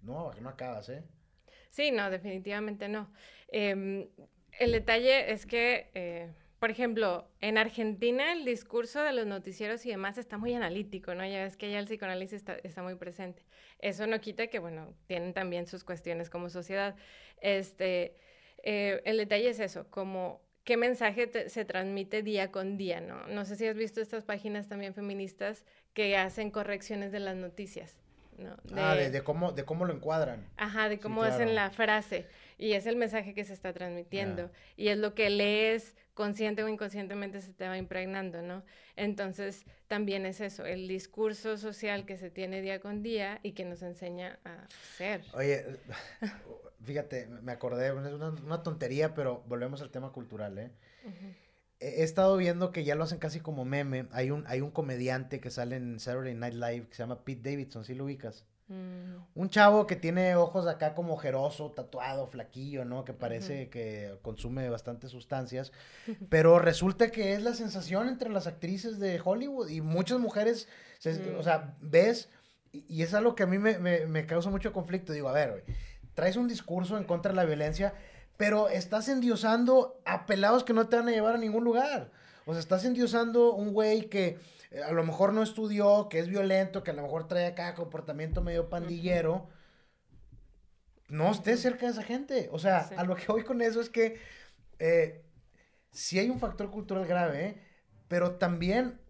[0.03, 1.03] no, no acabas, ¿eh?
[1.71, 3.13] Sí, no, definitivamente no.
[3.49, 4.09] Em,
[4.59, 9.91] el detalle es que, eh, por ejemplo, en Argentina el discurso de los noticieros y
[9.91, 11.27] demás está muy analítico, ¿no?
[11.27, 13.45] Ya ves que ya el psicoanálisis está, muy presente.
[13.79, 16.97] Eso no quita que, bueno, tienen también sus cuestiones como sociedad.
[17.43, 18.17] Este,
[18.63, 23.27] eh, el detalle es eso, como qué mensaje se transmite día con día, ¿no?
[23.29, 25.65] No sé si has visto estas páginas también feministas
[25.95, 28.01] que hacen correcciones de las noticias.
[28.37, 28.55] ¿no?
[28.77, 30.47] ah, de, cómo, de cómo lo encuadran.
[30.59, 32.27] Ajá, de cómo hacen la frase.
[32.59, 34.51] Y es el mensaje que se está transmitiendo.
[34.77, 38.65] Y es lo que lees consciente o inconscientemente se te va impregnando, ¿no?
[38.97, 43.65] Entonces, también es eso, el discurso social que se tiene día con día y que
[43.65, 44.67] nos enseña a
[44.97, 45.23] ser.
[45.33, 45.65] Oye,
[46.87, 50.71] fíjate, me acordé, es una, tontería, pero volvemos al tema cultural, ¿eh?
[51.79, 54.09] He estado viendo que ya lo hacen casi como meme.
[54.13, 57.51] Hay un, hay un comediante que sale en Saturday Night Live que se llama Pete
[57.51, 58.47] Davidson, ¿sí lo ubicas?
[58.69, 59.17] Mm.
[59.35, 63.05] Un chavo que tiene ojos acá como ojeroso, tatuado, flaquillo, ¿no?
[63.05, 65.73] Que parece que consume bastantes sustancias.
[66.31, 70.69] Pero resulta que es la sensación entre las actrices de Hollywood y muchas mujeres,
[71.39, 72.31] o sea, ves,
[72.73, 75.13] y, es algo que a mí me, causa mucho conflicto.
[75.13, 75.65] Digo, a ver,
[76.17, 77.95] traes un discurso en contra de la violencia,
[78.39, 82.11] pero estás endiosando a pelados que no te van a llevar a ningún lugar.
[82.47, 84.39] O sea, estás endiosando un güey que
[84.71, 87.75] eh, a lo mejor no estudió, que es violento, que a lo mejor trae acá
[87.75, 89.47] comportamiento medio pandillero.
[91.09, 92.49] No estés cerca de esa gente.
[92.51, 94.19] O sea, a lo que voy con eso es que
[94.79, 95.23] eh,
[95.91, 97.61] sí hay un factor cultural grave,
[98.09, 99.01] pero también,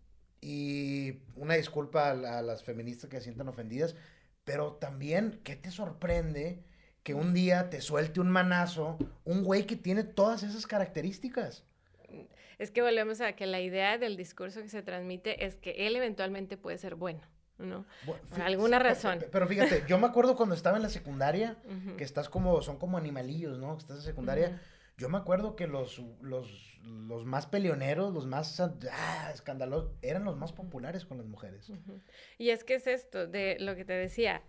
[0.41, 3.95] y una disculpa a, a, las feministas que se sientan ofendidas,
[4.45, 6.65] pero también, ¿qué te sorprende
[7.07, 11.63] que un día te suelte un manazo un güey que tiene todas esas características?
[12.59, 15.95] es que volvemos a que la idea del discurso que se transmite es que él
[15.95, 17.21] eventualmente puede ser bueno.
[17.59, 17.87] ¿no?
[18.05, 19.25] Por alguna razón.
[19.31, 21.57] Pero, fíjate, yo me acuerdo cuando estaba en la secundaria,
[21.97, 23.77] que estás como, son como animalillos, ¿no?
[23.77, 24.61] Estás en secundaria.
[24.99, 30.37] Yo me acuerdo que los, los, los más peleoneros, los más ah, escandalosos, eran los
[30.37, 31.71] más populares con las mujeres.
[32.37, 34.43] Y es que es esto, de lo que te decía,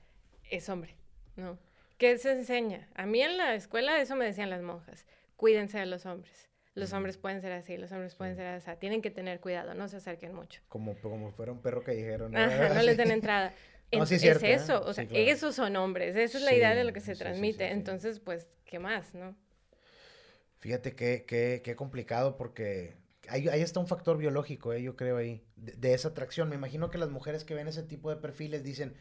[0.49, 0.95] es hombre,
[1.35, 1.59] ¿no?
[1.97, 2.87] ¿Qué se enseña?
[2.95, 5.05] A mí en la escuela eso me decían las monjas,
[5.35, 6.49] cuídense de los hombres.
[6.75, 8.69] Los hombres pueden ser así, los hombres pueden ser así.
[8.79, 10.61] Tienen que tener cuidado, no se acerquen mucho.
[10.69, 12.29] Como, como fuera un perro callejero.
[12.29, 12.37] ¿no?
[12.37, 13.51] Ajá, no les den entrada.
[13.91, 16.93] es, cierto, es, eso, o sea, esos son hombres, esa es la idea de lo
[16.93, 17.71] que se transmite.
[17.71, 19.35] Entonces, pues, ¿qué más, no?
[20.59, 22.95] Fíjate qué, qué, qué complicado porque
[23.27, 26.49] ahí, ahí, está un factor biológico, eh, yo creo ahí, de, esa atracción.
[26.49, 28.95] Me imagino que las mujeres que ven ese tipo de perfiles dicen,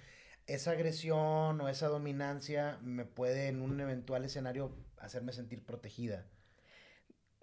[0.46, 6.24] esa agresión o esa dominancia me puede en un eventual escenario hacerme sentir protegida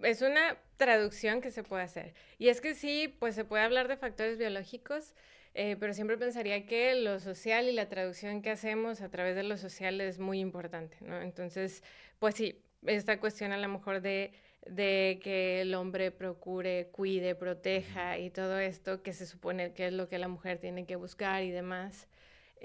[0.03, 2.13] es una traducción que se puede hacer.
[2.37, 5.13] Y es que sí, pues se puede hablar de factores biológicos,
[5.53, 9.43] eh, pero siempre pensaría que lo social y la traducción que hacemos a través de
[9.43, 11.21] lo social es muy importante, ¿no?
[11.21, 11.83] Entonces,
[12.19, 14.33] pues sí, esta cuestión a lo mejor de,
[14.65, 19.93] de que el hombre procure, cuide, proteja y todo esto que se supone que es
[19.93, 22.07] lo que la mujer tiene que buscar y demás,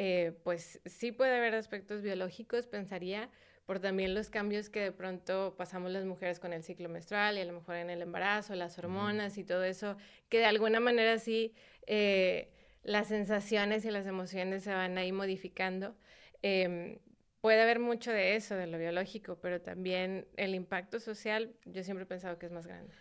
[0.01, 3.31] eh, pues sí puede haber aspectos biológicos, pensaría,
[3.67, 7.41] por también los cambios que de pronto pasamos las mujeres con el ciclo menstrual y
[7.41, 9.97] a lo mejor en el embarazo, las hormonas y todo eso,
[10.29, 11.53] que de alguna manera sí
[11.89, 12.49] eh,
[12.85, 15.97] las sensaciones y las emociones se van ahí modificando.
[16.43, 17.01] Em,
[17.41, 22.05] puede haber mucho de eso, de lo biológico, pero también el impacto social, yo siempre
[22.05, 22.95] he pensado que es más grande.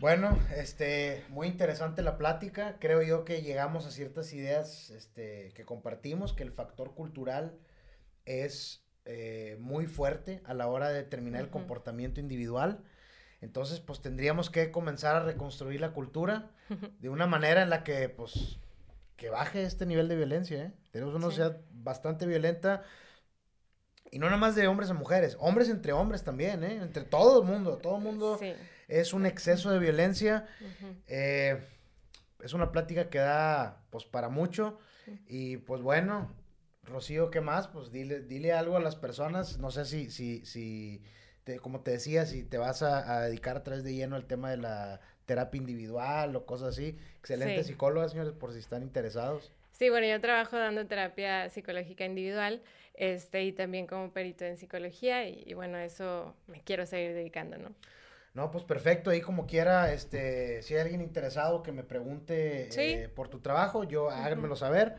[0.00, 2.76] Bueno, este, muy interesante la plática.
[2.78, 7.58] Creo yo que llegamos a ciertas ideas este, que compartimos, que el factor cultural
[8.24, 12.84] es eh, muy fuerte a la hora de determinar el comportamiento individual.
[13.40, 16.52] Entonces, pues tendríamos que comenzar a reconstruir la cultura
[17.00, 18.60] de una manera en la que, pues,
[19.16, 20.62] que baje este nivel de violencia.
[20.62, 20.72] ¿eh?
[20.92, 22.84] Tenemos una sociedad bastante violenta.
[24.12, 26.76] Y no nada más de hombres a mujeres, hombres entre hombres también, ¿eh?
[26.76, 28.38] entre todo el mundo, todo el mundo
[28.88, 30.46] es un exceso de violencia.
[31.06, 31.62] Eh,
[32.42, 34.78] es una plática que da, pues, para mucho.
[35.26, 36.34] Y pues bueno,
[36.82, 37.68] Rocío, ¿qué más?
[37.68, 39.58] Pues dile, dile algo a las personas.
[39.58, 41.02] No sé si, si, si
[41.56, 44.58] como te decía, si te vas a, dedicar a través de lleno al tema de
[44.58, 46.98] la terapia individual o cosas así.
[47.18, 49.52] Excelente psicóloga, señores, por si están interesados.
[49.72, 52.62] Sí, bueno, yo trabajo dando terapia psicológica individual
[52.94, 57.72] este, y también como perito en psicología y, bueno, eso me quiero seguir dedicando, ¿no?
[58.34, 63.08] No, pues perfecto, ahí como quiera, este, si hay alguien interesado que me pregunte eh,
[63.08, 64.96] por tu trabajo, yo háganmelo saber.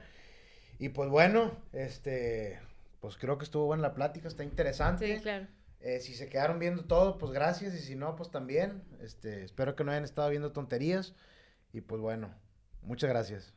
[0.77, 2.59] Y pues bueno, este,
[2.99, 5.15] pues creo que estuvo buena la plática, está interesante.
[5.15, 5.47] Sí, claro.
[5.81, 8.83] Eh, si se quedaron viendo todo, pues gracias, y si no, pues también.
[9.01, 11.15] Este, espero que no hayan estado viendo tonterías.
[11.71, 12.33] Y pues bueno,
[12.81, 13.53] muchas gracias.